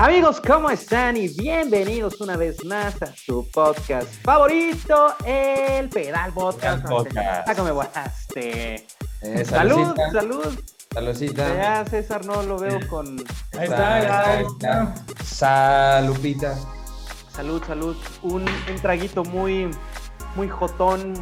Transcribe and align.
Amigos, 0.00 0.40
¿cómo 0.40 0.70
están? 0.70 1.16
Y 1.16 1.28
bienvenidos 1.28 2.20
una 2.20 2.36
vez 2.36 2.64
más 2.64 3.02
a 3.02 3.12
su 3.16 3.50
podcast 3.50 4.06
favorito, 4.22 5.14
el 5.24 5.88
Pedal 5.88 6.32
Podcast. 6.32 6.82
Pedal 6.84 6.96
Podcast. 6.96 7.48
Ah, 7.48 7.54
¿Cómo 7.54 7.64
me 7.64 7.72
guajaste? 7.72 8.86
Eh, 9.22 9.44
Salud, 9.44 9.92
salud. 10.12 10.60
Saludcita. 10.94 11.54
Ya 11.56 11.84
César 11.84 12.24
no 12.24 12.44
lo 12.44 12.58
veo 12.60 12.78
con 12.88 13.18
Ahí 13.58 13.64
está, 13.64 13.94
ahí 13.94 14.44
está. 14.46 14.94
Salupita. 15.24 16.56
salud, 17.32 17.60
salud. 17.66 17.96
Un, 18.22 18.42
un 18.42 18.76
traguito 18.80 19.24
muy, 19.24 19.68
muy 20.36 20.48
jotón. 20.48 21.14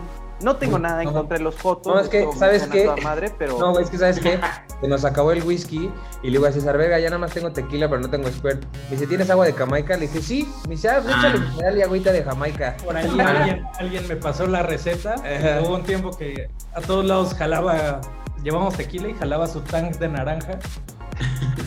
No 0.42 0.56
tengo 0.56 0.78
nada 0.78 1.00
en 1.02 1.08
no. 1.08 1.14
contra 1.14 1.38
de 1.38 1.44
los 1.44 1.58
jotos. 1.58 1.94
No, 1.94 1.98
es 1.98 2.10
que, 2.10 2.28
¿sabes 2.38 2.64
qué? 2.64 2.84
toda 2.84 2.96
madre, 2.98 3.32
pero 3.38 3.58
No, 3.58 3.78
es 3.78 3.88
que 3.88 3.96
¿sabes 3.96 4.20
qué? 4.20 4.38
Se 4.80 4.88
nos 4.88 5.04
acabó 5.04 5.32
el 5.32 5.42
whisky 5.42 5.90
y 6.22 6.26
le 6.26 6.32
digo 6.32 6.46
a 6.46 6.52
César 6.52 6.76
Vega, 6.76 6.98
ya 6.98 7.06
nada 7.06 7.18
más 7.18 7.32
tengo 7.32 7.50
tequila, 7.50 7.88
pero 7.88 8.00
no 8.00 8.10
tengo 8.10 8.28
squirt. 8.28 8.62
Me 8.84 8.90
dice, 8.90 9.06
¿tienes 9.06 9.30
agua 9.30 9.46
de 9.46 9.52
Jamaica? 9.52 9.94
Le 9.96 10.06
dije, 10.06 10.20
sí. 10.20 10.48
Me 10.68 10.74
dice, 10.74 10.90
ah, 10.90 11.00
pues 11.02 11.16
échale 11.16 11.38
mineral 11.40 11.78
y 11.78 11.82
agüita 11.82 12.12
de 12.12 12.22
Jamaica. 12.22 12.76
Por 12.84 12.96
ahí 12.96 13.08
alguien, 13.20 13.64
alguien 13.78 14.06
me 14.06 14.16
pasó 14.16 14.46
la 14.46 14.62
receta. 14.62 15.14
Ajá. 15.14 15.62
Hubo 15.62 15.76
un 15.76 15.82
tiempo 15.82 16.10
que 16.16 16.48
a 16.74 16.80
todos 16.82 17.06
lados 17.06 17.34
jalaba, 17.34 18.00
llevamos 18.42 18.76
tequila 18.76 19.08
y 19.08 19.14
jalaba 19.14 19.46
su 19.46 19.60
tank 19.62 19.96
de 19.96 20.08
naranja. 20.08 20.58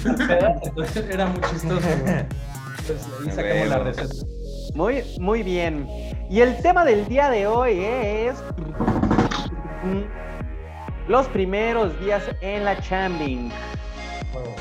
Entonces 0.63 1.05
era 1.09 1.25
muy 1.25 1.41
chistoso. 1.49 1.87
Entonces 1.89 3.07
ahí 3.25 3.31
sacamos 3.31 3.67
la 3.67 3.79
receta. 3.79 4.15
Muy, 4.75 5.03
muy 5.19 5.41
bien. 5.41 5.87
Y 6.29 6.41
el 6.41 6.55
tema 6.61 6.85
del 6.85 7.07
día 7.07 7.29
de 7.31 7.47
hoy 7.47 7.79
es 7.83 8.35
los 11.09 11.25
primeros 11.27 11.99
días 11.99 12.23
en 12.39 12.63
la 12.63 12.79
Chambing. 12.79 13.51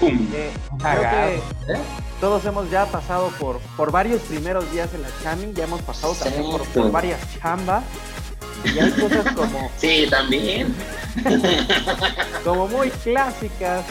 Eh, 0.01 0.51
creo 0.79 1.01
que 1.11 1.35
¿eh? 1.75 1.79
todos 2.21 2.43
hemos 2.47 2.71
ya 2.71 2.87
pasado 2.87 3.29
por, 3.39 3.59
por 3.77 3.93
varios 3.93 4.23
primeros 4.23 4.71
días 4.73 4.89
en 4.95 5.03
la 5.03 5.09
Chambing, 5.23 5.53
ya 5.55 5.65
hemos 5.65 5.83
pasado 5.83 6.15
también 6.15 6.45
por, 6.45 6.61
por 6.61 6.67
Exacto. 6.69 6.91
varias 6.91 7.21
chambas. 7.41 7.85
Y 8.65 8.79
hay 8.79 8.91
cosas 8.93 9.33
como, 9.35 9.71
Sí, 9.77 10.07
también. 10.11 10.75
como 12.45 12.67
muy 12.67 12.89
clásicas 12.91 13.85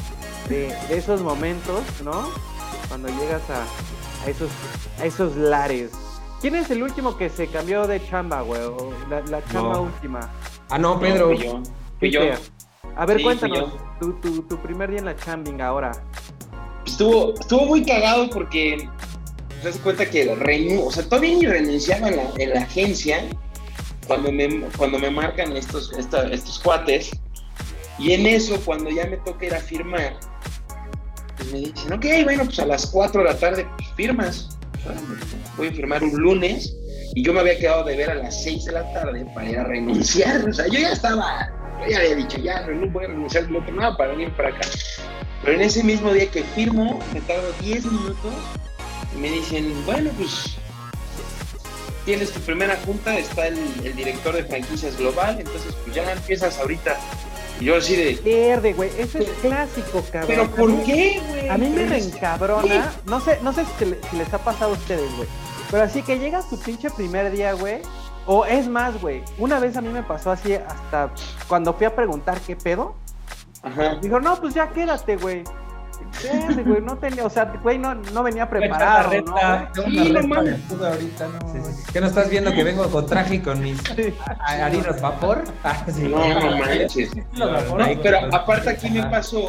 de, 0.50 0.76
de 0.90 0.98
esos 0.98 1.22
momentos, 1.22 1.82
¿no? 2.04 2.28
Cuando 2.88 3.08
llegas 3.10 3.44
a, 3.52 4.26
a 4.26 4.30
esos, 4.30 4.50
a 5.00 5.06
esos 5.06 5.36
lares. 5.36 5.92
¿Quién 6.42 6.56
es 6.56 6.70
el 6.72 6.82
último 6.84 7.18
que 7.18 7.30
se 7.30 7.48
cambió 7.48 7.86
de 7.88 8.04
chamba, 8.10 8.42
güey? 8.42 8.62
La, 9.10 9.22
la 9.22 9.46
chamba 9.46 9.74
No. 9.74 9.82
última. 9.84 10.30
Ah, 10.70 10.78
no, 10.80 11.00
Pedro. 11.00 11.34
Yo. 11.34 11.62
Fui 12.00 12.12
yo. 12.12 12.22
A 12.96 13.06
ver, 13.06 13.18
Sí, 13.18 13.24
cuéntanos, 13.24 13.74
tu, 14.00 14.14
tu, 14.22 14.42
tu 14.44 14.58
primer 14.62 14.90
día 14.90 15.00
en 15.00 15.06
la 15.06 15.16
chambing 15.16 15.62
ahora. 15.62 15.92
Estuvo, 16.86 17.34
estuvo 17.40 17.66
muy 17.66 17.86
cagado 17.86 18.30
porque 18.30 18.88
te 19.62 19.68
das 19.68 19.78
cuenta 19.80 20.10
que 20.10 20.34
renu 20.36 20.86
o 20.88 20.92
sea, 20.92 21.04
todavía 21.04 21.36
ni 21.36 21.46
renunciaba 21.46 22.10
en 22.10 22.18
la, 22.18 22.24
en 22.38 22.50
la 22.52 22.62
agencia 22.62 23.24
cuando 24.08 24.32
me, 24.32 24.62
cuando 24.78 24.98
me 25.00 25.10
marcan 25.12 25.56
estos, 25.58 25.92
esta- 25.94 26.28
estos 26.30 26.60
cuates. 26.60 27.12
Y 28.00 28.14
en 28.14 28.26
eso, 28.28 28.60
cuando 28.64 28.90
ya 28.90 29.06
me 29.08 29.18
toca 29.18 29.46
ir 29.48 29.56
a 29.56 29.60
firmar, 29.60 30.16
pues 31.36 31.52
me 31.52 31.60
dicen, 31.60 31.94
ok, 31.94 32.06
bueno, 32.24 32.46
pues 32.46 32.60
a 32.60 32.66
las 32.66 32.86
4 32.88 33.22
de 33.24 33.28
la 33.34 33.38
tarde 33.38 33.68
pues, 33.78 33.90
firmas. 33.96 34.50
Voy 35.58 35.68
a 35.68 35.72
firmar 35.74 36.04
un 36.04 36.14
lunes 36.16 36.74
y 37.16 37.24
yo 37.24 37.34
me 37.34 37.40
había 37.42 37.58
quedado 37.60 37.84
de 37.84 37.98
ver 37.98 38.12
a 38.12 38.16
las 38.16 38.44
6 38.44 38.66
de 38.66 38.72
la 38.74 38.94
tarde 38.94 39.26
para 39.34 39.50
ir 39.50 39.58
a 39.60 39.64
renunciar. 39.66 40.48
O 40.48 40.54
sea, 40.54 40.68
yo 40.68 40.80
ya 40.80 40.92
estaba, 40.94 41.50
yo 41.82 41.88
ya 41.92 41.98
había 42.00 42.16
dicho, 42.16 42.38
ya 42.38 42.62
no 42.68 42.88
voy 42.88 43.06
a 43.06 43.08
renunciar 43.08 43.46
del 43.48 43.56
otro 43.58 43.76
lado 43.76 43.98
para 43.98 44.12
venir 44.12 44.32
para 44.32 44.50
acá. 44.50 44.62
Pero 45.44 45.54
en 45.56 45.62
ese 45.62 45.84
mismo 45.84 46.12
día 46.12 46.30
que 46.30 46.44
firmo, 46.44 47.00
me 47.14 47.22
tardo 47.22 47.52
10 47.62 47.86
minutos 47.86 48.34
y 49.16 49.20
me 49.20 49.30
dicen, 49.30 49.74
bueno, 49.86 50.10
pues 50.18 50.58
tienes 52.06 52.32
tu 52.32 52.40
primera 52.42 52.78
junta, 52.86 53.18
está 53.18 53.48
el, 53.48 53.58
el 53.84 53.96
director 53.96 54.34
de 54.36 54.44
franquicias 54.46 54.98
global, 54.98 55.38
entonces 55.40 55.74
pues 55.84 55.96
ya 55.96 56.12
empiezas 56.12 56.58
ahorita. 56.60 56.98
Y 57.60 57.66
yo 57.66 57.76
así 57.78 57.96
de, 57.96 58.16
Verde, 58.24 58.74
güey, 58.74 58.90
eso 58.98 59.18
es 59.20 59.30
clásico, 59.42 60.04
cabrón. 60.12 60.28
¿pero 60.28 60.52
por 60.52 60.70
mí- 60.72 60.84
qué, 60.86 61.22
güey? 61.28 61.50
A 61.50 61.58
mí 61.58 61.70
me 61.70 61.86
reencabrona, 61.86 62.94
no 63.06 63.20
sé, 63.20 63.40
no 63.42 63.52
sé 63.54 63.66
si, 63.80 63.86
le- 63.86 64.00
si 64.10 64.16
les 64.18 64.32
ha 64.34 64.38
pasado 64.38 64.72
a 64.72 64.74
ustedes, 64.78 65.12
güey. 65.16 65.28
Pero 65.72 65.84
así 65.84 66.02
que 66.02 66.18
llegas 66.20 66.50
tu 66.50 66.60
pinche 66.60 66.90
primer 66.92 67.32
día, 67.32 67.54
güey. 67.54 67.80
O 68.28 68.46
es 68.46 68.68
más, 68.68 69.02
güey. 69.02 69.24
Una 69.38 69.60
vez 69.60 69.78
a 69.78 69.82
mí 69.82 69.88
me 69.88 70.04
pasó 70.04 70.32
así 70.32 70.54
hasta 70.54 71.10
cuando 71.48 71.74
fui 71.74 71.86
a 71.86 71.96
preguntar 71.96 72.40
qué 72.42 72.56
pedo. 72.56 72.96
Ajá. 73.64 73.96
Dijo, 73.96 74.20
no, 74.20 74.40
pues 74.40 74.54
ya 74.54 74.70
quédate, 74.70 75.16
güey. 75.16 75.44
Quédate, 76.22 76.64
güey. 76.64 76.82
No 76.82 76.98
tenía, 76.98 77.26
o 77.26 77.30
sea, 77.30 77.46
güey, 77.64 77.78
no, 77.78 77.96
no 77.96 78.24
venía 78.24 78.50
preparado, 78.50 79.10
¿no? 79.22 79.36
Sí, 79.86 80.12
no 80.12 80.28
mames. 80.28 80.60
ahorita, 80.72 81.28
no. 81.28 81.54
Sí, 81.54 81.60
sí. 81.64 81.84
¿Qué 81.94 82.02
no 82.02 82.08
estás 82.08 82.30
viendo 82.30 82.52
que 82.54 82.64
vengo 82.64 82.88
con 82.90 83.06
traje 83.06 83.36
y 83.36 83.40
con 83.40 83.62
mis 83.62 83.82
harinas 84.40 85.02
vapor? 85.02 85.44
Ah, 85.64 85.86
sí. 85.88 86.04
No, 86.04 86.18
no 86.28 86.58
manches. 86.58 87.12
Pero 88.04 88.20
aparte 88.36 88.70
aquí 88.70 88.90
me 88.90 89.04
pasó, 89.04 89.48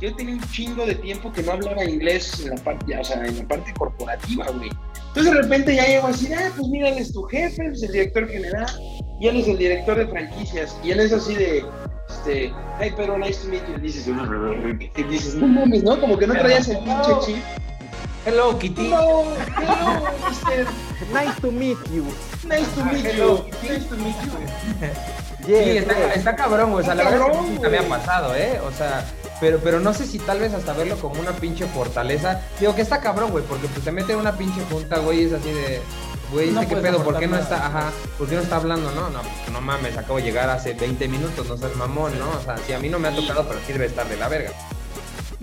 yo 0.00 0.14
tenía 0.16 0.34
un 0.34 0.42
chingo 0.50 0.84
de 0.84 0.94
tiempo 0.94 1.32
que 1.32 1.42
no 1.42 1.52
hablaba 1.52 1.84
inglés 1.84 2.40
en 2.40 2.50
la 2.50 2.56
parte, 2.56 2.98
o 2.98 3.04
sea, 3.04 3.24
en 3.24 3.38
la 3.38 3.44
parte 3.44 3.72
corporativa, 3.74 4.46
güey. 4.46 4.70
Entonces 5.14 5.32
de 5.32 5.42
repente 5.42 5.76
ya 5.76 5.86
llego 5.86 6.08
así, 6.08 6.28
ah, 6.32 6.50
pues 6.56 6.66
mira, 6.66 6.88
él 6.88 6.98
es 6.98 7.12
tu 7.12 7.22
jefe, 7.22 7.64
él 7.64 7.72
es 7.74 7.84
el 7.84 7.92
director 7.92 8.28
general, 8.28 8.66
y 9.20 9.28
él 9.28 9.36
es 9.36 9.46
el 9.46 9.58
director 9.58 9.96
de 9.96 10.08
franquicias, 10.08 10.76
y 10.82 10.90
él 10.90 10.98
es 10.98 11.12
así 11.12 11.36
de, 11.36 11.64
este, 12.08 12.52
hey, 12.80 12.92
pero 12.96 13.16
nice 13.16 13.40
to 13.40 13.48
meet 13.48 13.62
you, 13.68 13.78
dices, 13.80 14.08
y 14.96 15.02
dices, 15.04 15.36
no 15.36 15.46
mames, 15.46 15.84
¿no? 15.84 16.00
Como 16.00 16.18
que 16.18 16.26
no 16.26 16.34
traías 16.34 16.68
el 16.68 16.78
pinche 16.78 17.12
chip. 17.24 17.36
Hello, 18.26 18.58
Kitty. 18.58 18.86
Hello, 18.86 19.24
hello, 19.56 20.10
mister, 20.28 20.66
Nice 21.12 21.40
to 21.40 21.52
meet 21.52 21.78
you. 21.92 22.04
nice 22.48 22.74
to 22.74 22.84
meet 22.86 23.14
you, 23.14 23.44
nice 23.62 23.86
to 23.86 23.96
meet 23.96 24.16
you. 24.20 24.88
Sí, 25.46 25.52
está, 25.54 26.34
cabrón, 26.34 26.72
güey. 26.72 26.82
O 26.82 26.86
sea, 26.86 26.94
la 26.96 27.04
verdad 27.04 27.28
es 27.52 27.60
que 27.60 27.68
me 27.68 27.78
ha 27.78 27.82
pasado, 27.88 28.34
¿eh? 28.34 28.58
O 28.66 28.72
sea, 28.72 29.04
pero, 29.44 29.58
pero 29.58 29.78
no 29.78 29.92
sé 29.92 30.06
si 30.06 30.18
tal 30.18 30.40
vez 30.40 30.54
hasta 30.54 30.72
verlo 30.72 30.96
como 30.96 31.20
una 31.20 31.32
pinche 31.32 31.66
fortaleza. 31.66 32.40
Digo 32.58 32.74
que 32.74 32.80
está 32.80 33.02
cabrón, 33.02 33.30
güey, 33.30 33.44
porque 33.44 33.68
pues 33.68 33.84
te 33.84 33.92
mete 33.92 34.14
en 34.14 34.20
una 34.20 34.38
pinche 34.38 34.62
junta, 34.70 35.00
güey, 35.00 35.20
y 35.20 35.24
es 35.24 35.34
así 35.34 35.50
de. 35.50 35.82
Güey, 36.32 36.50
No 36.50 36.62
¿este 36.62 36.74
qué 36.74 36.80
pedo? 36.80 37.04
¿Por 37.04 37.18
qué 37.18 37.26
no 37.26 37.36
está, 37.36 37.66
ajá, 37.66 37.92
por 38.16 38.26
qué 38.26 38.36
no 38.36 38.40
está 38.40 38.56
hablando? 38.56 38.90
No, 38.92 39.10
no, 39.10 39.20
pues, 39.20 39.52
no 39.52 39.60
mames, 39.60 39.98
acabo 39.98 40.16
de 40.16 40.22
llegar 40.22 40.48
hace 40.48 40.72
20 40.72 41.08
minutos, 41.08 41.46
no 41.46 41.58
seas 41.58 41.76
mamón, 41.76 42.18
¿no? 42.18 42.30
O 42.30 42.42
sea, 42.42 42.56
sí, 42.66 42.72
a 42.72 42.78
mí 42.78 42.88
no 42.88 42.98
me 42.98 43.08
ha 43.08 43.14
tocado, 43.14 43.46
pero 43.46 43.60
sí 43.66 43.74
debe 43.74 43.84
estar 43.84 44.08
de 44.08 44.16
la 44.16 44.28
verga. 44.28 44.50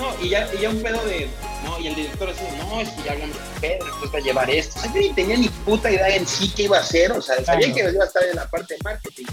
No, 0.01 0.15
y 0.19 0.29
ya, 0.29 0.49
y 0.57 0.61
ya 0.61 0.69
un 0.71 0.81
pedo 0.81 0.99
de, 1.05 1.27
no, 1.63 1.79
y 1.79 1.87
el 1.87 1.95
director 1.95 2.27
así, 2.29 2.41
no, 2.57 2.81
es 2.81 2.89
que 2.89 3.03
ya 3.03 3.11
hablamos 3.11 3.37
con 3.37 3.61
Pedro, 3.61 3.85
después 3.85 4.11
va 4.13 4.17
a 4.17 4.21
llevar 4.21 4.49
esto. 4.49 4.79
O 4.79 4.81
sea, 4.81 4.93
yo 4.93 4.99
ni 4.99 5.13
tenía 5.13 5.37
ni 5.37 5.47
puta 5.47 5.91
idea 5.91 6.15
en 6.15 6.25
sí 6.27 6.51
qué 6.55 6.63
iba 6.63 6.77
a 6.77 6.81
hacer, 6.81 7.11
o 7.11 7.21
sea, 7.21 7.35
sabía 7.45 7.67
Claro. 7.71 7.89
que 7.89 7.93
iba 7.95 8.03
a 8.03 8.07
estar 8.07 8.23
en 8.23 8.35
la 8.35 8.49
parte 8.49 8.73
de 8.73 8.79
marketing. 8.83 9.25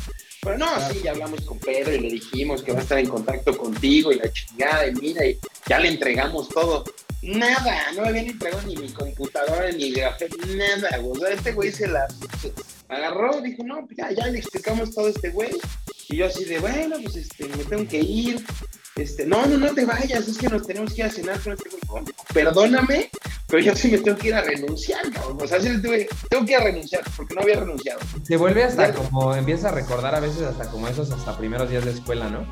Pero 0.42 0.58
no, 0.58 0.66
sí, 0.90 1.00
ya 1.02 1.12
hablamos 1.12 1.40
con 1.40 1.58
Pedro 1.58 1.94
y 1.94 2.00
le 2.00 2.10
dijimos 2.10 2.62
que 2.62 2.72
va 2.72 2.80
a 2.80 2.82
estar 2.82 2.98
en 2.98 3.08
contacto 3.08 3.56
contigo 3.56 4.12
y 4.12 4.16
la 4.18 4.30
chingada, 4.30 4.86
y 4.86 4.92
mira, 4.92 5.24
y 5.24 5.38
ya 5.66 5.78
le 5.78 5.88
entregamos 5.88 6.50
todo. 6.50 6.84
Nada, 7.22 7.90
no 7.94 8.02
me 8.02 8.08
habían 8.08 8.26
entregado 8.26 8.62
ni 8.66 8.76
mi 8.76 8.90
computadora, 8.90 9.72
ni 9.72 9.90
gafete, 9.92 10.36
nada, 10.54 10.98
güey. 10.98 11.12
O 11.20 11.24
sea, 11.26 11.34
este 11.34 11.52
güey 11.52 11.72
se 11.72 11.88
la 11.88 12.06
se 12.40 12.52
agarró, 12.88 13.40
dijo, 13.40 13.64
no, 13.64 13.88
ya, 13.96 14.10
ya 14.12 14.26
le 14.26 14.38
explicamos 14.38 14.94
todo 14.94 15.06
a 15.06 15.10
este 15.10 15.30
güey. 15.30 15.50
Y 16.10 16.16
yo 16.18 16.26
así 16.26 16.44
de, 16.44 16.58
bueno, 16.60 16.96
pues 17.02 17.16
este, 17.16 17.46
me 17.48 17.64
tengo 17.64 17.88
que 17.88 17.98
ir. 17.98 18.44
Este, 18.98 19.24
no, 19.26 19.46
no, 19.46 19.56
no 19.56 19.72
te 19.74 19.84
vayas, 19.84 20.26
es 20.26 20.36
que 20.36 20.48
nos 20.48 20.66
tenemos 20.66 20.92
que 20.92 21.02
ir 21.02 21.06
a 21.06 21.10
cenar 21.10 21.38
con 21.40 21.52
este. 21.52 21.68
Perdóname, 22.34 23.10
pero 23.46 23.62
yo 23.62 23.74
sí 23.76 23.88
me 23.88 23.98
tengo 23.98 24.18
que 24.18 24.28
ir 24.28 24.34
a 24.34 24.42
renunciar, 24.42 25.00
cabrón. 25.12 25.38
O 25.40 25.46
sea, 25.46 25.60
sí 25.60 25.68
le 25.68 25.78
tuve- 25.78 26.08
tengo 26.28 26.44
que 26.44 26.52
ir 26.52 26.58
a 26.58 26.64
renunciar, 26.64 27.02
porque 27.16 27.34
no 27.34 27.40
había 27.42 27.60
renunciado. 27.60 28.00
Te 28.26 28.36
vuelve 28.36 28.64
hasta 28.64 28.92
como, 28.92 29.34
empiezas 29.34 29.66
a 29.66 29.74
recordar 29.74 30.14
a 30.14 30.20
veces 30.20 30.42
hasta 30.42 30.68
como 30.70 30.88
esos 30.88 31.10
hasta 31.12 31.36
primeros 31.38 31.70
días 31.70 31.84
de 31.84 31.92
escuela, 31.92 32.28
¿no? 32.28 32.44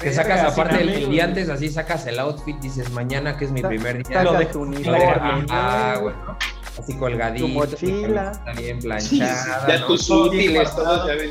Que 0.00 0.12
sacas 0.12 0.40
aparte 0.52 0.80
el, 0.82 0.88
el 0.90 1.10
día 1.10 1.24
antes, 1.24 1.48
así 1.48 1.68
sacas 1.68 2.06
el 2.06 2.18
outfit, 2.18 2.56
dices 2.60 2.90
mañana 2.90 3.36
que 3.36 3.44
es 3.46 3.50
mi 3.52 3.62
primer 3.62 4.06
día. 4.06 4.22
Lo 4.22 4.32
de- 4.34 4.46
uniforme, 4.56 5.46
Ah, 5.50 5.98
güey, 6.00 6.14
¿no? 6.26 6.36
Así 6.78 6.96
colgadito. 6.96 7.46
Tu 7.46 7.52
mochila. 7.52 8.30
Está 8.32 8.52
bien 8.52 8.80
Sí, 8.80 8.86
planchada. 8.86 9.66
ya 9.68 9.78
¿no? 9.80 9.86
tus 9.86 10.08
útiles, 10.08 10.74
todos 10.74 11.06
ya 11.06 11.14
ven. 11.14 11.30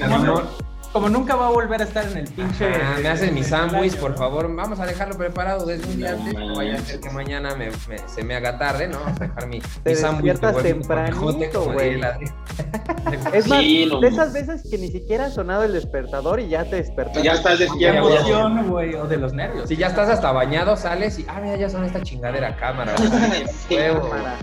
Como 0.91 1.07
nunca 1.07 1.35
va 1.35 1.47
a 1.47 1.49
volver 1.51 1.81
a 1.81 1.83
estar 1.83 2.03
en 2.07 2.17
el 2.17 2.27
pinche. 2.27 2.65
Ah, 2.73 2.97
me 3.01 3.09
hacen 3.09 3.33
mi 3.35 3.43
sándwich, 3.43 3.95
por 3.97 4.11
¿no? 4.11 4.17
favor. 4.17 4.53
Vamos 4.55 4.79
a 4.79 4.87
dejarlo 4.87 5.15
preparado 5.17 5.63
desde 5.67 5.85
un 5.87 5.97
día 5.97 6.13
No 6.13 6.17
antes. 6.23 6.33
No 6.39 6.55
vaya 6.55 6.75
a 6.75 6.79
ser 6.79 6.99
que 6.99 7.09
mañana 7.11 7.53
me, 7.55 7.67
me- 7.87 7.99
se 8.07 8.23
me 8.23 8.35
haga 8.35 8.57
tarde, 8.57 8.87
¿no? 8.87 8.99
Vamos 8.99 9.21
a 9.21 9.25
dejar 9.25 9.47
mi, 9.47 9.59
Te 9.83 9.91
mi 9.91 9.95
sándwich. 9.95 10.39
tempranito, 10.39 11.63
güey. 11.71 12.01
Es 13.33 13.47
más, 13.47 13.59
Sí, 13.59 13.85
no, 13.85 13.99
de 13.99 14.07
esas 14.07 14.33
veces 14.33 14.63
que 14.69 14.77
ni 14.79 14.87
siquiera 14.89 15.25
ha 15.25 15.29
sonado 15.29 15.63
el 15.63 15.73
despertador 15.73 16.39
y 16.39 16.49
ya 16.49 16.63
te 16.65 16.77
despertaste. 16.77 17.23
Ya 17.23 17.33
estás 17.33 17.59
De 17.59 17.65
despierto. 17.65 18.09
ya. 18.09 18.15
emoción, 18.17 18.67
güey, 18.69 18.95
o 18.95 19.05
de 19.05 19.17
los 19.17 19.33
nervios. 19.33 19.69
Si 19.69 19.75
ya 19.75 19.87
estás 19.87 20.09
hasta 20.09 20.31
bañado, 20.31 20.75
sales 20.75 21.19
y, 21.19 21.25
ah, 21.29 21.39
mira, 21.41 21.55
ya 21.55 21.69
son 21.69 21.83
esta 21.85 22.01
chingadera 22.01 22.55
cámara. 22.57 22.95
Sí. 23.67 23.75
Huevo. 23.75 24.09
Cámara. 24.09 24.35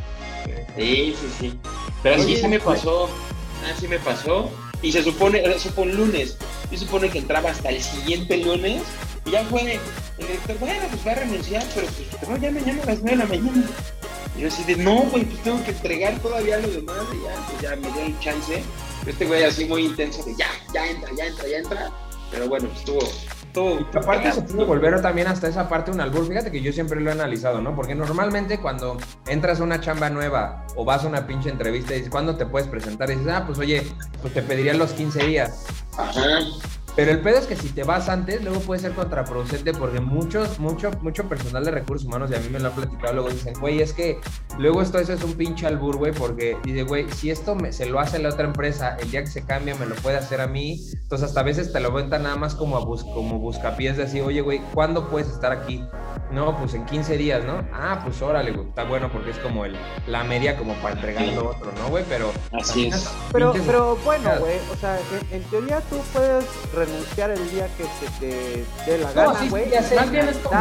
Sí, 0.76 1.16
sí, 1.20 1.28
sí. 1.40 1.60
Pero 2.02 2.16
sí, 2.22 2.24
Oye, 2.26 2.36
sí 2.40 2.48
me 2.48 2.60
pues- 2.60 2.78
pasó. 2.78 3.06
Ah, 3.64 3.72
sí 3.78 3.88
me 3.88 3.98
pasó. 3.98 4.48
Y 4.82 4.92
se 4.92 5.02
supone, 5.02 5.42
eso 5.44 5.70
fue 5.70 5.84
un 5.84 5.96
lunes. 5.96 6.36
Se 6.70 6.78
supone 6.78 7.08
que 7.08 7.18
entraba 7.18 7.50
hasta 7.50 7.68
el 7.70 7.82
siguiente 7.82 8.36
lunes 8.38 8.82
Y 9.24 9.30
ya 9.30 9.44
fue 9.44 9.62
el 9.62 9.80
director, 10.18 10.58
bueno, 10.58 10.82
pues 10.90 11.06
va 11.06 11.12
a 11.12 11.14
renunciar, 11.14 11.64
pero 11.74 11.86
pues 11.86 12.28
no, 12.28 12.36
ya 12.36 12.50
mañana 12.50 12.82
a 12.82 12.86
las 12.86 13.00
9 13.00 13.10
de 13.10 13.16
la 13.16 13.26
mañana. 13.26 13.66
Y 14.36 14.40
yo 14.42 14.48
así 14.48 14.64
de, 14.64 14.76
no, 14.76 15.02
güey, 15.02 15.24
pues 15.24 15.42
tengo 15.42 15.64
que 15.64 15.70
entregar 15.70 16.18
todavía 16.20 16.58
lo 16.58 16.68
demás, 16.68 17.04
y 17.12 17.24
ya, 17.24 17.46
pues 17.48 17.62
ya 17.62 17.76
me 17.76 17.92
dio 17.92 18.06
el 18.06 18.20
chance. 18.20 18.62
Este 19.06 19.24
güey 19.24 19.44
así 19.44 19.64
muy 19.64 19.84
intenso 19.84 20.22
de, 20.24 20.34
ya, 20.36 20.48
ya 20.74 20.86
entra, 20.88 21.10
ya 21.16 21.26
entra, 21.26 21.48
ya 21.48 21.58
entra. 21.58 21.92
Pero 22.30 22.48
bueno, 22.48 22.68
pues 22.68 22.84
Y 23.56 23.96
aparte 23.96 24.32
se 24.32 24.42
puede 24.42 24.64
volver 24.64 25.00
también 25.00 25.28
hasta 25.28 25.48
esa 25.48 25.68
parte 25.68 25.90
un 25.90 26.00
albur. 26.00 26.26
Fíjate 26.26 26.50
que 26.50 26.60
yo 26.60 26.72
siempre 26.72 27.00
lo 27.00 27.10
he 27.10 27.12
analizado, 27.12 27.60
¿no? 27.60 27.74
Porque 27.74 27.94
normalmente 27.94 28.58
cuando 28.58 28.98
entras 29.26 29.60
a 29.60 29.64
una 29.64 29.80
chamba 29.80 30.10
nueva 30.10 30.66
o 30.76 30.84
vas 30.84 31.04
a 31.04 31.08
una 31.08 31.26
pinche 31.26 31.48
entrevista 31.48 31.94
y 31.94 31.96
dices, 31.96 32.10
¿cuándo 32.10 32.36
te 32.36 32.44
puedes 32.46 32.68
presentar? 32.68 33.10
Y 33.10 33.16
dices, 33.16 33.32
ah, 33.32 33.44
pues 33.46 33.58
oye, 33.58 33.86
pues 34.20 34.34
te 34.34 34.42
pedirían 34.42 34.78
los 34.78 34.92
15 34.92 35.26
días. 35.26 35.66
Ajá. 35.96 36.40
Pero 36.96 37.10
el 37.10 37.20
pedo 37.20 37.36
es 37.36 37.46
que 37.46 37.56
si 37.56 37.68
te 37.68 37.84
vas 37.84 38.08
antes, 38.08 38.42
luego 38.42 38.58
puede 38.60 38.80
ser 38.80 38.92
contraproducente 38.92 39.74
porque 39.74 40.00
muchos, 40.00 40.58
mucho, 40.58 40.90
mucho 41.02 41.28
personal 41.28 41.62
de 41.62 41.70
recursos 41.70 42.06
humanos, 42.06 42.30
y 42.30 42.34
a 42.34 42.40
mí 42.40 42.48
me 42.48 42.58
lo 42.58 42.68
han 42.68 42.74
platicado, 42.74 43.12
luego 43.12 43.28
dicen, 43.28 43.52
güey, 43.60 43.82
es 43.82 43.92
que 43.92 44.18
luego 44.58 44.80
esto 44.80 44.98
eso 44.98 45.12
es 45.12 45.22
un 45.22 45.34
pinche 45.34 45.66
albur, 45.66 45.98
güey, 45.98 46.12
porque 46.12 46.56
dice, 46.64 46.84
güey, 46.84 47.06
si 47.10 47.30
esto 47.30 47.54
me, 47.54 47.70
se 47.72 47.84
lo 47.84 48.00
hace 48.00 48.18
la 48.18 48.30
otra 48.30 48.46
empresa, 48.46 48.96
el 48.98 49.10
día 49.10 49.20
que 49.20 49.26
se 49.26 49.44
cambia 49.44 49.74
me 49.74 49.84
lo 49.84 49.94
puede 49.96 50.16
hacer 50.16 50.40
a 50.40 50.46
mí, 50.46 50.80
entonces 50.94 51.28
hasta 51.28 51.40
a 51.40 51.42
veces 51.42 51.70
te 51.70 51.80
lo 51.80 51.92
cuentan 51.92 52.22
nada 52.22 52.36
más 52.36 52.54
como, 52.54 52.78
a 52.78 52.80
bus, 52.80 53.04
como 53.04 53.38
buscapiés 53.38 53.98
de 53.98 54.04
así, 54.04 54.20
oye, 54.22 54.40
güey, 54.40 54.62
¿cuándo 54.72 55.10
puedes 55.10 55.28
estar 55.28 55.52
aquí? 55.52 55.84
No, 56.32 56.56
pues 56.56 56.72
en 56.72 56.86
15 56.86 57.18
días, 57.18 57.44
¿no? 57.44 57.62
Ah, 57.74 58.00
pues 58.02 58.22
órale, 58.22 58.52
güey, 58.52 58.68
está 58.68 58.84
bueno 58.84 59.12
porque 59.12 59.32
es 59.32 59.38
como 59.38 59.66
el, 59.66 59.76
la 60.06 60.24
media 60.24 60.56
como 60.56 60.72
para 60.76 60.94
entregarlo 60.94 61.50
otro, 61.50 61.70
¿no, 61.72 61.88
güey? 61.88 62.04
Pero... 62.08 62.32
Así 62.52 62.86
es. 62.88 63.10
Pero, 63.32 63.52
pero 63.66 63.96
bueno, 63.96 64.30
güey, 64.40 64.56
o 64.72 64.76
sea, 64.76 64.98
en, 65.30 65.36
en 65.36 65.42
teoría 65.50 65.80
tú 65.82 65.96
puedes 66.14 66.46
renunciar 66.86 67.30
el 67.30 67.50
día 67.50 67.68
que 67.76 67.84
se 67.84 68.10
te 68.20 68.64
dé 68.90 68.98
la 68.98 69.08
No, 69.08 69.14
gana, 69.32 69.40
sí, 69.40 69.48
güey. 69.48 69.64
y 69.68 69.94
más 69.96 70.10
bien 70.10 70.28
es 70.28 70.36
como 70.38 70.56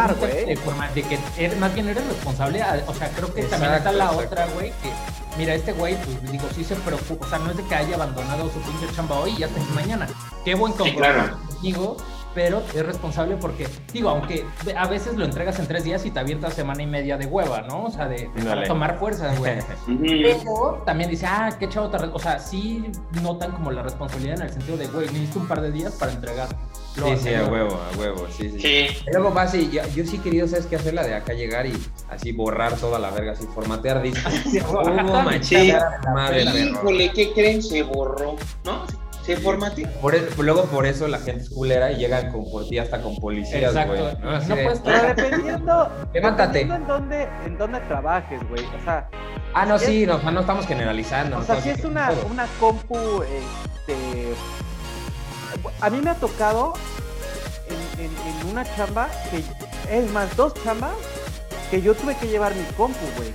de, 0.93 1.03
que 1.03 1.19
eres- 1.37 1.57
más 1.57 1.73
bien 1.73 1.89
eres 1.89 2.05
responsable, 2.07 2.61
a- 2.61 2.83
o 2.87 2.93
sea, 2.93 3.09
creo 3.09 3.33
que 3.33 3.43
también 3.43 3.73
está 3.73 3.91
la 3.91 4.05
exacto. 4.05 4.25
otra, 4.25 4.47
güey, 4.47 4.69
que 4.81 4.91
mira, 5.37 5.53
este 5.53 5.73
güey, 5.73 5.95
pues 5.95 6.31
digo, 6.31 6.45
sí 6.55 6.63
se 6.63 6.75
preocupa, 6.75 7.25
o 7.25 7.29
sea, 7.29 7.39
no 7.39 7.51
es 7.51 7.57
de 7.57 7.63
que 7.63 7.75
haya 7.75 7.95
abandonado 7.95 8.45
su 8.51 8.59
pinche 8.61 8.93
chamba 8.95 9.19
hoy 9.19 9.31
y 9.31 9.37
ya 9.39 9.47
está 9.47 9.61
aquí 9.61 9.71
mañana. 9.73 10.07
Qué 10.43 10.55
buen 10.55 10.73
compromiso 10.73 10.99
claro. 11.13 11.37
contigo, 11.47 11.97
pero 12.35 12.61
es 12.75 12.85
responsable 12.85 13.37
porque, 13.37 13.67
digo, 13.93 14.09
aunque 14.09 14.45
a 14.77 14.87
veces 14.87 15.15
lo 15.15 15.23
entregas 15.25 15.57
en 15.57 15.67
tres 15.67 15.85
días 15.85 16.05
y 16.05 16.11
te 16.11 16.19
avientas 16.19 16.53
semana 16.53 16.83
y 16.83 16.85
media 16.85 17.17
de 17.17 17.25
hueva, 17.25 17.61
¿no? 17.61 17.85
O 17.85 17.91
sea, 17.91 18.07
de, 18.07 18.17
de 18.17 18.27
para 18.29 18.43
Dale. 18.55 18.67
tomar 18.67 18.99
fuerza, 18.99 19.33
güey. 19.37 19.55
Pero 20.01 20.83
también 20.85 21.09
dice, 21.09 21.25
ah, 21.25 21.49
qué 21.57 21.69
chavo, 21.69 21.89
te 21.89 21.97
re-". 21.97 22.09
o 22.13 22.19
sea, 22.19 22.37
sí 22.39 22.91
notan 23.21 23.51
como 23.53 23.71
la 23.71 23.81
responsabilidad 23.81 24.35
en 24.35 24.41
el 24.43 24.49
sentido 24.51 24.77
de, 24.77 24.87
güey, 24.87 25.07
necesito 25.07 25.39
un 25.39 25.47
par 25.47 25.61
de 25.61 25.71
días 25.71 25.93
para 25.93 26.11
entregar. 26.11 26.49
lo 26.97 27.07
Sí, 27.07 27.17
sí, 27.17 27.33
a 27.33 27.39
anterior". 27.39 27.51
huevo, 27.51 27.79
a 27.93 27.97
huevo, 27.97 28.27
sí, 28.37 28.49
sí. 28.49 28.59
Sí. 28.59 28.87
Y 29.07 29.11
Luego 29.13 29.31
vas 29.31 29.55
y 29.55 29.69
yo, 29.71 29.81
yo 29.95 30.05
sí 30.05 30.17
querido, 30.19 30.47
¿sabes 30.47 30.65
qué 30.65 30.75
hacer? 30.75 30.93
La 30.93 31.03
de 31.03 31.15
acá 31.15 31.33
llegar 31.33 31.65
y 31.65 31.73
así 32.09 32.31
borrar 32.33 32.73
toda 32.73 32.99
la 32.99 33.11
verga, 33.11 33.31
así 33.31 33.45
formatear 33.47 34.01
discos. 34.01 34.33
Machada, 35.25 36.01
madre 36.13 36.43
perro. 36.45 36.57
Híjole, 36.57 37.11
¿qué 37.11 37.33
creen? 37.33 37.63
Se 37.63 37.83
borró, 37.83 38.35
¿no? 38.65 38.83
Se 39.25 39.37
formateó. 39.37 39.87
Por 40.01 40.13
e- 40.15 40.27
luego 40.37 40.65
por 40.65 40.85
eso 40.85 41.07
la 41.07 41.17
gente 41.19 41.43
es 41.43 41.49
culera 41.49 41.91
y 41.91 41.95
llegan 41.97 42.31
con 42.31 42.43
por 42.51 42.67
ti 42.67 42.77
hasta 42.77 43.01
con 43.01 43.15
policías, 43.17 43.71
Exacto. 43.75 43.93
güey. 43.93 44.17
¿no? 44.21 44.31
No 44.39 44.55
de, 44.55 44.63
puedes 44.63 44.79
Pero 44.81 45.01
dependiendo, 45.15 45.89
Levántate. 46.13 46.59
dependiendo 46.59 46.75
en 46.75 46.87
dónde, 46.87 47.27
en 47.45 47.57
dónde 47.57 47.79
trabajes, 47.81 48.39
güey. 48.49 48.63
O 48.63 48.83
sea, 48.83 49.09
Ah, 49.53 49.65
no, 49.65 49.79
sí, 49.79 50.05
no, 50.05 50.17
no 50.19 50.41
estamos 50.41 50.67
generalizando. 50.67 51.37
o 51.39 51.43
sea, 51.43 51.61
si 51.61 51.69
es 51.69 51.83
una, 51.85 52.11
una 52.29 52.45
compu, 52.59 53.23
este... 53.23 54.33
A 55.81 55.89
mí 55.89 56.01
me 56.01 56.09
ha 56.09 56.15
tocado 56.15 56.73
en, 57.97 58.05
en- 58.05 58.11
en 58.41 58.47
una 58.51 58.63
chamba 58.75 59.07
que, 59.31 59.41
es 59.97 60.11
más, 60.11 60.35
dos 60.35 60.53
chambas 60.63 60.91
que 61.71 61.81
yo 61.81 61.95
tuve 61.95 62.15
que 62.17 62.27
llevar 62.27 62.53
mi 62.53 62.63
compu, 62.75 62.99
güey. 63.17 63.31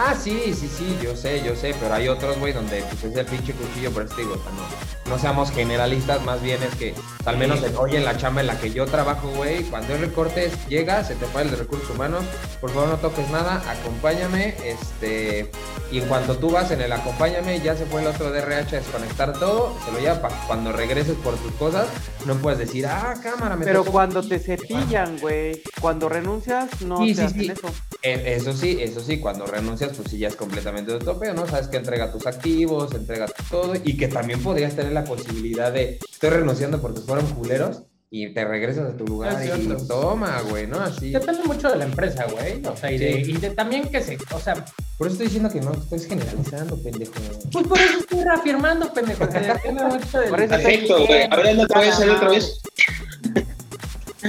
Ah, 0.00 0.14
sí, 0.14 0.54
sí, 0.54 0.68
sí, 0.68 0.96
yo 1.02 1.16
sé, 1.16 1.42
yo 1.44 1.56
sé, 1.56 1.74
pero 1.80 1.92
hay 1.92 2.06
otros, 2.08 2.38
güey, 2.38 2.52
donde 2.52 2.82
pues 2.82 3.02
es 3.04 3.16
el 3.16 3.26
pinche 3.26 3.52
cuchillo, 3.52 3.90
por 3.90 4.04
eso 4.04 4.14
digo, 4.16 4.34
o 4.34 4.36
sea, 4.38 4.52
no, 4.52 5.10
no 5.10 5.18
seamos 5.20 5.50
generalistas, 5.50 6.22
más 6.24 6.40
bien 6.40 6.62
es 6.62 6.72
que, 6.76 6.94
al 7.24 7.36
menos 7.36 7.62
en- 7.64 7.76
hoy 7.76 7.96
en 7.96 8.04
la 8.04 8.16
chamba 8.16 8.40
en 8.40 8.46
la 8.46 8.60
que 8.60 8.70
yo 8.70 8.86
trabajo, 8.86 9.28
güey, 9.30 9.64
cuando 9.64 9.94
hay 9.94 10.00
recortes, 10.00 10.52
llega, 10.68 11.02
se 11.02 11.16
te 11.16 11.26
fue 11.26 11.42
el 11.42 11.50
de 11.50 11.56
recursos 11.56 11.90
humanos, 11.90 12.22
por 12.60 12.70
favor 12.70 12.88
no 12.90 12.96
toques 12.98 13.28
nada, 13.30 13.60
acompáñame, 13.68 14.54
este, 14.64 15.50
y 15.90 15.98
en 15.98 16.06
cuanto 16.06 16.36
tú 16.36 16.50
vas 16.50 16.70
en 16.70 16.80
el 16.80 16.92
acompáñame, 16.92 17.60
ya 17.60 17.74
se 17.76 17.84
fue 17.86 18.00
el 18.02 18.06
otro 18.06 18.30
DRH 18.30 18.76
a 18.76 18.78
desconectar 18.80 19.32
todo, 19.38 19.76
se 19.84 19.90
lo 19.90 19.98
lleva 19.98 20.20
para 20.22 20.36
cuando 20.46 20.70
regreses 20.70 21.16
por 21.24 21.34
tus 21.38 21.50
cosas, 21.54 21.86
no 22.24 22.36
puedes 22.36 22.60
decir, 22.60 22.86
ah, 22.86 23.14
cámara, 23.20 23.56
me 23.56 23.64
Pero 23.64 23.80
tocó". 23.80 23.92
cuando 23.92 24.22
te 24.22 24.38
cepillan, 24.38 25.18
güey, 25.18 25.60
cuando 25.80 26.08
renuncias, 26.08 26.82
no 26.82 26.98
Sí, 26.98 27.14
te 27.14 27.22
sí, 27.22 27.26
hacen 27.26 27.40
sí. 27.40 27.50
eso. 27.50 27.68
Eh, 28.02 28.34
Eso 28.36 28.52
sí, 28.52 28.78
eso 28.80 29.00
sí, 29.00 29.18
cuando 29.18 29.46
renuncias, 29.46 29.96
pues 29.96 30.10
sí 30.10 30.18
ya 30.18 30.28
es 30.28 30.36
completamente 30.36 30.92
de 30.92 30.98
tope, 30.98 31.32
¿no? 31.34 31.46
Sabes 31.46 31.68
que 31.68 31.78
entrega 31.78 32.12
tus 32.12 32.26
activos, 32.26 32.94
entrega 32.94 33.26
todo, 33.50 33.74
y 33.82 33.96
que 33.96 34.08
también 34.08 34.40
podrías 34.40 34.76
tener 34.76 34.92
la 34.92 35.04
posibilidad 35.04 35.72
de, 35.72 35.98
estoy 36.10 36.30
renunciando 36.30 36.80
porque 36.80 37.00
fueron 37.00 37.26
culeros, 37.34 37.82
y 38.10 38.32
te 38.32 38.44
regresas 38.44 38.94
a 38.94 38.96
tu 38.96 39.06
lugar 39.06 39.42
Es 39.42 39.58
y 39.58 39.86
toma, 39.86 40.40
güey, 40.48 40.66
¿no? 40.66 40.80
Así. 40.80 41.10
Depende 41.10 41.42
mucho 41.44 41.68
de 41.70 41.76
la 41.76 41.84
empresa, 41.84 42.26
güey. 42.30 42.62
O 42.64 42.74
sea, 42.74 42.90
y, 42.90 42.96
de, 42.96 43.20
y 43.20 43.32
de 43.34 43.50
también 43.50 43.90
que 43.90 44.00
se, 44.02 44.16
o 44.32 44.40
sea, 44.40 44.54
Por 44.96 45.06
eso 45.06 45.14
estoy 45.14 45.26
diciendo 45.26 45.50
que 45.50 45.60
no 45.60 45.72
estoy 45.72 46.00
generalizando, 46.00 46.82
pendejo. 46.82 47.12
pues 47.52 47.66
por 47.66 47.78
eso 47.78 47.98
estoy 47.98 48.24
reafirmando, 48.24 48.92
pendejo, 48.94 49.28
que 49.28 49.40
depende 49.40 49.84
mucho 49.84 50.20
de 50.20 50.30
Perfecto, 50.30 51.06
güey. 51.06 51.22
A 51.30 51.36
ver, 51.36 51.56
¿no 51.56 51.66
te 51.66 51.78
hacer 51.78 52.10
otra 52.10 52.30
vez? 52.30 52.62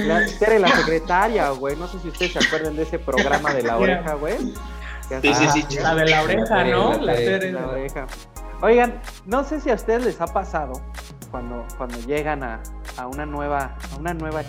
La, 0.06 0.26
Tere, 0.38 0.58
la 0.58 0.68
secretaria, 0.76 1.50
güey. 1.50 1.76
No 1.76 1.86
sé 1.88 1.98
si 2.00 2.08
ustedes 2.08 2.32
se 2.32 2.38
acuerdan 2.38 2.76
de 2.76 2.82
ese 2.82 2.98
programa 2.98 3.52
de 3.54 3.62
la 3.62 3.76
oreja, 3.76 4.14
güey. 4.14 4.36
Sí, 5.22 5.34
sí, 5.34 5.64
sí. 5.68 5.78
la 5.80 5.94
de 5.94 6.06
la 6.06 6.22
oreja, 6.22 6.64
¿no? 6.64 6.98
La 7.00 7.14
Tere. 7.14 7.52
La 7.52 7.66
oreja. 7.68 8.06
Oigan, 8.62 9.00
no 9.26 9.42
sé 9.44 9.60
si 9.60 9.70
a 9.70 9.74
ustedes 9.74 10.04
les 10.04 10.20
ha 10.20 10.26
pasado 10.26 10.74
cuando, 11.30 11.66
cuando 11.78 11.98
llegan 12.00 12.42
a, 12.42 12.60
a 12.96 13.06
una 13.06 13.24
nueva, 13.26 13.76
a 13.92 13.96
una 13.98 14.12
nueva 14.14 14.42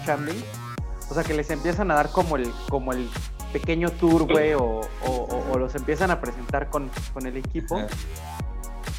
o 1.10 1.14
sea 1.14 1.24
que 1.24 1.34
les 1.34 1.50
empiezan 1.50 1.92
a 1.92 1.96
dar 1.96 2.10
como 2.12 2.36
el, 2.36 2.52
como 2.70 2.92
el 2.94 3.10
pequeño 3.54 3.90
tour, 3.92 4.32
güey, 4.32 4.54
o, 4.54 4.62
o- 4.62 5.08
o- 5.08 5.52
o 5.52 5.58
los 5.58 5.76
empiezan 5.76 6.10
a 6.12 6.22
presentar 6.22 6.70
con, 6.70 6.90
con 7.14 7.26
el 7.26 7.38
equipo. 7.38 7.82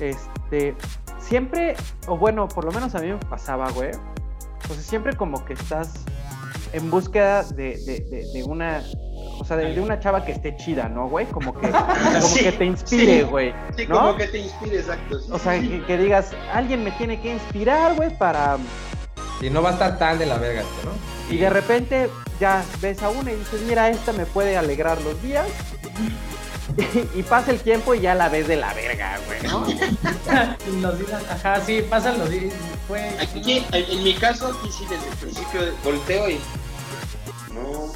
Este, 0.00 0.75
siempre, 1.19 1.76
o 2.06 2.16
bueno, 2.16 2.48
por 2.48 2.64
lo 2.64 2.72
menos 2.72 2.94
a 2.94 2.98
mí 3.00 3.08
me 3.08 3.16
pasaba, 3.19 3.70
güey. 3.70 3.90
O 4.70 4.75
sea, 4.75 4.82
siempre 4.82 5.16
como 5.16 5.44
que 5.44 5.55
estás 5.55 6.05
en 6.72 6.91
búsqueda 6.91 7.43
de, 7.44 7.76
de- 7.84 8.00
de- 8.10 8.26
de 8.32 8.43
una, 8.44 8.82
o 9.38 9.44
sea, 9.44 9.56
de, 9.56 9.72
de 9.74 9.81
una 9.81 9.98
chava 10.00 10.24
que 10.24 10.32
esté 10.32 10.56
chida, 10.56 10.88
¿no, 10.88 11.08
güey? 11.08 11.26
Como 11.26 11.52
que, 11.58 11.69
como 11.70 12.20
Sí, 12.22 12.41
que 12.44 12.52
te 12.52 12.64
inspire, 12.64 13.19
sí. 13.19 13.22
güey. 13.24 13.55
Sí, 13.76 13.86
¿no? 13.86 13.98
como 13.98 14.17
que 14.17 14.26
te 14.29 14.38
inspire, 14.38 14.79
exacto. 14.81 15.19
sí, 15.20 15.26
O 15.31 15.38
sea, 15.38 15.60
sí. 15.60 15.69
que, 15.69 15.84
que 15.86 15.98
digas, 15.98 16.31
alguien 16.52 16.82
me 16.84 16.91
tiene 16.93 17.20
que 17.20 17.32
inspirar, 17.34 17.94
güey, 17.94 18.17
para... 18.17 18.56
Y 19.41 19.50
no 19.50 19.60
va 19.62 19.70
a 19.70 19.72
estar 19.72 19.98
tan 19.98 20.19
de 20.19 20.26
la 20.26 20.38
verga 20.38 20.60
esto, 20.60 20.88
¿no? 20.88 21.34
Y 21.34 21.38
de 21.38 21.50
repente 21.50 22.08
ya 22.41 22.62
ves 22.81 23.02
a 23.02 23.08
una 23.08 23.32
y 23.32 23.36
dices, 23.36 23.60
mira, 23.62 23.88
esta 23.88 24.12
me 24.12 24.24
puede 24.26 24.56
alegrar 24.56 25.00
los 25.02 25.20
días. 25.22 25.46
Y, 25.98 27.19
y 27.19 27.22
pasa 27.24 27.50
el 27.50 27.58
tiempo 27.60 27.94
y 27.94 28.00
ya 28.00 28.14
la 28.14 28.29
ves 28.29 28.46
de 28.48 28.56
la 28.56 28.72
verga, 28.72 29.19
güey, 29.26 29.43
¿no? 29.43 29.67
Los 30.81 30.98
días, 30.98 31.22
ajá, 31.31 31.60
sí, 31.60 31.82
pasan 31.91 32.19
los 32.19 32.31
días. 32.31 32.52
Fue. 32.88 33.00
Aquí, 33.20 33.64
en 33.72 34.02
mi 34.05 34.14
caso, 34.14 34.48
aquí 34.48 34.70
sí, 34.72 34.84
desde 34.88 35.06
el 35.08 35.17
principio 35.17 35.60
volteo 35.84 36.31
y. 36.31 36.41
No. 37.62 37.92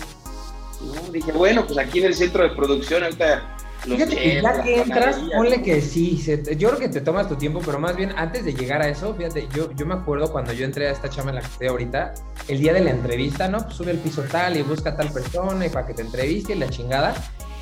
No, 0.94 1.12
dije, 1.12 1.32
bueno, 1.32 1.64
pues 1.66 1.78
aquí 1.78 2.00
en 2.00 2.06
el 2.06 2.14
centro 2.14 2.42
de 2.42 2.50
producción, 2.50 3.02
ahorita. 3.02 3.52
Los 3.87 3.99
Fíjate 3.99 4.16
que 4.16 4.42
ya 4.42 4.62
que 4.62 4.82
entras, 4.82 5.16
ponle 5.37 5.62
que 5.62 5.80
sí. 5.80 6.18
se- 6.18 6.56
yo 6.56 6.68
creo 6.70 6.80
que 6.80 6.88
te 6.88 7.00
tomas 7.00 7.28
tu 7.28 7.37
tiempo, 7.37 7.61
pero 7.64 7.78
más 7.78 7.94
bien 7.96 8.12
antes 8.16 8.44
de 8.44 8.52
llegar 8.52 8.82
a 8.82 8.88
eso, 8.88 9.14
fíjate, 9.14 9.49
yo, 9.54 9.70
yo 9.73 9.87
me 9.87 9.94
acuerdo 9.94 10.32
cuando 10.32 10.52
yo 10.52 10.64
entré 10.64 10.88
a 10.88 10.90
esta 10.92 11.08
chama 11.08 11.30
en 11.30 11.37
la 11.37 11.40
que 11.42 11.46
estoy 11.46 11.66
ahorita, 11.68 12.14
el 12.49 12.58
día 12.58 12.73
de 12.73 12.80
la 12.80 12.90
entrevista, 12.90 13.49
¿no? 13.49 13.58
Pues 13.58 13.75
sube 13.76 13.92
al 13.92 13.99
piso 13.99 14.23
tal 14.23 14.56
y 14.56 14.62
busca 14.62 14.90
a 14.90 14.96
tal 14.96 15.11
persona 15.12 15.64
y 15.66 15.68
para 15.68 15.87
que 15.87 15.94
te 15.94 16.02
entreviste 16.02 16.54
y 16.54 16.56
la 16.58 16.68
chingada. 16.68 17.14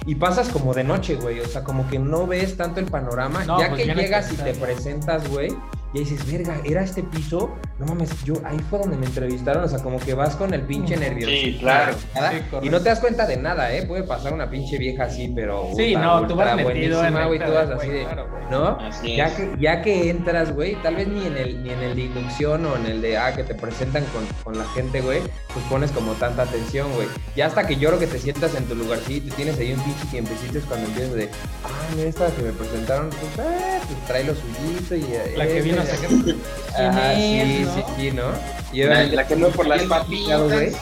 Y 0.07 0.15
pasas 0.15 0.49
como 0.49 0.73
de 0.75 0.85
noche, 0.85 1.17
güey. 1.17 1.41
O 1.41 1.47
sea, 1.47 1.63
como 1.63 1.89
que 1.89 1.99
no 1.99 2.27
ves 2.27 2.57
tanto 2.57 2.81
el 2.81 2.87
panorama. 2.87 3.45
No, 3.45 3.59
ya 3.61 3.69
pues 3.71 3.83
que 3.87 3.95
llegas 3.95 4.33
y 4.33 4.37
te 4.37 4.55
presentas, 4.55 5.29
güey. 5.29 5.55
Y 5.95 6.01
dices, 6.01 6.27
verga, 6.31 6.61
¿era 6.65 6.83
este 6.83 7.05
piso? 7.05 7.55
No 7.79 7.87
mames, 7.87 8.11
yo 8.25 8.35
ahí 8.45 8.59
fue 8.69 8.81
donde 8.81 8.97
me 8.97 9.07
entrevistaron. 9.07 9.63
O 9.63 9.69
sea, 9.69 9.79
como 9.79 10.01
que 10.01 10.13
vas 10.13 10.35
con 10.35 10.53
el 10.53 10.63
pinche 10.63 10.97
nervioso. 10.97 11.31
Sí, 11.33 11.57
claro. 11.61 11.95
Sí, 11.95 12.41
y 12.63 12.69
no 12.69 12.81
te 12.81 12.89
das 12.89 12.99
cuenta 12.99 13.27
de 13.27 13.37
nada, 13.37 13.73
¿eh? 13.73 13.87
Puede 13.87 14.03
pasar 14.03 14.33
una 14.33 14.51
pinche 14.51 14.77
vieja 14.77 15.05
así, 15.05 15.33
pero. 15.35 15.69
Sí, 15.77 15.95
no, 15.95 16.27
tú 16.27 16.35
vas 16.35 16.57
metido 16.57 17.05
en 17.05 17.15
güey. 17.15 17.39
Tú 17.39 17.53
vas 17.53 17.71
así 17.71 17.89
de. 17.89 18.03
claro, 18.05 18.29
güey. 18.29 18.43
¿No? 18.51 18.79
Así 18.81 19.17
Ya 19.17 19.27
es. 19.27 19.35
que, 19.35 19.51
ya 19.61 19.83
que 19.83 20.11
entras, 20.11 20.53
güey, 20.53 20.75
tal 20.83 20.97
vez 20.97 21.07
ni 21.07 21.27
en 21.27 21.37
el 21.37 21.63
ni 21.63 21.71
en 21.71 21.81
el 21.81 21.95
de 21.95 22.03
inducción 22.03 22.67
o 22.67 22.75
en 22.77 22.87
el 22.87 23.01
de 23.01 23.17
ah, 23.17 23.33
que 23.35 23.45
te 23.45 23.55
presentan 23.55 24.05
con, 24.07 24.27
con 24.43 24.59
la 24.59 24.65
gente, 24.71 25.01
güey, 25.01 25.21
pues 25.53 25.65
pones 25.71 25.93
como 25.93 26.13
tanta 26.15 26.43
atención, 26.43 26.93
güey. 26.95 27.07
Ya 27.37 27.47
hasta 27.47 27.67
que 27.67 27.77
yo 27.77 27.89
creo 27.91 28.01
que 28.01 28.09
te 28.09 28.19
sientas 28.19 28.55
en 28.57 28.65
tu 28.65 28.75
lugarcito 28.75 29.29
y 29.29 29.31
tienes 29.31 29.59
ahí 29.59 29.73
un 29.73 29.81
pinche 29.81 30.07
tiempecito 30.11 30.59
es 30.59 30.65
cuando 30.65 30.87
empiezas 30.89 31.15
de, 31.15 31.31
ah, 31.65 31.69
mira 31.97 32.09
esta 32.09 32.27
que 32.35 32.43
me 32.43 32.53
presentaron, 32.53 33.11
pues, 33.11 33.47
eh, 33.47 33.79
pues 33.87 34.07
trae 34.07 34.25
lo 34.25 34.35
suyito 34.35 34.97
y 34.97 35.03
eh, 35.15 35.35
La 35.37 35.47
que 35.47 35.63
vino 35.63 35.84
a 35.85 35.97
sacar. 35.97 36.89
Ajá, 36.89 37.15
¿Quién 37.15 37.47
sí, 37.67 37.67
sí, 37.75 37.83
sí, 37.97 38.11
¿no? 38.13 38.25
Y 38.73 38.83
La, 38.85 39.27
que 39.27 39.37
no 39.37 39.49
por 39.49 39.67
las 39.67 39.83
picado, 39.83 40.49
güey. 40.49 40.73
papitas. 40.73 40.81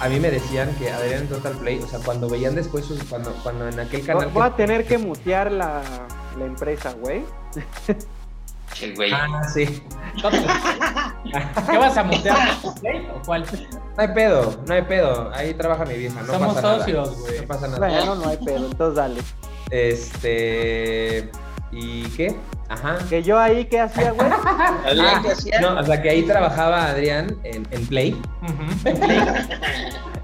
a 0.00 0.08
mí 0.08 0.18
me 0.20 0.30
decían 0.30 0.74
que 0.78 0.90
Adrián 0.90 1.26
Total 1.26 1.52
Play, 1.54 1.78
o 1.80 1.86
sea, 1.86 1.98
cuando 2.00 2.28
veían 2.28 2.54
después, 2.54 2.84
sus- 2.86 3.02
cuando, 3.04 3.32
cuando 3.42 3.68
en 3.68 3.78
aquel 3.80 4.04
canal... 4.06 4.28
Voy 4.32 4.42
a 4.42 4.50
que- 4.50 4.56
tener 4.56 4.86
que 4.86 4.98
mutear 4.98 5.52
la, 5.52 5.82
la 6.38 6.44
empresa, 6.44 6.94
güey. 7.00 7.24
Che, 8.72 8.92
güey. 8.94 9.12
Ah, 9.12 9.42
sí. 9.52 9.82
¿Qué 11.70 11.78
vas 11.78 11.96
a 11.96 12.02
mutear? 12.04 12.36
¿Play 12.80 13.06
o 13.14 13.20
cuál? 13.24 13.44
No 13.96 14.02
hay 14.02 14.08
pedo, 14.08 14.56
no 14.66 14.74
hay 14.74 14.82
pedo. 14.82 15.30
Ahí 15.34 15.54
trabaja 15.54 15.84
mi 15.84 15.94
vieja, 15.94 16.20
no 16.22 16.32
Somos 16.32 16.54
pasa 16.54 16.62
nada. 16.68 16.78
socios, 16.78 17.18
güey. 17.20 17.40
No 17.42 17.46
pasa 17.46 17.68
nada. 17.68 17.78
Bueno, 17.86 18.14
no 18.16 18.28
hay 18.28 18.36
pedo, 18.38 18.66
entonces 18.66 18.96
dale. 18.96 19.20
Este. 19.70 21.30
¿Y 21.74 22.04
qué? 22.16 22.34
Ajá. 22.68 22.98
Que 23.10 23.22
yo 23.22 23.38
ahí, 23.38 23.64
¿qué 23.66 23.80
hacía, 23.80 24.12
güey? 24.12 24.28
Adrián, 24.86 25.06
Ah, 25.06 25.20
¿qué 25.22 25.32
hacía? 25.32 25.60
no, 25.60 25.80
o 25.80 25.84
sea 25.84 26.00
que 26.00 26.10
ahí 26.10 26.22
trabajaba 26.22 26.86
Adrián 26.88 27.36
en, 27.44 27.66
en 27.70 27.86
Play. 27.86 28.16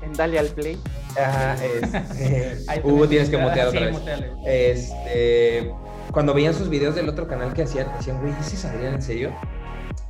En 0.02 0.12
Dale 0.14 0.38
al 0.38 0.46
Play. 0.48 0.78
Ajá, 1.20 1.56
este. 1.64 2.80
Hugo, 2.84 3.08
tienes 3.08 3.28
que 3.30 3.36
mutear 3.36 3.70
sí, 3.70 3.76
otra 3.76 3.86
vez. 3.86 3.92
muteale. 3.98 4.32
Este. 4.46 5.70
Cuando 6.12 6.34
veían 6.34 6.54
sus 6.54 6.68
videos 6.68 6.94
del 6.94 7.08
otro 7.08 7.28
canal 7.28 7.52
que 7.52 7.62
hacían, 7.62 7.86
decían, 7.96 8.20
güey, 8.20 8.32
¿ese 8.40 8.56
es 8.56 8.64
Adrián 8.64 8.94
en 8.94 9.02
serio? 9.02 9.30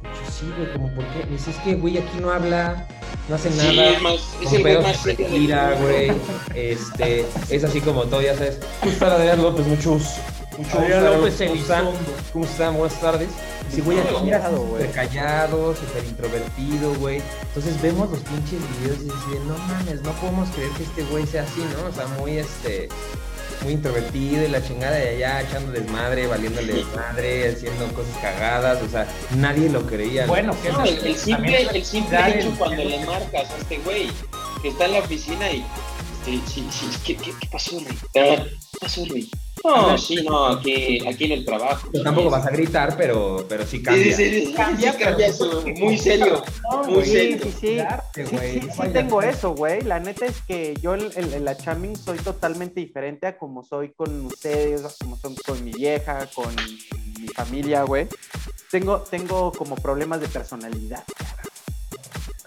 Yo, 0.03 0.31
sí, 0.33 0.51
güey, 0.57 0.73
como, 0.73 0.95
¿por 0.95 1.05
qué? 1.09 1.25
Me 1.27 1.33
dice, 1.33 1.51
es 1.51 1.57
que, 1.59 1.75
güey, 1.75 1.99
aquí 1.99 2.19
no 2.21 2.31
habla, 2.31 2.87
no 3.29 3.35
hace 3.35 3.51
Sí, 3.53 3.77
nada. 3.77 3.91
es 3.91 4.03
más, 4.03 4.15
es 4.43 4.53
el 4.55 4.63
pedos 4.63 4.83
más 4.83 5.07
mundo. 5.07 5.25
güey. 5.83 6.13
Este, 6.55 7.27
es 7.51 7.65
así 7.65 7.81
como 7.83 8.05
todo, 8.05 8.23
ya 8.23 8.35
sabes. 8.35 8.61
¿Cómo 8.81 8.93
está 8.93 9.15
Adrián 9.15 9.43
López? 9.43 9.67
Muchos. 9.67 10.17
Adrián 10.53 11.05
López 11.05 11.15
¿Cómo 11.15 11.27
está? 11.27 11.45
Elizondo. 11.81 11.93
¿Cómo 12.33 12.45
están? 12.45 12.77
Buenas 12.77 13.01
tardes. 13.01 13.29
Sí, 13.73 13.81
güey, 13.83 13.99
aquí 14.01 14.15
mira, 14.25 14.39
Callado, 14.41 14.63
güey. 14.63 14.83
súper 14.83 14.91
callado, 14.95 15.77
súper 15.77 16.05
introvertido, 16.05 16.95
güey. 16.97 17.23
Entonces 17.43 17.81
vemos 17.81 18.11
los 18.11 18.19
pinches 18.21 18.61
videos 18.81 18.99
y 19.01 19.05
decimos, 19.05 19.47
no 19.47 19.59
mames, 19.59 20.03
no 20.03 20.11
podemos 20.13 20.49
creer 20.51 20.71
que 20.73 20.83
este 20.83 21.03
güey 21.05 21.27
sea 21.27 21.43
así, 21.45 21.61
¿no? 21.79 21.89
O 21.89 21.93
sea, 21.93 22.07
muy, 22.19 22.39
este, 22.39 22.89
muy 23.63 23.75
introvertido 23.75 24.45
y 24.45 24.49
la 24.49 24.63
chingada 24.67 24.97
de 24.97 25.11
allá 25.11 25.43
echando 25.43 25.71
desmadre, 25.71 26.27
valiéndole 26.27 26.73
desmadre, 26.75 27.53
haciendo 27.53 27.87
cosas 27.95 28.17
cagadas, 28.21 28.83
o 28.83 28.89
sea, 28.89 29.07
nadie 29.37 29.69
lo 29.71 29.87
creía. 29.87 30.23
¿no? 30.23 30.29
Bueno, 30.33 30.57
que 30.61 30.71
No, 30.73 30.85
el, 30.85 30.99
el 31.07 31.17
simple, 31.17 31.63
el 31.73 31.85
simple 31.85 32.19
hecho 32.39 32.49
el- 32.49 32.55
cuando 32.59 32.83
le 32.85 33.05
marcas 33.07 33.51
a 33.51 33.57
este 33.57 33.79
güey 33.79 34.11
que 34.63 34.69
está 34.69 34.87
en 34.87 34.93
la 34.93 34.99
oficina 34.99 35.51
y. 35.53 35.65
Este, 36.27 36.53
sí, 36.53 36.69
sí, 36.71 36.87
¿qué, 37.07 37.17
qué, 37.17 37.33
qué 37.41 37.47
pasó, 37.51 37.79
Rey? 37.79 37.97
¿Qué 38.13 38.47
pasó, 38.81 39.05
Rey? 39.07 39.31
No, 39.63 39.99
sí, 39.99 40.17
no, 40.25 40.47
aquí, 40.47 41.07
aquí 41.07 41.25
en 41.27 41.33
el 41.33 41.45
trabajo. 41.45 41.89
Pero 41.93 42.05
tampoco 42.05 42.31
vas 42.31 42.47
a 42.47 42.51
gritar, 42.51 42.97
pero, 42.97 43.45
pero 43.49 43.67
sí 43.67 43.83
cambia. 43.83 44.17
Sí, 44.17 44.31
sí, 44.31 44.47
sí, 44.47 44.53
Cambia, 44.55 44.93
sí, 44.93 44.99
cambia 44.99 45.33
su- 45.33 45.63
muy 45.77 45.99
serio. 45.99 46.43
No, 46.71 46.85
Muy. 46.85 47.05
Sí, 47.05 47.11
serio. 47.11 47.39
sí, 47.45 47.55
sí. 47.61 47.77
Darte, 47.77 48.27
Sí, 48.27 48.61
sí, 48.73 48.89
tengo 48.93 49.21
eso, 49.23 49.55
güey. 49.55 49.83
La 49.83 50.01
neta 50.01 50.27
es 50.27 50.41
que 50.43 50.75
yo 50.81 50.95
en, 50.95 51.11
en- 51.15 51.33
en 51.35 51.45
la 51.45 51.57
chamming 51.57 51.97
soy 51.97 52.19
totalmente 52.19 52.81
diferente 52.81 53.27
a 53.27 53.37
como 53.37 53.63
soy 53.63 53.91
con 53.93 54.27
ustedes, 54.27 54.85
a 54.85 54.91
como 54.99 55.17
son 55.17 55.35
con 55.47 55.63
mi 55.63 55.73
vieja, 55.73 56.27
con 56.35 56.55
mi 57.21 57.29
familia, 57.29 57.83
güey. 57.83 58.09
Tengo, 58.71 59.01
tengo 59.01 59.53
como 59.53 59.75
problemas 59.77 60.21
de 60.21 60.29
personalidad. 60.29 61.05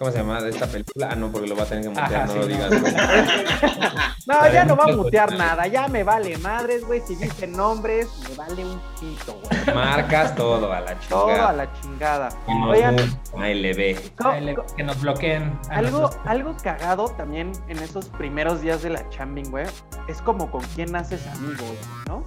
¿Cómo 0.04 0.12
se 0.12 0.18
llama 0.18 0.40
esta 0.50 0.68
película? 0.68 1.08
Ah, 1.12 1.16
no, 1.16 1.32
porque 1.32 1.48
lo 1.48 1.56
va 1.56 1.64
a 1.64 1.66
tener 1.66 1.84
que 1.86 1.90
mutear, 1.90 2.14
Ajá, 2.14 2.26
no 2.26 2.34
sí, 2.34 2.38
lo 2.40 2.42
no. 2.42 2.48
digas. 2.48 2.82
güey. 2.82 2.94
No, 4.26 4.50
ya 4.54 4.64
no 4.64 4.78
va 4.78 4.86
a 4.86 4.88
mutear 4.88 5.34
nada, 5.34 5.68
ya 5.68 5.90
me 5.90 6.04
vale 6.06 6.38
madres, 6.38 6.86
güey. 6.86 7.02
Si 7.06 7.14
dicen 7.16 7.52
nombres, 7.52 8.08
me 8.30 8.36
vale 8.36 8.64
un 8.66 8.80
pito, 8.98 9.38
güey. 9.44 9.76
Marcas 9.76 10.34
todo 10.36 10.72
a 10.72 10.80
la 10.80 10.98
chingada. 10.98 11.10
Todo 11.10 11.48
a 11.48 11.54
la 11.54 11.74
chingada. 11.82 12.30
Y 12.48 12.54
nos 12.58 12.70
Oigan, 12.70 12.96
le- 12.96 14.56
co- 14.56 14.66
que 14.78 14.84
nos 14.84 15.02
bloqueen. 15.02 15.60
algo, 15.70 16.10
algo 16.26 16.56
cagado 16.64 17.10
también 17.18 17.52
en 17.68 17.80
esos 17.80 18.06
primeros 18.06 18.62
días 18.62 18.82
de 18.82 18.92
la 18.92 19.10
chambing, 19.10 19.52
güey, 19.52 19.66
es 20.08 20.22
como 20.22 20.50
con 20.50 20.62
quién 20.74 20.96
haces 20.96 21.28
amigos, 21.28 21.76
¿no? 22.08 22.20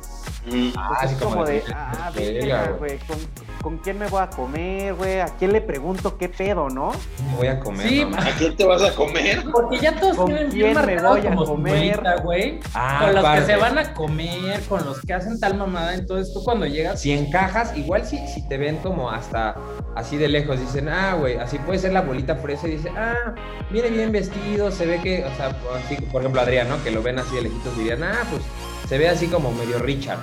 Mm. 0.53 0.73
Ah, 0.77 0.89
Pues 1.01 1.11
sí, 1.11 1.17
es 1.17 1.23
como 1.23 1.45
de, 1.47 1.65
ah, 1.75 2.11
verga, 2.15 2.67
güey. 2.79 2.79
güey, 2.79 2.99
¿con, 3.07 3.19
con 3.63 3.79
quién 3.79 3.99
me 3.99 4.07
voy 4.09 4.21
a 4.21 4.29
comer, 4.29 4.93
güey? 4.95 5.21
¿A 5.21 5.29
quién 5.39 5.53
le 5.55 5.63
pregunto 5.63 6.19
qué 6.19 6.29
pedo, 6.29 6.69
no? 6.69 6.93
Me 7.31 7.37
voy 7.37 7.47
a 7.49 7.59
comer. 7.67 7.89
Sí, 7.89 8.05
no 8.05 8.17
¿A 8.17 8.25
quién 8.39 8.57
te 8.57 8.65
vas 8.65 8.83
a 8.83 8.95
comer? 8.95 9.45
Porque 9.53 9.79
ya 9.79 9.99
todos 9.99 10.17
¿Con 10.17 10.27
tienen 10.27 10.49
quién 10.49 10.59
bien 10.59 10.69
me 10.69 10.75
marcado 10.75 11.09
voy 11.17 11.21
a 11.21 11.31
como 11.31 11.47
su 11.47 11.53
comer? 11.53 12.01
güey. 12.23 12.61
Ah, 12.75 13.01
con 13.05 13.15
los 13.15 13.25
que 13.35 13.43
se 13.43 13.57
van 13.57 13.79
a 13.79 13.95
comer, 13.95 14.61
con 14.63 14.85
los 14.85 15.01
que 15.01 15.13
hacen 15.13 15.39
tal 15.41 15.57
mamada. 15.57 15.95
Entonces 15.95 16.33
tú 16.33 16.43
cuando 16.45 16.67
llegas, 16.67 17.01
Si 17.01 17.13
encajas, 17.13 17.77
igual 17.77 18.05
si, 18.07 18.19
si 18.29 18.47
te 18.49 18.57
ven 18.59 18.77
como 18.79 19.11
hasta 19.11 19.57
así 19.95 20.17
de 20.17 20.29
lejos, 20.29 20.61
dicen, 20.61 20.89
ah, 20.89 21.15
güey, 21.19 21.37
así 21.37 21.59
puede 21.59 21.79
ser 21.79 21.93
la 21.93 22.03
bolita 22.03 22.37
fresa 22.37 22.69
y 22.69 22.73
dice, 22.73 22.91
ah, 22.97 23.35
viene 23.71 23.91
bien 23.91 24.13
vestido, 24.13 24.71
se 24.71 24.87
ve 24.87 25.01
que, 25.01 25.25
o 25.25 25.35
sea, 25.37 25.57
así, 25.85 25.97
por 26.13 26.21
ejemplo, 26.23 26.41
Adrián, 26.41 26.69
¿no? 26.69 26.83
Que 26.85 26.91
lo 26.91 27.03
ven 27.03 27.19
así 27.19 27.35
de 27.35 27.43
lejitos, 27.43 27.77
dirían, 27.79 28.03
ah, 28.05 28.25
pues 28.31 28.43
se 28.89 28.99
ve 28.99 29.09
así 29.09 29.27
como 29.27 29.51
medio 29.53 29.79
Richard. 29.79 30.19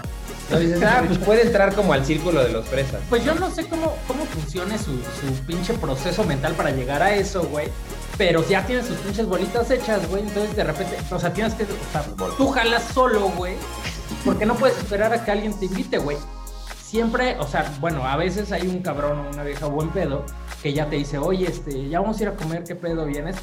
Ah, 0.51 1.03
pues 1.07 1.17
puede 1.19 1.43
entrar 1.43 1.73
como 1.73 1.93
al 1.93 2.05
círculo 2.05 2.43
de 2.43 2.50
los 2.50 2.65
fresas. 2.67 3.01
pues 3.09 3.23
yo 3.23 3.33
no 3.35 3.50
sé 3.50 3.65
cómo, 3.65 3.95
cómo 4.07 4.25
funcione 4.25 4.77
su, 4.77 4.91
su 4.91 5.33
pinche 5.47 5.73
proceso 5.73 6.23
mental 6.23 6.53
para 6.53 6.71
llegar 6.71 7.01
a 7.01 7.15
eso, 7.15 7.43
güey. 7.43 7.67
Pero 8.17 8.47
ya 8.47 8.65
tienes 8.65 8.85
sus 8.85 8.97
pinches 8.97 9.25
bolitas 9.25 9.71
hechas, 9.71 10.07
güey. 10.09 10.23
Entonces 10.23 10.55
de 10.55 10.63
repente, 10.63 10.97
o 11.09 11.19
sea, 11.19 11.33
tienes 11.33 11.53
que, 11.55 11.63
o 11.63 11.67
sea, 11.91 12.03
tú 12.38 12.50
jalas 12.50 12.83
solo, 12.93 13.29
güey. 13.29 13.55
Porque 14.25 14.45
no 14.45 14.55
puedes 14.55 14.77
esperar 14.77 15.13
a 15.13 15.23
que 15.23 15.31
alguien 15.31 15.57
te 15.57 15.65
invite, 15.65 15.97
güey. 15.97 16.17
Siempre, 16.83 17.38
o 17.39 17.47
sea, 17.47 17.73
bueno, 17.79 18.07
a 18.07 18.15
veces 18.17 18.51
hay 18.51 18.67
un 18.67 18.81
cabrón 18.81 19.17
o 19.19 19.29
una 19.29 19.43
vieja 19.43 19.65
buen 19.65 19.89
pedo 19.89 20.25
que 20.62 20.73
ya 20.73 20.88
te 20.89 20.97
dice, 20.97 21.17
oye, 21.17 21.47
este, 21.47 21.89
ya 21.89 22.00
vamos 22.00 22.19
a 22.19 22.23
ir 22.23 22.29
a 22.29 22.35
comer, 22.35 22.63
¿qué 22.63 22.75
pedo 22.75 23.05
vienes? 23.05 23.35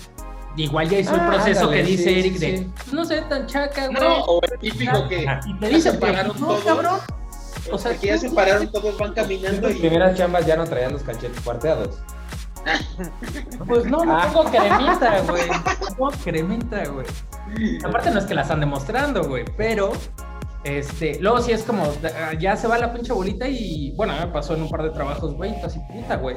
Igual 0.57 0.89
ya 0.89 0.99
hizo 0.99 1.15
el 1.15 1.21
Ah, 1.21 1.27
proceso 1.29 1.61
ándale, 1.63 1.83
que 1.83 1.89
dice 1.89 2.03
sí, 2.05 2.19
Eric 2.19 2.33
sí, 2.35 2.39
de, 2.51 2.57
sí. 2.59 2.73
no 2.93 3.05
sé, 3.05 3.23
tan 3.23 3.47
chaca, 3.47 3.87
güey. 3.87 4.01
No, 4.03 4.25
o 4.25 4.41
el 4.43 4.59
típico 4.59 5.09
que. 5.09 5.27
Y 5.47 5.55
te 5.59 5.69
dice, 5.69 5.93
pues, 5.93 6.01
pararon 6.13 6.41
no, 6.41 6.47
todos. 6.47 6.65
cabrón. 6.65 6.99
O 7.73 7.79
sea, 7.79 7.93
porque 7.93 8.07
ya 8.09 8.19
se 8.19 8.31
pararon, 8.31 8.71
todos 8.73 8.99
van 8.99 9.13
caminando 9.15 9.69
Las 9.69 9.77
y. 9.77 9.81
primeras 9.81 10.17
chambas 10.19 10.45
ya 10.47 10.57
no 10.57 10.65
traían 10.65 10.93
los 10.93 11.03
cachetes 11.03 11.41
cuarteados. 11.41 11.99
Pues 13.67 13.85
no, 13.87 14.05
no 14.05 14.19
Ah. 14.19 14.29
pongo 14.33 14.51
cremita, 14.51 15.21
güey. 15.23 15.43
No 15.89 15.97
pongo 15.97 16.11
cremita, 16.25 16.85
güey. 16.89 17.07
Aparte 17.85 18.11
no 18.11 18.19
es 18.19 18.25
que 18.27 18.35
la 18.35 18.43
están 18.43 18.61
demostrando, 18.61 19.25
güey, 19.25 19.45
pero 19.57 19.93
este, 20.65 21.19
luego 21.21 21.41
sí 21.41 21.53
es 21.53 21.63
como 21.63 21.85
ah, 21.85 22.33
ya 22.39 22.57
se 22.57 22.69
va 22.69 22.77
la 22.79 22.93
pinche 22.93 23.13
bolita 23.13 23.49
y 23.49 23.93
bueno, 23.97 24.15
me 24.19 24.27
pasó 24.27 24.55
en 24.55 24.63
un 24.63 24.69
par 24.71 24.83
de 24.83 24.91
trabajos, 24.91 25.35
güey, 25.35 25.55
así 25.65 25.81
puta, 25.93 26.17
güey. 26.17 26.37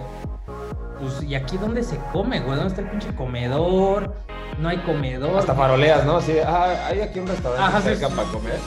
Pues 1.00 1.24
y 1.24 1.36
aquí 1.36 1.58
dónde 1.58 1.84
se 1.84 1.98
come, 2.12 2.40
güey, 2.40 2.56
¿dónde 2.58 2.70
está 2.70 2.82
el 2.82 2.90
pinche 2.90 3.14
comedor? 3.16 4.14
No 4.60 4.70
hay 4.70 4.78
comedor. 4.78 5.36
Hasta 5.40 5.56
faroleas, 5.56 6.06
¿no? 6.06 6.18
Así, 6.18 6.34
ah, 6.46 6.86
hay 6.88 7.02
aquí 7.02 7.18
un 7.18 7.26
restaurante 7.28 7.66
Ajá, 7.68 7.82
sí, 7.82 7.88
cerca 7.88 8.08
sí. 8.10 8.14
para 8.16 8.28
comer. 8.30 8.60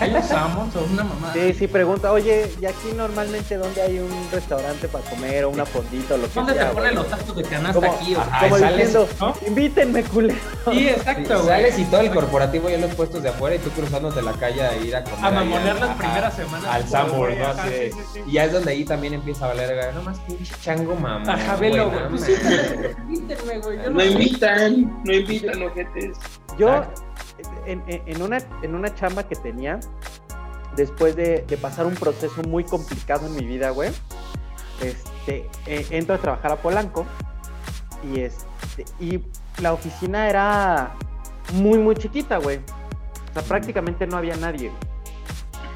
Hay 0.00 0.12
un 0.12 0.22
salmón 0.24 0.70
o 0.74 0.92
una 0.92 1.04
mamá. 1.04 1.32
Sí, 1.32 1.54
sí, 1.54 1.68
pregunta, 1.68 2.10
oye, 2.10 2.50
¿y 2.60 2.66
aquí 2.66 2.88
normalmente 2.96 3.56
dónde 3.56 3.80
hay 3.80 4.00
un 4.00 4.10
restaurante 4.32 4.88
para 4.88 5.04
comer 5.04 5.44
o 5.44 5.50
una 5.50 5.64
fondita 5.64 6.14
o 6.14 6.16
lo 6.16 6.26
que 6.26 6.34
¿Dónde 6.34 6.52
te 6.54 6.58
sea, 6.58 6.72
ponen 6.72 6.96
los 6.96 7.06
tacos 7.08 7.36
de 7.36 7.42
canasta 7.44 7.86
aquí? 7.86 8.14
o- 8.16 8.20
Ajá. 8.20 8.40
Como 8.40 8.58
sales, 8.58 8.76
diciendo, 8.92 9.08
¿no? 9.20 9.34
invítenme, 9.46 10.02
culero. 10.02 10.34
Sí, 10.64 10.72
Sí, 10.80 10.88
exacto, 10.88 11.34
güey. 11.36 11.46
sales 11.46 11.78
y 11.78 11.84
todo 11.84 12.00
el 12.00 12.10
corporativo 12.10 12.68
ya 12.68 12.74
en 12.74 12.80
los 12.80 12.94
puestos 12.96 13.22
de 13.22 13.28
afuera 13.28 13.54
y 13.54 13.58
tú 13.60 13.70
cruzándote 13.70 14.22
la 14.22 14.32
calle 14.32 14.62
a 14.66 14.76
ir 14.78 14.96
a 14.96 15.04
comer. 15.04 15.24
A 15.26 15.30
mamonear 15.30 15.78
las 15.78 15.96
primeras 15.96 16.34
semanas. 16.34 16.66
Al 16.68 16.88
Sambor, 16.88 17.30
¿no? 17.36 17.54
sí, 17.54 17.90
sí, 17.92 17.98
sí. 18.14 18.20
Y 18.26 18.32
ya 18.32 18.46
es 18.46 18.52
donde 18.52 18.72
ahí 18.72 18.84
también 18.84 19.14
empieza 19.14 19.44
a 19.44 19.48
valer, 19.48 19.76
güey. 19.76 19.94
No 19.94 20.02
más 20.02 20.18
pinche 20.20 20.52
chango 20.60 20.96
mamá. 20.96 21.32
Ajá, 21.34 21.54
güey. 21.70 22.08
Pues 22.10 22.22
sí, 22.22 22.34
güey. 23.62 23.78
No 23.90 24.00
sé. 24.00 24.06
invitan, 24.10 25.02
no 25.04 25.12
invitan, 25.12 25.62
ojetes. 25.62 26.16
Yo, 26.58 26.84
en, 27.66 27.82
en- 27.86 28.02
en 28.06 28.22
una, 28.22 28.38
en 28.62 28.74
una 28.74 28.94
chamba 28.94 29.22
que 29.24 29.36
tenía, 29.36 29.80
después 30.76 31.16
de, 31.16 31.44
de 31.46 31.56
pasar 31.56 31.86
un 31.86 31.94
proceso 31.94 32.42
muy 32.42 32.64
complicado 32.64 33.26
en 33.26 33.34
mi 33.36 33.44
vida, 33.44 33.70
güey, 33.70 33.90
este, 34.82 35.48
eh, 35.66 35.86
entro 35.90 36.14
a 36.14 36.18
trabajar 36.18 36.52
a 36.52 36.56
Polanco 36.56 37.06
y, 38.14 38.20
este, 38.20 38.84
y 38.98 39.20
la 39.60 39.72
oficina 39.72 40.28
era 40.28 40.94
muy, 41.54 41.78
muy 41.78 41.94
chiquita, 41.96 42.38
güey. 42.38 42.58
O 42.58 43.32
sea, 43.34 43.42
prácticamente 43.42 44.06
no 44.06 44.16
había 44.16 44.36
nadie. 44.36 44.70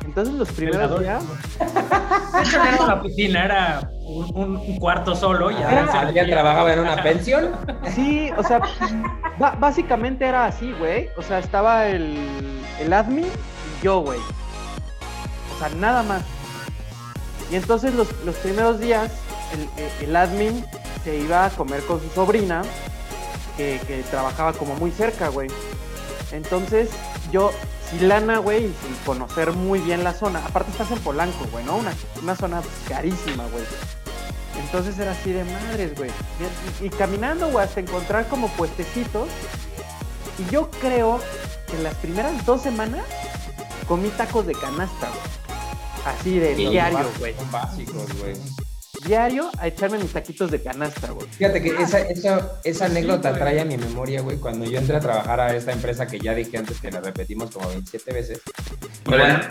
Entonces 0.04 0.34
los 0.34 0.48
primeros 0.52 1.00
Velador. 1.00 1.00
días... 1.02 1.24
De 2.34 2.42
hecho, 2.42 2.58
no 2.58 2.64
era 2.66 2.82
una 2.84 2.94
oficina, 2.94 3.44
era 3.44 3.90
un, 4.06 4.78
cuarto 4.78 5.14
solo. 5.16 5.50
Y 5.50 5.54
Ah, 5.56 5.86
ya 6.14 6.20
había- 6.22 6.26
trabajaba 6.26 6.72
en 6.72 6.80
una 6.80 7.02
pensión. 7.02 7.52
Sí, 7.94 8.30
o 8.36 8.42
sea, 8.42 8.60
básicamente 9.58 10.26
era 10.26 10.46
así, 10.46 10.72
güey. 10.78 11.08
O 11.16 11.22
sea, 11.22 11.38
estaba 11.38 11.86
el, 11.88 12.16
el 12.80 12.92
admin 12.92 13.24
y 13.24 13.84
yo, 13.84 14.00
güey. 14.00 14.18
O 15.54 15.58
sea, 15.58 15.68
nada 15.76 16.02
más. 16.02 16.22
Y 17.50 17.56
entonces 17.56 17.94
los, 17.94 18.08
los 18.24 18.34
primeros 18.36 18.80
días, 18.80 19.10
el, 19.52 19.60
el- 19.82 20.08
el 20.10 20.16
admin 20.16 20.64
se 21.04 21.16
iba 21.18 21.44
a 21.46 21.50
comer 21.50 21.82
con 21.84 22.00
su 22.00 22.08
sobrina, 22.10 22.62
que, 23.56 23.80
que 23.86 24.02
trabajaba 24.10 24.52
como 24.52 24.74
muy 24.76 24.90
cerca, 24.90 25.28
güey. 25.28 25.48
Entonces, 26.32 26.90
yo, 27.30 27.52
sin 27.90 28.08
lana, 28.08 28.38
güey, 28.38 28.66
y 28.66 28.74
sin 28.82 28.94
conocer 29.04 29.52
muy 29.52 29.80
bien 29.80 30.04
la 30.04 30.12
zona. 30.12 30.44
Aparte 30.44 30.70
estás 30.70 30.90
en 30.90 30.98
Polanco, 31.00 31.46
güey, 31.50 31.64
¿no? 31.64 31.76
Una, 31.76 31.92
una 32.22 32.34
zona 32.34 32.62
carísima, 32.88 33.44
güey. 33.46 33.64
Entonces 34.58 34.98
era 34.98 35.12
así 35.12 35.32
de 35.32 35.44
madres, 35.44 35.96
güey. 35.96 36.10
Y, 36.80 36.88
caminando, 36.90 37.48
güey, 37.50 37.64
hasta 37.64 37.80
encontrar 37.80 38.28
como 38.28 38.48
puestecitos 38.48 39.28
Y 40.38 40.50
yo 40.52 40.70
creo 40.80 41.20
que 41.66 41.76
en 41.76 41.84
las 41.84 41.94
primeras 41.96 42.44
dos 42.46 42.62
semanas 42.62 43.04
comí 43.86 44.08
tacos 44.10 44.46
de 44.46 44.54
canasta, 44.54 45.08
güey. 45.08 46.16
Así 46.16 46.38
de 46.38 46.54
Sí, 46.54 46.66
diario, 46.68 47.10
güey. 47.18 47.34
Son 47.34 47.50
básicos, 47.50 48.18
güey. 48.18 48.36
Diario 49.06 49.50
a 49.58 49.66
echarme 49.68 49.98
mis 49.98 50.12
taquitos 50.12 50.50
de 50.50 50.62
canasta, 50.62 51.10
güey. 51.10 51.26
Fíjate 51.28 51.62
que 51.62 51.68
esa, 51.82 52.00
esa, 52.00 52.52
esa 52.64 52.86
Sí, 52.86 52.90
anécdota 52.92 53.32
trae 53.34 53.60
a 53.60 53.64
mi 53.64 53.76
memoria, 53.76 54.20
güey, 54.22 54.38
cuando 54.38 54.64
yo 54.64 54.78
entré 54.78 54.96
a 54.96 55.00
trabajar 55.00 55.40
a 55.40 55.54
esta 55.54 55.72
empresa 55.72 56.06
que 56.06 56.18
ya 56.18 56.34
dije 56.34 56.56
antes 56.58 56.80
que 56.80 56.90
la 56.90 57.00
repetimos 57.00 57.50
como 57.50 57.68
27 57.68 58.12
veces. 58.12 58.40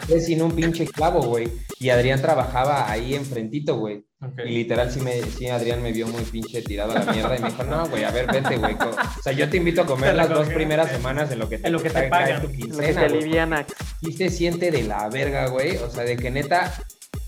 Es 0.10 0.26
sin 0.26 0.42
un 0.42 0.52
pinche 0.56 0.86
clavo, 0.86 1.22
güey. 1.24 1.50
Y 1.80 1.90
Adrián 1.90 2.22
trabajaba 2.22 2.90
ahí 2.92 3.14
enfrentito, 3.16 3.78
güey. 3.78 4.06
Y 4.46 4.50
literal 4.50 4.90
sí, 4.90 5.02
me, 5.02 5.22
sí 5.22 5.50
Adrián 5.50 5.84
me 5.84 5.92
vio 5.92 6.08
muy 6.08 6.24
pinche 6.24 6.62
tirado 6.62 6.94
a 6.94 7.04
la 7.04 7.12
mierda 7.12 7.36
y 7.38 7.42
me 7.42 7.50
dijo, 7.50 7.64
no, 7.66 7.88
güey, 7.90 8.06
a 8.06 8.12
ver, 8.12 8.26
vete, 8.32 8.56
güey. 8.58 8.74
O 8.76 9.22
sea, 9.22 9.34
yo 9.34 9.50
te 9.50 9.58
invito 9.58 9.82
a 9.82 9.86
comer 9.86 10.16
las 10.16 10.30
dos 10.30 10.48
primeras 10.48 10.90
semanas 10.92 11.30
en 11.32 11.40
lo 11.40 11.50
que 11.50 11.58
te, 11.58 11.68
En 11.68 11.74
lo 11.74 11.82
que 11.84 11.90
te 11.90 11.96
cae- 11.96 12.10
pagan. 12.10 12.42
tu 12.42 12.48
Lo 12.48 12.52
que 12.54 12.58
te 12.58 12.64
quincena, 12.64 13.02
aliviana. 13.02 13.66
Sí 14.02 14.14
se 14.14 14.30
siente 14.30 14.72
de 14.72 14.84
la 14.84 15.10
verga, 15.10 15.48
güey. 15.50 15.76
O 15.78 15.90
sea, 15.90 16.04
de 16.04 16.16
que 16.16 16.32
neta, 16.32 16.74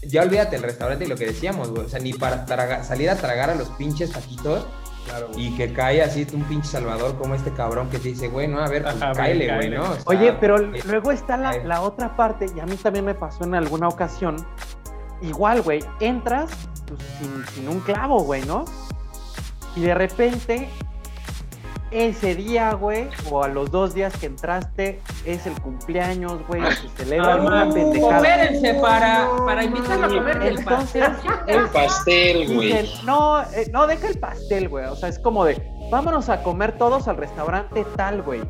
ya 0.07 0.21
olvídate 0.23 0.55
el 0.55 0.63
restaurante 0.63 1.05
y 1.05 1.07
lo 1.07 1.15
que 1.15 1.25
decíamos, 1.27 1.69
güey. 1.71 1.85
O 1.85 1.89
sea, 1.89 1.99
ni 1.99 2.13
para 2.13 2.45
traga- 2.45 2.83
salir 2.83 3.09
a 3.09 3.15
tragar 3.15 3.49
a 3.49 3.55
los 3.55 3.69
pinches 3.71 4.11
taquitos 4.11 4.65
Claro, 5.05 5.29
y 5.37 5.55
que 5.55 5.71
cae 5.71 6.01
así 6.01 6.25
un 6.33 6.43
pinche 6.45 6.67
salvador 6.67 7.15
como 7.19 7.35
este 7.35 7.51
cabrón 7.51 7.89
que 7.91 7.99
te 7.99 8.07
dice, 8.09 8.27
güey, 8.27 8.47
no, 8.47 8.59
a 8.59 8.67
ver, 8.67 8.81
pues 8.81 8.95
cáele, 9.15 9.53
güey. 9.55 9.69
¿no? 9.69 9.83
O 9.83 9.93
sea, 9.93 10.03
Oye, 10.05 10.33
pero 10.39 10.57
eh, 10.57 10.81
luego 10.87 11.11
está 11.11 11.37
la, 11.37 11.53
eh. 11.53 11.61
la 11.63 11.81
otra 11.81 12.15
parte, 12.15 12.47
y 12.55 12.59
a 12.59 12.65
mí 12.65 12.75
también 12.75 13.05
me 13.05 13.13
pasó 13.13 13.43
en 13.43 13.53
alguna 13.53 13.87
ocasión. 13.87 14.35
Igual, 15.21 15.61
güey, 15.61 15.83
entras 15.99 16.49
pues, 16.87 16.99
sin, 17.19 17.45
sin 17.53 17.69
un 17.69 17.81
clavo, 17.81 18.21
güey, 18.23 18.43
¿no? 18.45 18.65
Y 19.75 19.81
de 19.81 19.93
repente, 19.93 20.69
ese 21.95 22.35
día, 22.35 22.73
güey, 22.73 23.07
o 23.31 23.41
a 23.41 23.47
los 23.47 23.71
dos 23.71 23.93
días 23.93 24.15
que 24.17 24.25
entraste, 24.25 24.99
es 25.25 25.47
el 25.47 25.53
cumpleaños, 25.61 26.45
güey, 26.47 26.61
se 26.75 26.89
celebra 26.89 27.37
una 27.37 27.69
pendejada. 27.69 28.17
Coopérense 28.17 28.73
para, 28.75 29.29
para 29.45 29.63
invitarlo 29.63 30.05
a 30.05 30.09
comer 30.09 30.41
el 30.41 30.57
Entonces, 30.59 31.03
pastel. 31.07 31.31
El 31.47 31.69
pastel, 31.69 32.53
güey. 32.53 32.93
No, 33.05 33.41
eh, 33.43 33.69
no, 33.71 33.87
deja 33.87 34.07
el 34.09 34.19
pastel, 34.19 34.67
güey. 34.67 34.85
O 34.85 34.95
sea, 34.97 35.07
es 35.07 35.19
como 35.19 35.45
de, 35.45 35.61
vámonos 35.89 36.27
a 36.27 36.43
comer 36.43 36.77
todos 36.77 37.07
al 37.07 37.15
restaurante 37.15 37.85
tal, 37.95 38.21
güey. 38.23 38.41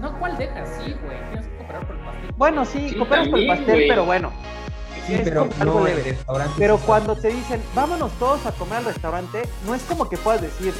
No, 0.00 0.18
¿cuál 0.18 0.36
deja? 0.38 0.64
Sí, 0.64 0.94
güey. 1.04 1.18
Tienes 1.30 1.46
que 1.48 1.56
cooperar 1.58 1.86
por 1.86 1.96
el 1.96 2.02
pastel. 2.02 2.34
Bueno, 2.36 2.64
sí, 2.64 2.88
Sí, 2.88 2.96
cooperas 2.96 3.28
por 3.28 3.38
el 3.38 3.46
pastel, 3.46 3.84
pero 3.88 4.04
bueno. 4.06 4.32
sí, 5.06 5.20
pero 5.22 5.48
algo 5.60 5.80
no, 5.80 5.86
el 5.86 6.02
restaurante. 6.02 6.70
Cuando 6.86 7.14
te 7.14 7.28
dicen, 7.28 7.62
vámonos 7.74 8.10
todos 8.12 8.44
a 8.46 8.52
comer 8.52 8.78
al 8.78 8.84
restaurante, 8.86 9.42
no 9.66 9.74
es 9.74 9.82
como 9.82 10.08
que 10.08 10.16
puedas 10.16 10.40
decir, 10.40 10.72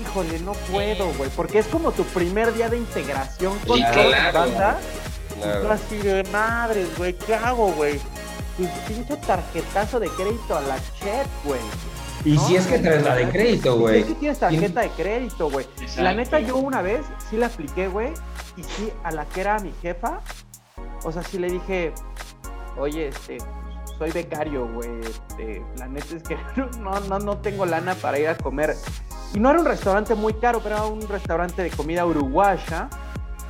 híjole, 0.00 0.38
no 0.40 0.52
puedo, 0.52 1.12
güey. 1.14 1.30
Porque 1.36 1.58
es 1.58 1.66
como 1.66 1.92
tu 1.92 2.04
primer 2.04 2.52
día 2.54 2.68
de 2.68 2.78
integración 2.78 3.58
con 3.66 3.76
Sí, 3.78 3.84
tu 3.84 3.92
claro. 3.92 4.38
banda. 4.38 4.78
Y 5.30 5.34
tú 5.34 5.40
Claro. 5.42 5.72
así 5.72 5.96
de 5.98 6.22
madres, 6.32 6.88
güey, 6.96 7.12
¿qué 7.18 7.34
hago, 7.34 7.72
güey? 7.72 7.98
Tu 8.56 8.66
pinche 8.86 9.16
tarjetazo 9.16 9.98
de 10.00 10.08
crédito 10.10 10.56
a 10.56 10.60
la 10.60 10.76
chat, 11.00 11.26
güey. 11.44 11.60
Y 12.24 12.34
¿no? 12.36 12.46
si 12.46 12.56
es 12.56 12.66
que 12.66 12.78
traes 12.78 13.02
la 13.04 13.16
de 13.16 13.28
crédito, 13.28 13.76
güey. 13.78 14.00
Es 14.00 14.06
que 14.06 14.14
tienes 14.14 14.38
tarjeta 14.38 14.80
de 14.80 14.88
crédito, 14.90 15.50
güey. 15.50 15.66
La 15.98 16.14
neta, 16.14 16.38
yo 16.40 16.56
una 16.56 16.80
vez 16.80 17.02
sí 17.28 17.36
la 17.36 17.46
apliqué, 17.46 17.88
güey. 17.88 18.12
Y 18.56 18.62
sí, 18.62 18.90
a 19.02 19.10
la 19.10 19.26
que 19.26 19.40
era 19.42 19.58
mi 19.58 19.72
jefa, 19.82 20.20
o 21.02 21.12
sea, 21.12 21.22
sí 21.22 21.38
le 21.38 21.50
dije, 21.50 21.92
oye, 22.78 23.08
este, 23.08 23.38
soy 23.98 24.10
becario, 24.10 24.66
güey. 24.68 25.00
Este, 25.00 25.64
la 25.78 25.86
neta 25.86 26.16
es 26.16 26.22
que 26.22 26.36
no, 26.80 27.00
no, 27.00 27.18
no 27.18 27.38
tengo 27.38 27.66
lana 27.66 27.94
para 27.94 28.18
ir 28.18 28.28
a 28.28 28.36
comer. 28.36 28.74
Y 29.34 29.40
no 29.40 29.50
era 29.50 29.58
un 29.58 29.66
restaurante 29.66 30.14
muy 30.14 30.34
caro, 30.34 30.60
pero 30.62 30.76
era 30.76 30.86
un 30.86 31.06
restaurante 31.08 31.62
de 31.62 31.70
comida 31.70 32.06
uruguaya. 32.06 32.88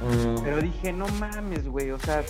Mm. 0.01 0.43
Pero 0.43 0.61
dije, 0.61 0.93
no 0.93 1.07
mames, 1.21 1.69
güey. 1.69 1.91
O 1.91 1.99
sea, 1.99 2.23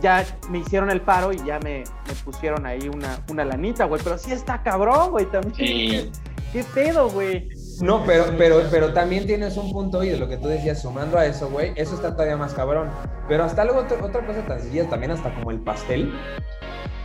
ya 0.00 0.24
me 0.50 0.58
hicieron 0.58 0.90
el 0.90 1.00
paro 1.00 1.32
y 1.32 1.38
ya 1.44 1.58
me, 1.60 1.84
me 2.06 2.14
pusieron 2.24 2.66
ahí 2.66 2.88
una, 2.88 3.20
una 3.28 3.44
lanita, 3.44 3.84
güey. 3.84 4.00
Pero 4.02 4.18
sí 4.18 4.32
está 4.32 4.62
cabrón, 4.62 5.10
güey, 5.10 5.26
también. 5.26 5.54
Sí. 5.54 6.12
¿Qué 6.52 6.64
pedo, 6.64 7.10
güey? 7.10 7.48
No, 7.80 8.04
pero, 8.04 8.26
pero, 8.38 8.62
pero 8.70 8.92
también 8.92 9.26
tienes 9.26 9.56
un 9.56 9.72
punto 9.72 10.02
y 10.04 10.10
de 10.10 10.16
lo 10.18 10.28
que 10.28 10.36
tú 10.36 10.48
decías, 10.48 10.80
sumando 10.82 11.18
a 11.18 11.26
eso, 11.26 11.48
güey, 11.50 11.72
eso 11.76 11.94
está 11.94 12.12
todavía 12.12 12.36
más 12.36 12.52
cabrón. 12.54 12.90
Pero 13.28 13.44
hasta 13.44 13.62
algo, 13.62 13.78
otra, 13.80 14.02
otra 14.04 14.26
cosa 14.26 14.40
tan 14.46 14.60
sencilla, 14.60 14.88
también 14.88 15.12
hasta 15.12 15.34
como 15.34 15.50
el 15.50 15.60
pastel, 15.60 16.12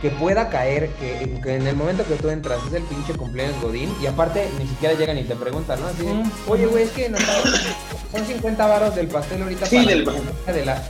que 0.02 0.10
pueda 0.10 0.48
caer, 0.48 0.88
que, 1.00 1.38
que 1.42 1.54
en 1.56 1.66
el 1.66 1.76
momento 1.76 2.04
que 2.06 2.14
tú 2.16 2.30
entras 2.30 2.58
es 2.68 2.72
el 2.74 2.82
pinche 2.84 3.12
cumpleaños 3.14 3.60
Godín, 3.62 3.94
y 4.02 4.06
aparte 4.06 4.48
ni 4.58 4.66
siquiera 4.66 4.94
llegan 4.94 5.18
y 5.18 5.24
te 5.24 5.36
preguntan, 5.36 5.80
¿no? 5.80 5.88
Así 5.88 6.04
de, 6.06 6.22
oye, 6.48 6.66
güey, 6.66 6.84
es 6.84 6.90
que 6.90 7.10
son 8.12 8.24
50 8.26 8.66
varos 8.66 8.94
del 8.94 9.08
pastel 9.08 9.42
ahorita 9.42 9.66
Sí, 9.66 9.76
para 9.76 9.88
del- 9.90 10.04
la 10.46 10.52
de 10.52 10.64
la... 10.64 10.82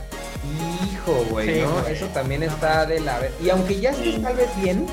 Hijo, 0.93 1.25
güey, 1.29 1.53
Sí, 1.55 1.61
¿no? 1.61 1.81
güey. 1.81 1.93
Eso 1.93 2.05
también 2.13 2.43
está 2.43 2.85
de 2.85 2.99
la... 2.99 3.19
ver- 3.19 3.33
Y 3.43 3.49
aunque 3.49 3.79
ya 3.79 3.91
estés 3.91 4.15
Sí. 4.15 4.21
tal 4.21 4.35
vez 4.35 4.49
bien, 4.61 4.87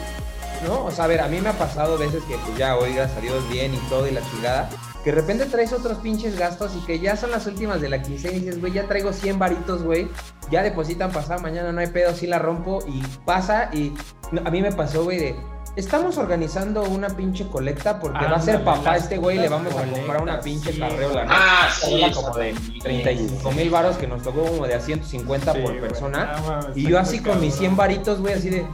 ¿no? 0.66 0.85
O 0.85 0.90
sea, 0.90 1.05
a 1.05 1.09
ver, 1.09 1.21
a 1.21 1.29
mí 1.29 1.40
me 1.40 1.49
ha 1.49 1.53
pasado 1.53 1.99
veces 1.99 2.23
que 2.25 2.37
pues 2.37 2.57
ya, 2.57 2.75
gracias 2.75 3.16
a 3.16 3.21
Dios 3.21 3.49
bien 3.51 3.75
y 3.75 3.79
todo 3.88 4.07
y 4.07 4.11
la 4.11 4.21
chingada, 4.31 4.68
que 5.05 5.12
de 5.12 5.21
repente 5.21 5.47
traes 5.47 5.73
otros 5.73 5.99
pinches 5.99 6.38
gastos 6.38 6.73
y 6.77 6.85
que 6.85 6.99
ya 6.99 7.16
son 7.16 7.31
las 7.31 7.47
últimas 7.47 7.81
de 7.81 7.88
la 7.88 8.03
quincena 8.03 8.37
y 8.37 8.40
dices, 8.40 8.61
güey, 8.61 8.73
ya 8.73 8.87
traigo 8.87 9.12
100 9.12 9.38
varitos, 9.38 9.83
güey, 9.83 10.09
ya 10.51 10.62
depositan 10.62 11.12
pasado 11.12 11.40
mañana, 11.40 11.73
no 11.73 11.81
hay 11.81 11.88
pedo, 11.88 12.14
sí 12.14 12.27
la 12.27 12.38
rompo 12.38 12.81
y 12.87 13.03
pasa 13.25 13.71
y 13.73 13.92
no, 14.33 14.42
a 14.44 14.51
mí 14.51 14.61
me 14.62 14.73
pasó, 14.73 15.05
güey, 15.05 15.18
de... 15.18 15.37
Estamos 15.77 16.18
organizando 16.18 16.83
una 16.83 17.09
pinche 17.09 17.47
colecta 17.47 18.01
porque 18.01 18.25
va 18.25 18.37
a 18.37 18.40
ser 18.40 18.64
papá 18.64 18.97
este 18.97 19.16
güey 19.16 19.37
y 19.37 19.40
le 19.42 19.49
vamos 19.49 19.73
a 19.77 19.85
comprar 19.85 20.21
una 20.21 20.40
pinche 20.40 20.73
sí, 20.73 20.81
carreola, 20.81 21.25
¿no? 21.25 21.31
Ah, 21.33 21.68
sí. 21.73 22.03
Como 22.12 22.37
de 22.37 22.53
también. 22.53 22.81
35 22.81 23.53
mil 23.53 23.71
varos 23.71 23.97
que 23.97 24.09
nos 24.09 24.23
tocó 24.23 24.42
como 24.42 24.66
de 24.66 24.75
a 24.75 24.81
150 24.81 25.53
Sí, 25.53 25.61
por 25.61 25.79
persona. 25.79 26.33
Ah, 26.35 26.61
Y 26.75 26.88
yo 26.88 26.99
así 26.99 27.21
con 27.21 27.40
mis 27.40 27.55
cabrón. 27.55 27.59
100 27.59 27.77
varitos, 27.77 28.21
güey, 28.21 28.35
así 28.35 28.51
de... 28.51 28.66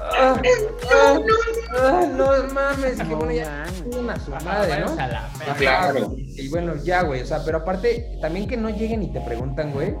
ah, 0.00 0.40
no 2.16 2.52
mames, 2.52 2.96
que 2.96 3.14
bueno, 3.14 3.32
ya 3.32 3.64
una 3.98 4.18
su 4.18 4.30
madre, 4.30 4.80
¿no? 4.80 4.96
Claro. 5.56 6.14
Y 6.16 6.48
bueno, 6.48 6.74
ya, 6.82 7.02
güey, 7.02 7.22
o 7.22 7.26
sea, 7.26 7.44
pero 7.44 7.58
aparte, 7.58 8.18
también 8.20 8.48
que 8.48 8.56
no 8.56 8.70
lleguen 8.70 9.02
y 9.02 9.12
te 9.12 9.20
preguntan, 9.20 9.72
güey. 9.72 9.94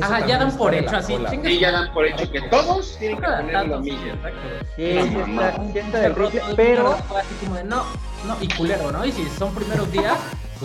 Ajá, 0.00 0.26
ya 0.26 0.38
dan 0.38 0.56
por 0.56 0.74
hecho 0.74 0.96
así, 0.96 1.16
Sí, 1.44 1.58
ya 1.58 1.70
dan 1.70 1.92
por 1.92 2.06
hecho 2.06 2.30
que 2.30 2.40
todos 2.42 2.96
tienen 2.98 3.18
que 3.18 3.26
poner 3.26 3.66
lo 3.66 3.80
mismo. 3.80 4.06
exacto. 4.06 4.40
Sí, 4.76 5.78
está, 5.78 6.00
del 6.00 6.14
rifle, 6.14 6.42
pero 6.56 6.92
así 6.92 7.34
como 7.40 7.56
de 7.56 7.64
no, 7.64 7.82
no, 8.26 8.36
y 8.40 8.48
culero, 8.48 8.90
¿no? 8.90 9.04
Y 9.04 9.12
si 9.12 9.24
son 9.38 9.54
primeros 9.54 9.90
días, 9.92 10.16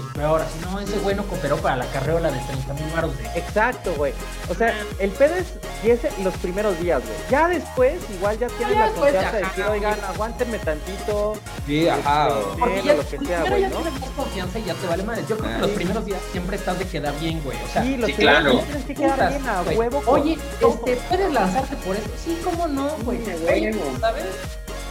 pues 0.01 0.13
peor, 0.13 0.41
así 0.41 0.59
no, 0.61 0.79
ese 0.79 0.97
güey 0.99 1.15
no 1.15 1.23
cooperó 1.23 1.57
para 1.57 1.75
la 1.77 1.85
carreola 1.87 2.29
de 2.31 2.39
30 2.39 2.73
mil 2.73 2.83
baros 2.93 3.17
de. 3.17 3.25
exacto, 3.39 3.93
güey. 3.97 4.13
O 4.49 4.53
sea, 4.55 4.73
el 4.99 5.09
pedo 5.11 5.35
es 5.35 5.45
y 5.83 5.89
es 5.91 5.99
los 6.23 6.33
primeros 6.35 6.79
días, 6.79 7.01
güey. 7.03 7.17
Ya 7.29 7.47
después, 7.47 7.95
igual 8.13 8.37
ya 8.39 8.47
tienes 8.47 8.75
ya 8.75 8.79
la 8.81 8.85
después, 8.91 9.11
confianza 9.13 9.37
de 9.37 9.43
ajá, 9.43 9.49
decir, 9.49 9.63
güey. 9.65 9.77
oigan, 9.79 9.99
aguántenme 10.05 10.59
tantito. 10.59 11.33
Sí, 11.65 11.87
ajá. 11.89 12.27
Este, 12.27 12.39
o- 12.39 12.57
Porque 12.57 12.81
ya, 12.83 12.93
lo 12.93 13.01
que 13.01 13.07
sea, 13.09 13.19
primero 13.19 13.45
güey, 13.47 13.61
ya 13.61 13.69
¿no? 13.69 13.75
tienes 13.81 13.99
más 14.01 14.09
confianza 14.11 14.59
y 14.59 14.63
ya 14.65 14.73
te 14.75 14.87
vale 14.87 15.03
madre. 15.03 15.23
Yo 15.27 15.37
creo 15.37 15.49
Ah. 15.51 15.55
que 15.55 15.61
los 15.61 15.69
Sí. 15.71 15.75
primeros 15.75 16.05
días 16.05 16.19
siempre 16.31 16.55
estás 16.57 16.79
de 16.79 16.85
quedar 16.87 17.19
bien, 17.19 17.41
güey. 17.43 17.57
O 17.63 17.67
sea, 17.67 17.81
Sí, 17.83 17.97
los 17.97 18.07
sí, 18.07 18.13
primeros 18.15 18.41
claro. 18.41 18.51
días 18.55 18.65
tienes 18.65 18.85
que 18.85 18.93
quedar 18.95 19.11
putas, 19.13 19.29
bien 19.29 19.47
a 19.49 19.61
güey. 19.63 19.77
huevo. 19.77 20.03
Oye, 20.07 20.33
este, 20.61 20.95
¿puedes 21.09 21.33
lanzarte 21.33 21.75
por 21.77 21.95
eso? 21.95 22.09
Sí, 22.23 22.37
¿cómo 22.43 22.67
no, 22.67 22.89
güey? 23.03 23.17
Sí, 23.25 23.31
Güey, 23.43 23.71
bueno. 23.73 23.99
¿sabes? 23.99 24.25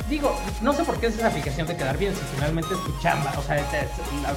Digo, 0.09 0.39
no 0.63 0.73
sé 0.73 0.85
por 0.85 0.99
qué 1.01 1.07
es 1.07 1.17
esa 1.17 1.31
fijación 1.31 1.67
de 1.67 1.77
quedar 1.77 1.99
bien 1.99 2.15
si 2.15 2.21
finalmente 2.35 2.75
es 2.75 2.85
tu 2.85 2.99
chamba. 3.01 3.33
O 3.39 3.43
sea, 3.43 3.57
te, 3.71 3.89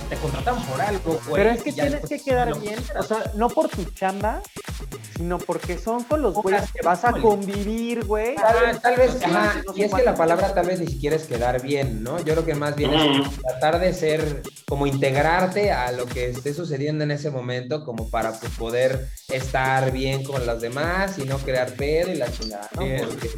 te 0.10 0.22
contrataron 0.22 0.64
por 0.64 0.82
algo, 0.82 1.20
güey. 1.28 1.44
Pero 1.44 1.50
es 1.52 1.64
que 1.64 1.74
tienes 1.74 2.02
que 2.08 2.20
quedar 2.20 2.60
bien, 2.60 2.82
quieras. 2.82 3.06
o 3.06 3.08
sea, 3.08 3.32
no 3.36 3.50
por 3.50 3.70
tu 3.70 3.84
chamba, 3.86 4.42
sino 5.16 5.38
porque 5.38 5.78
son 5.78 6.04
con 6.06 6.22
los 6.22 6.34
güeyes 6.34 6.72
que 6.72 6.82
vas 6.82 7.04
a 7.06 7.12
convivir, 7.12 8.06
güey. 8.06 8.36
Tal 8.36 8.66
vez, 8.66 8.82
tal 8.82 8.96
vez, 8.96 9.24
ajá, 9.24 9.62
y 9.76 9.84
es 9.84 9.94
que 9.94 10.04
la 10.04 10.16
palabra 10.16 10.54
tal 10.54 10.66
vez 10.66 10.80
ni 10.80 10.88
siquiera 10.88 11.16
es 11.16 11.26
quedar 11.26 11.62
bien, 11.62 12.04
¿no? 12.04 12.18
Yo 12.20 12.34
creo 12.34 12.46
que 12.46 12.56
más 12.56 12.76
bien 12.76 12.94
es 12.94 13.30
tratar 13.42 13.80
de 13.80 13.94
ser, 13.94 14.42
como 14.68 14.88
integrarte 14.88 15.72
a 15.72 15.92
lo 15.92 16.06
que 16.06 16.30
esté 16.30 16.54
sucediendo 16.54 17.04
en 17.04 17.12
ese 17.12 17.32
momento, 17.32 17.84
como 17.84 18.10
para 18.10 18.32
pues, 18.40 18.52
poder 18.54 19.10
estar 19.28 19.92
bien 19.92 20.24
con 20.24 20.46
los 20.46 20.62
demás 20.62 21.18
y 21.20 21.26
no 21.26 21.38
crear 21.38 21.74
pedo 21.74 22.12
y 22.12 22.16
la 22.16 22.32
chingada, 22.32 22.70
¿no? 22.76 22.84
Bien. 22.84 23.06
Porque, 23.06 23.30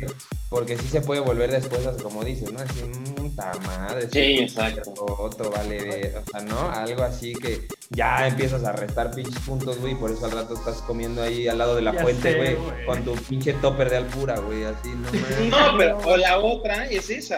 porque 0.52 0.78
sí 0.78 0.90
se 0.90 1.00
puede 1.00 1.22
volver 1.22 1.50
después, 1.50 1.86
así 1.86 2.04
como 2.04 2.26
dices, 2.26 2.52
¿no? 2.52 2.60
Así, 2.60 2.82
puta 3.16 3.54
madre. 3.66 4.10
Sí, 4.12 4.40
exacto. 4.40 4.94
Otro, 5.18 5.50
vale, 5.50 6.14
o 6.18 6.30
sea, 6.30 6.42
¿no? 6.42 6.70
Algo 6.72 7.04
así 7.04 7.34
que 7.34 7.70
ya 7.90 8.28
empiezas 8.28 8.66
a 8.66 8.74
restar 8.74 9.12
pinches 9.12 9.40
puntos, 9.44 9.80
güey, 9.80 9.94
y 9.94 9.96
por 9.96 10.12
eso 10.12 10.26
al 10.26 10.34
rato 10.34 10.54
estás 10.54 10.82
comiendo 10.82 11.24
ahí 11.24 11.48
al 11.48 11.58
lado 11.58 11.78
de 11.78 11.84
la 11.84 11.94
Ya 11.94 12.02
fuente, 12.02 12.34
sé, 12.34 12.38
güey, 12.38 12.56
güey. 12.56 12.86
con 12.86 13.02
tu 13.06 13.14
pinche 13.14 13.54
topper 13.54 13.90
de 13.90 13.98
alpura, 13.98 14.40
güey, 14.42 14.66
así, 14.66 14.90
no. 14.90 15.10
Sí, 15.10 15.48
No, 15.50 15.78
pero 15.78 15.98
o 16.04 16.18
la 16.18 16.38
otra 16.38 16.86
es 16.88 17.10
esa. 17.10 17.38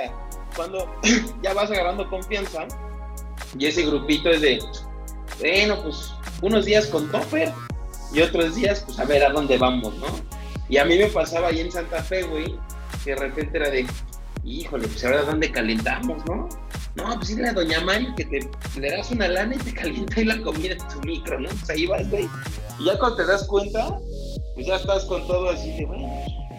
Cuando 0.55 0.91
ya 1.43 1.53
vas 1.53 1.69
agarrando 1.69 2.09
confianza 2.09 2.65
y 3.59 3.67
ese 3.67 3.85
grupito 3.85 4.31
es 4.31 4.41
de, 4.41 4.59
bueno, 5.39 5.83
pues 5.83 6.11
unos 6.41 6.65
días 6.65 6.87
con 6.87 7.11
topper 7.11 7.51
y 8.11 8.21
otros 8.21 8.55
días, 8.55 8.81
pues 8.87 8.97
a 8.97 9.05
ver 9.05 9.23
a 9.23 9.29
dónde 9.29 9.59
vamos, 9.59 9.93
¿no? 9.97 10.07
Y 10.67 10.77
a 10.77 10.85
mí 10.85 10.97
me 10.97 11.05
pasaba 11.07 11.49
ahí 11.49 11.59
en 11.59 11.71
Santa 11.71 12.01
Fe, 12.01 12.23
güey, 12.23 12.57
que 13.03 13.11
de 13.11 13.17
repente 13.17 13.57
era 13.57 13.69
de, 13.69 13.85
híjole, 14.43 14.87
pues 14.87 15.03
ahora 15.05 15.23
dónde 15.23 15.51
calentamos, 15.51 16.23
¿no? 16.25 16.49
No, 16.95 17.15
pues 17.15 17.29
dile 17.29 17.49
a 17.49 17.53
Doña 17.53 17.81
Mari 17.81 18.13
que 18.15 18.25
te 18.25 18.79
le 18.79 18.91
das 18.91 19.09
una 19.11 19.27
lana 19.27 19.55
y 19.55 19.57
te 19.59 19.73
calienta 19.81 20.15
ahí 20.17 20.25
la 20.25 20.41
comida 20.41 20.73
en 20.73 20.87
tu 20.87 20.99
micro, 21.07 21.39
¿no? 21.39 21.49
Pues 21.49 21.69
ahí 21.69 21.87
vas, 21.87 22.09
güey. 22.09 22.29
Y 22.79 22.85
ya 22.85 22.97
cuando 22.97 23.17
te 23.17 23.25
das 23.25 23.47
cuenta, 23.47 23.97
pues 24.55 24.67
ya 24.67 24.75
estás 24.75 25.05
con 25.05 25.25
todo 25.27 25.49
así 25.49 25.71
de, 25.77 25.85
bueno, 25.85 26.07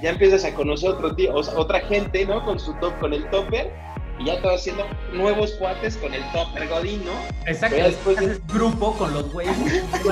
ya 0.02 0.10
empiezas 0.10 0.44
a 0.44 0.54
conocer 0.54 0.90
otro 0.90 1.14
tío, 1.14 1.34
o 1.34 1.42
sea, 1.42 1.58
otra 1.58 1.80
gente, 1.80 2.26
¿no? 2.26 2.44
Con 2.44 2.58
su 2.58 2.72
top, 2.74 2.98
con 2.98 3.12
el 3.12 3.28
topper, 3.30 3.72
y 4.18 4.26
ya 4.26 4.40
te 4.40 4.46
vas 4.46 4.60
haciendo 4.60 4.84
nuevos 5.12 5.52
cuates 5.52 5.96
con 5.96 6.14
el 6.14 6.22
topper 6.32 6.68
Godín, 6.68 7.04
¿no? 7.04 7.12
Exacto, 7.46 7.76
Pero 7.76 7.88
después 7.88 8.16
de- 8.18 8.26
haces 8.26 8.46
grupo 8.46 8.92
con 8.94 9.12
los 9.14 9.32
güeyes. 9.32 9.56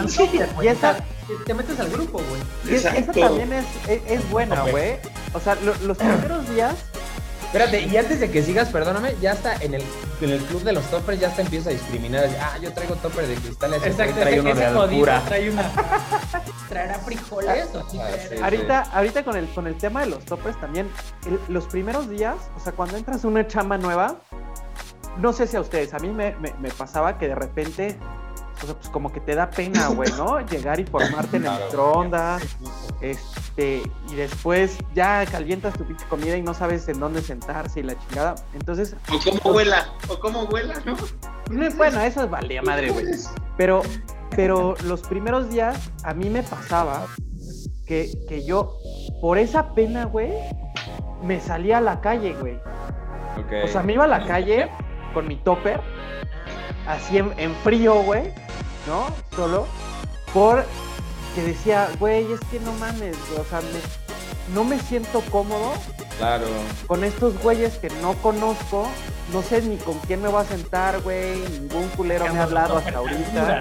Sí, 0.08 0.28
y 0.62 0.66
esa- 0.66 0.96
te- 0.96 1.04
te 1.46 1.54
metes 1.54 1.78
al 1.80 1.90
grupo, 1.90 2.20
güey. 2.28 2.74
Esa 2.76 2.92
también 3.12 3.52
es, 3.52 3.64
es, 3.88 4.00
es 4.08 4.30
buena, 4.30 4.62
güey. 4.62 4.96
O 5.34 5.40
sea, 5.40 5.54
lo- 5.56 5.74
los 5.86 5.96
primeros 5.96 6.48
días, 6.50 6.74
Espérate, 7.52 7.82
y 7.82 7.96
antes 7.98 8.18
de 8.18 8.30
que 8.30 8.42
sigas, 8.42 8.70
perdóname, 8.70 9.14
ya 9.20 9.32
está 9.32 9.54
en 9.56 9.74
el, 9.74 9.82
en 10.22 10.30
el 10.30 10.40
club 10.40 10.62
de 10.62 10.72
los 10.72 10.84
toppers, 10.90 11.20
ya 11.20 11.28
está 11.28 11.42
empieza 11.42 11.68
a 11.68 11.72
discriminar. 11.74 12.26
Ah, 12.40 12.56
yo 12.58 12.72
traigo 12.72 12.94
topper 12.96 13.26
de 13.26 13.34
cristales, 13.34 13.76
ese 13.82 13.90
Exacto, 13.90 14.20
trae 14.22 14.40
uno 14.40 14.54
de 14.54 14.62
ese 14.64 14.72
jodido 14.72 14.84
altura. 15.12 15.22
trae 15.26 15.50
una. 15.50 15.70
¿Traerá 16.70 16.94
frijoles 17.00 17.68
sí 17.90 17.98
Ah, 18.00 18.06
traerá? 18.06 18.28
sí. 18.36 18.42
ahorita, 18.42 18.80
ahorita 18.94 19.24
con 19.24 19.36
el, 19.36 19.46
con 19.50 19.66
el 19.66 19.76
tema 19.76 20.00
de 20.00 20.06
los 20.06 20.24
toppers 20.24 20.58
también, 20.62 20.88
el- 21.26 21.38
los 21.52 21.66
primeros 21.66 22.08
días, 22.08 22.36
o 22.56 22.60
sea, 22.60 22.72
cuando 22.72 22.96
entras 22.96 23.22
a 23.22 23.28
una 23.28 23.46
chamba 23.46 23.76
nueva, 23.76 24.16
no 25.18 25.34
sé 25.34 25.46
si 25.46 25.58
a 25.58 25.60
ustedes, 25.60 25.92
a 25.92 25.98
mí 25.98 26.08
me, 26.08 26.34
me- 26.36 26.54
me 26.58 26.70
pasaba 26.70 27.18
que 27.18 27.28
de 27.28 27.34
repente, 27.34 27.98
o 28.62 28.66
sea, 28.66 28.74
pues 28.76 28.88
como 28.90 29.12
que 29.12 29.20
te 29.20 29.34
da 29.34 29.50
pena, 29.50 29.88
güey, 29.88 30.10
¿no? 30.16 30.40
Llegar 30.46 30.78
y 30.80 30.84
formarte 30.84 31.36
en 31.38 31.44
el 31.46 31.50
Claro. 31.50 31.64
microondas, 31.66 32.42
este, 33.00 33.82
y 34.10 34.14
después 34.14 34.78
ya 34.94 35.24
calientas 35.26 35.74
tu 35.74 35.84
pinche 35.84 36.06
comida 36.08 36.36
y 36.36 36.42
no 36.42 36.54
sabes 36.54 36.88
en 36.88 37.00
dónde 37.00 37.22
sentarse 37.22 37.80
y 37.80 37.82
la 37.82 37.98
chingada. 37.98 38.34
Entonces, 38.54 38.96
O 39.12 39.18
cómo 39.24 39.52
vuela, 39.54 39.86
o 40.08 40.18
cómo 40.20 40.46
vuela, 40.46 40.74
¿no? 40.84 40.96
bueno, 41.76 42.00
eso 42.00 42.22
es 42.24 42.30
valía 42.30 42.62
madre, 42.62 42.90
güey. 42.90 43.06
Pero, 43.56 43.82
pero 44.36 44.74
los 44.84 45.02
primeros 45.02 45.50
días 45.50 45.76
a 46.04 46.14
mí 46.14 46.30
me 46.30 46.42
pasaba 46.42 47.06
que, 47.86 48.10
que 48.28 48.44
yo, 48.44 48.76
por 49.20 49.38
esa 49.38 49.74
pena, 49.74 50.04
güey, 50.06 50.32
me 51.22 51.40
salía 51.40 51.78
a 51.78 51.80
la 51.80 52.00
calle, 52.00 52.34
güey. 52.40 52.54
Ok. 53.38 53.52
O 53.64 53.68
sea, 53.68 53.82
me 53.82 53.94
iba 53.94 54.04
a 54.04 54.08
la 54.08 54.24
calle 54.26 54.68
con 55.14 55.26
mi 55.28 55.36
topper, 55.36 55.80
así 56.86 57.18
en, 57.18 57.32
en 57.38 57.54
frío, 57.56 58.02
güey, 58.02 58.32
¿no? 58.86 59.06
Solo, 59.36 59.66
por 60.32 60.64
que 61.34 61.42
decía, 61.42 61.88
güey, 61.98 62.30
es 62.32 62.40
que 62.50 62.60
no 62.60 62.72
mames, 62.74 63.16
güey, 63.28 63.40
o 63.40 63.44
sea, 63.44 63.60
me- 63.60 64.02
no 64.54 64.64
me 64.64 64.78
siento 64.78 65.22
cómodo 65.30 65.72
claro. 66.18 66.44
con 66.86 67.04
estos 67.04 67.40
güeyes 67.42 67.78
que 67.78 67.88
no 68.02 68.12
conozco, 68.14 68.86
no 69.32 69.40
sé 69.42 69.62
ni 69.62 69.76
con 69.78 69.98
quién 70.00 70.20
me 70.20 70.28
voy 70.28 70.42
a 70.42 70.44
sentar, 70.44 71.00
güey, 71.00 71.38
ningún 71.48 71.88
culero 71.96 72.30
me 72.32 72.38
ha 72.38 72.42
hablado 72.42 72.76
hasta 72.78 72.98
ahorita. 72.98 73.60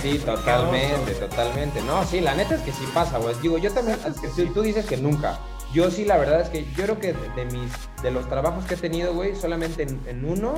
Sí, 0.00 0.18
totalmente, 0.18 1.12
totalmente. 1.16 1.82
No, 1.82 2.02
sí, 2.04 2.20
la 2.20 2.34
neta 2.34 2.54
es 2.54 2.62
que 2.62 2.72
sí 2.72 2.88
pasa, 2.94 3.18
güey. 3.18 3.34
Digo, 3.42 3.58
yo 3.58 3.70
también, 3.72 3.98
es 4.06 4.18
que 4.20 4.28
sí, 4.30 4.50
tú 4.54 4.62
dices 4.62 4.86
que 4.86 4.96
nunca. 4.96 5.38
Yo 5.74 5.90
sí, 5.90 6.04
la 6.04 6.16
verdad 6.16 6.40
es 6.40 6.48
que 6.50 6.64
yo 6.76 6.84
creo 6.84 6.98
que 6.98 7.12
de, 7.12 7.28
de 7.30 7.44
mis, 7.46 7.72
de 8.02 8.10
los 8.10 8.26
trabajos 8.28 8.64
que 8.64 8.74
he 8.74 8.78
tenido, 8.78 9.12
güey, 9.12 9.34
solamente 9.36 9.82
en, 9.82 10.00
en 10.06 10.24
uno, 10.24 10.54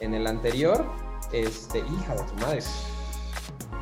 en 0.00 0.14
el 0.14 0.26
anterior, 0.26 0.86
este, 1.32 1.78
hija 1.80 2.14
de 2.14 2.22
tu 2.22 2.34
madre. 2.36 2.62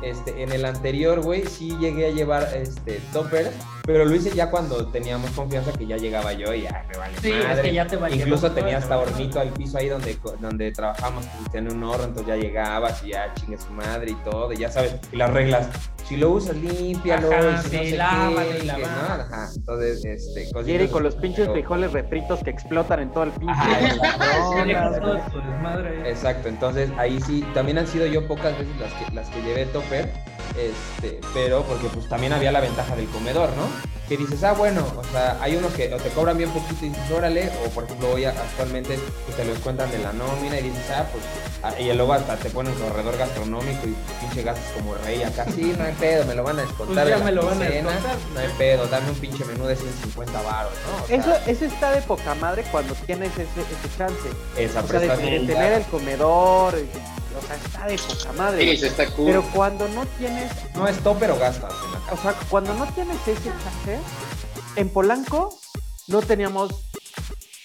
Este, 0.01 0.43
en 0.43 0.51
el 0.51 0.63
anterior, 0.65 1.21
güey, 1.21 1.45
sí 1.45 1.75
llegué 1.79 2.07
a 2.07 2.11
llevar 2.11 2.49
este 2.53 3.01
toppers, 3.11 3.49
pero 3.83 4.05
lo 4.05 4.13
hice 4.15 4.29
ya 4.35 4.49
cuando 4.51 4.85
teníamos 4.87 5.31
confianza 5.31 5.71
que 5.73 5.87
ya 5.87 5.97
llegaba 5.97 6.33
yo 6.33 6.53
y 6.53 6.63
ya 6.63 6.85
me 6.91 6.97
vale 6.97 7.15
Sí, 7.21 7.31
es 7.31 7.47
madre. 7.47 7.61
que 7.63 7.73
ya 7.73 7.87
te 7.87 7.97
Incluso 8.15 8.51
tenía 8.51 8.77
hasta 8.77 8.97
hornito 8.97 9.39
al 9.39 9.49
piso 9.49 9.77
ahí 9.77 9.87
donde, 9.89 10.17
donde 10.39 10.71
trabajamos, 10.71 11.25
tenía 11.51 11.71
un 11.73 11.83
horno, 11.83 12.05
entonces 12.05 12.27
ya 12.27 12.35
llegabas 12.35 13.03
y 13.03 13.09
ya 13.09 13.33
chingue 13.33 13.57
su 13.57 13.71
madre 13.73 14.11
y 14.11 14.15
todo, 14.29 14.53
y 14.53 14.57
ya 14.57 14.69
sabes, 14.71 14.95
y 15.11 15.15
las 15.15 15.31
reglas, 15.31 15.67
si 16.07 16.15
lo 16.17 16.31
usas, 16.31 16.55
límpialo, 16.55 17.29
Ajá, 17.31 17.51
y 17.51 17.57
si 17.63 17.69
sí, 17.69 17.75
no 17.77 17.83
sé 17.83 17.97
lávalo 17.97 18.49
qué, 18.49 18.57
y 18.57 18.59
que 18.61 18.65
lávalo. 18.65 18.87
no, 18.87 19.23
ajá, 19.23 19.49
entonces, 19.55 20.05
este, 20.05 20.49
Quiere 20.63 20.87
con 20.89 21.03
los 21.03 21.15
pinches 21.15 21.41
pero- 21.47 21.53
frijoles 21.53 21.91
refritos 21.91 22.39
que 22.43 22.49
explotan 22.49 22.99
en 23.01 23.11
todo 23.11 23.23
el 23.25 23.31
pinche. 23.31 23.53
Ahí. 23.61 23.99
Exacto, 26.05 26.47
entonces 26.47 26.89
ahí 26.97 27.19
sí, 27.21 27.45
también 27.53 27.77
han 27.77 27.87
sido 27.87 28.05
yo 28.05 28.25
pocas 28.27 28.57
veces 28.57 28.75
las 28.79 28.93
que, 28.93 29.13
las 29.13 29.29
que 29.29 29.41
llevé 29.41 29.65
topper, 29.67 30.11
este, 30.57 31.19
pero 31.33 31.63
porque 31.63 31.87
pues 31.87 32.09
también 32.09 32.33
había 32.33 32.51
la 32.51 32.59
ventaja 32.59 32.95
del 32.95 33.07
comedor, 33.07 33.49
¿no? 33.55 33.67
Que 34.07 34.17
dices, 34.17 34.41
ah, 34.43 34.53
bueno, 34.53 34.85
o 34.97 35.03
sea, 35.11 35.37
hay 35.41 35.57
unos 35.57 35.73
que 35.73 35.93
o 35.93 35.97
te 35.97 36.09
cobran 36.09 36.37
bien 36.37 36.49
poquito 36.49 36.85
y 36.85 36.89
dices, 36.89 37.11
órale, 37.11 37.51
o 37.65 37.69
por 37.69 37.83
ejemplo, 37.83 38.11
hoy 38.11 38.23
actualmente 38.25 38.97
pues, 39.25 39.37
te 39.37 39.43
lo 39.43 39.53
descuentan 39.53 39.91
de 39.91 39.99
la 39.99 40.13
nómina 40.13 40.59
y 40.59 40.63
dices, 40.63 40.89
ah, 40.91 41.05
pues, 41.11 41.23
ah, 41.63 41.79
y 41.79 41.91
luego 41.93 42.13
hasta 42.13 42.37
te 42.37 42.49
ponen 42.49 42.73
corredor 42.75 43.17
gastronómico 43.17 43.85
y 43.85 43.95
pinche 44.21 44.43
gastos 44.43 44.65
como 44.75 44.95
rey 44.95 45.21
acá, 45.23 45.45
sí, 45.53 45.75
no 45.77 45.83
hay 45.83 45.93
pedo, 45.93 46.25
me 46.25 46.35
lo 46.35 46.43
van 46.43 46.59
a 46.59 46.61
descontar. 46.61 46.87
Pues 46.87 46.97
ya 46.97 47.03
de 47.05 47.11
la 47.11 47.25
me 47.25 47.31
lo 47.33 47.45
van 47.45 47.61
a 47.61 47.65
descontar. 47.65 48.17
No 48.33 48.39
hay 48.39 48.49
pedo, 48.57 48.87
dame 48.87 49.09
un 49.09 49.15
pinche 49.15 49.43
menú 49.45 49.65
de 49.65 49.75
150 49.75 50.41
baros, 50.41 50.71
¿no? 50.89 51.03
O 51.03 51.07
sea, 51.07 51.17
Eso, 51.17 51.35
eso 51.45 51.65
está 51.65 51.91
de 51.91 52.01
poca 52.01 52.33
madre 52.35 52.63
cuando 52.71 52.93
tienes 53.05 53.31
ese, 53.33 53.43
ese 53.43 53.97
chance. 53.97 54.29
esa 54.55 54.79
O 54.79 54.87
sea, 54.87 54.99
de, 54.99 55.09
tener 55.09 55.73
el 55.73 55.83
comedor, 55.83 56.75
o 57.37 57.41
sea, 57.41 57.55
está 57.55 57.87
de 57.87 57.97
poca 57.97 58.33
madre. 58.33 58.63
Sí, 58.63 58.69
eso 58.71 58.85
está 58.87 59.07
cool. 59.11 59.25
Pero 59.27 59.43
cuando 59.53 59.87
no 59.89 60.05
tienes, 60.17 60.51
No 60.75 60.87
es 60.87 60.97
topper 61.03 61.31
o 61.31 61.37
gastas 61.37 61.73
o 62.11 62.17
sea, 62.17 62.33
cuando 62.49 62.73
no 62.73 62.85
tienes 62.93 63.17
ese 63.27 63.49
chance, 63.49 63.99
en 64.75 64.89
Polanco 64.89 65.57
no 66.07 66.21
teníamos 66.21 66.73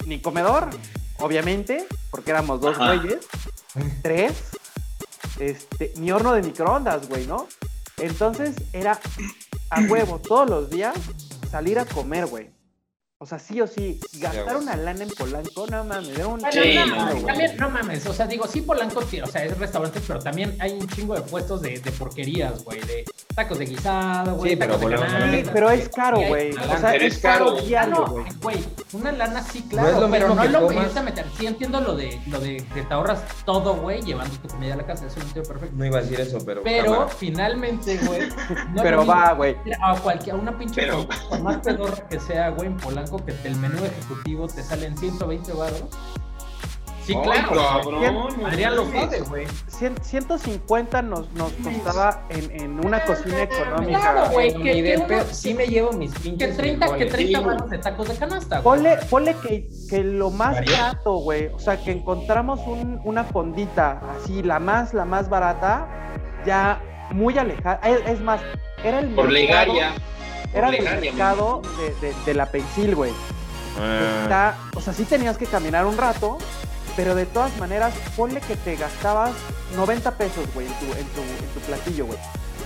ni 0.07 0.21
comedor, 0.21 0.71
obviamente, 1.19 1.87
porque 2.11 2.33
éramos 2.33 2.61
dos 2.61 2.77
Ajá. 2.77 2.95
güeyes, 2.97 3.27
tres, 4.03 4.33
este, 5.39 5.93
ni 5.97 6.11
horno 6.11 6.33
de 6.33 6.43
microondas, 6.43 7.09
güey, 7.09 7.27
¿no? 7.27 7.47
Entonces 7.99 8.57
era 8.73 8.99
a 9.71 9.81
huevo 9.83 10.19
todos 10.19 10.51
los 10.51 10.71
días 10.71 10.95
salir 11.51 11.79
a 11.79 11.85
comer, 11.85 12.27
güey. 12.27 12.51
O 13.23 13.27
sea, 13.27 13.39
sí 13.39 13.61
o 13.61 13.69
sí, 13.69 14.01
gastar 14.15 14.57
una 14.57 14.75
lana 14.75 15.05
en 15.05 15.11
Polanco, 15.11 15.65
no 15.71 15.85
mames, 15.85 16.09
era 16.09 16.27
un 16.27 16.41
Bueno, 16.41 16.61
Sí, 16.61 16.75
no, 16.75 16.87
no, 16.87 17.25
también, 17.25 17.57
no 17.57 17.71
mames, 17.71 18.05
o 18.07 18.13
sea, 18.13 18.27
digo, 18.27 18.49
sí 18.49 18.63
Polanco, 18.63 19.01
tiene- 19.03 19.29
o 19.29 19.31
sea, 19.31 19.45
es 19.45 19.57
restaurantes, 19.59 20.03
pero 20.05 20.19
también 20.19 20.57
hay 20.59 20.73
un 20.73 20.89
chingo 20.89 21.15
de 21.15 21.21
puestos 21.21 21.63
de, 21.63 21.79
de 21.79 21.93
porquerías, 21.93 22.65
güey, 22.65 22.81
de 22.81 23.05
tacos 23.33 23.61
de 23.61 23.67
guisado, 23.67 24.35
güey, 24.35 24.51
Sí, 24.51 24.57
pero 24.57 24.75
tacos 24.75 24.91
de 24.91 24.97
lo 24.97 25.03
canasta, 25.03 25.31
Sí, 25.31 25.45
pero 25.53 25.71
es 25.71 25.89
caro, 25.89 26.21
güey. 26.21 26.51
O 26.51 26.55
sea, 26.79 26.91
Pero 26.91 27.05
es 27.05 27.15
es 27.15 27.19
caro 27.21 27.53
diario, 27.61 27.95
no, 27.95 28.07
güey. 28.09 28.25
güey, 28.43 28.59
una 28.95 29.13
lana 29.13 29.41
sí, 29.45 29.63
claro, 29.71 29.89
No 29.89 29.95
es 29.95 30.01
lo 30.03 30.11
pero 30.11 30.27
mismo 30.29 30.35
no 30.35 30.41
que 30.43 30.47
es 30.49 30.77
lo 30.77 30.83
irte 30.83 30.99
a 30.99 31.03
meter. 31.05 31.27
Sí 31.39 31.47
entiendo 31.47 31.81
lo 31.81 31.95
de, 31.95 32.21
lo 32.27 32.41
de 32.41 32.57
que 32.75 32.83
te 32.83 32.93
ahorras 32.93 33.23
todo, 33.45 33.77
güey, 33.77 34.03
llevando 34.03 34.37
tu 34.39 34.49
comida 34.49 34.75
a 34.75 34.79
la 34.79 34.85
casa, 34.87 35.07
eso 35.07 35.21
lo 35.21 35.27
entiendo 35.27 35.49
perfecto. 35.49 35.77
No 35.77 35.87
iba 35.87 35.99
a 35.99 36.03
decir 36.03 36.21
eso, 36.21 36.39
pero. 36.45 36.63
Pero 36.65 36.93
cámara. 36.93 37.09
finalmente, 37.09 37.99
güey, 37.99 38.29
no 38.71 38.77
es 38.79 38.83
Pero 38.83 39.07
va, 39.07 39.33
güey. 39.35 39.55
a 39.81 39.95
cualquier, 40.01 40.35
a 40.35 40.39
una 40.41 40.59
pinche 40.59 40.81
Pero- 40.83 41.07
más 41.41 41.59
pedorra 41.59 42.09
que 42.09 42.19
sea, 42.19 42.49
güey, 42.51 42.67
en 42.67 42.77
Polanco, 42.79 43.12
que 43.19 43.33
el 43.45 43.57
menú 43.57 43.85
ejecutivo 43.85 44.47
te 44.49 44.63
sale 44.63 44.87
en 44.87 44.97
120 44.97 45.53
baros. 45.53 45.85
Sí, 47.05 47.15
Ay, 47.17 47.23
claro. 47.43 47.83
cabrón, 47.83 48.47
Adrián 48.47 48.77
lo 48.77 48.85
sabe, 48.93 49.21
güey. 49.23 49.45
Cien- 49.69 50.01
150 50.01 51.03
nos, 51.03 51.29
nos 51.33 51.51
costaba 51.55 52.23
en, 52.29 52.49
en 52.53 52.87
una 52.87 53.03
cocina 53.05 53.43
económica. 53.43 53.99
Claro, 54.01 54.31
güey. 54.31 54.55
Que- 54.55 54.83
que 54.85 54.97
uno- 55.05 55.25
sí 55.33 55.53
me 55.53 55.67
llevo 55.67 55.93
mis 55.95 56.13
Que 56.15 56.21
pinches. 56.21 56.57
30, 56.57 56.87
que 56.87 56.93
frijoles. 56.93 57.13
30 57.13 57.39
Sí. 57.41 57.45
baros 57.45 57.71
de 57.71 57.79
tacos 57.79 58.09
de 58.09 58.15
canasta, 58.15 58.61
güey. 58.61 58.63
Ponle, 58.77 58.97
ponle 59.11 59.35
que, 59.43 59.69
que 59.91 60.05
lo 60.05 60.31
más 60.31 60.55
Varía. 60.55 60.81
barato, 60.81 61.15
güey. 61.17 61.47
O 61.49 61.59
sea, 61.59 61.77
que 61.83 61.91
encontramos 61.91 62.61
un- 62.69 63.01
una 63.05 63.25
fondita, 63.25 64.01
así, 64.21 64.41
la 64.45 64.61
más, 64.61 64.95
la 64.95 65.05
más 65.05 65.29
barata, 65.29 65.89
ya 66.47 66.81
muy 67.11 67.37
alejada. 67.37 67.81
Es, 67.83 68.01
es 68.13 68.21
más, 68.21 68.41
era 68.85 69.01
el 69.01 69.07
Por 69.09 69.29
mercado- 69.29 69.33
Legaria. 69.75 69.93
Era 70.53 70.67
por 70.67 70.75
el 70.75 70.85
Legaria, 70.85 71.13
mercado 71.13 71.63
de, 72.01 72.09
de- 72.09 72.15
de 72.27 72.35
la 72.35 72.47
Pensil, 72.47 72.95
güey. 72.95 73.13
Ah, 73.79 74.21
Está, 74.25 74.59
o 74.75 74.81
sea, 74.81 74.93
sí 74.93 75.05
tenías 75.05 75.39
que 75.39 75.47
caminar 75.47 75.87
un 75.87 75.97
rato, 75.97 76.39
pero 76.97 77.15
de 77.15 77.25
todas 77.27 77.57
maneras, 77.59 77.95
ponle 78.17 78.41
que 78.41 78.57
te 78.57 78.77
gastabas 78.77 79.33
90 79.77 80.11
pesos, 80.19 80.45
güey, 80.55 80.67
en 80.67 80.73
tu, 80.75 80.85
en 80.87 81.07
tu, 81.09 81.21
en 81.23 81.49
tu 81.55 81.61
platillo, 81.61 82.07
güey. 82.07 82.19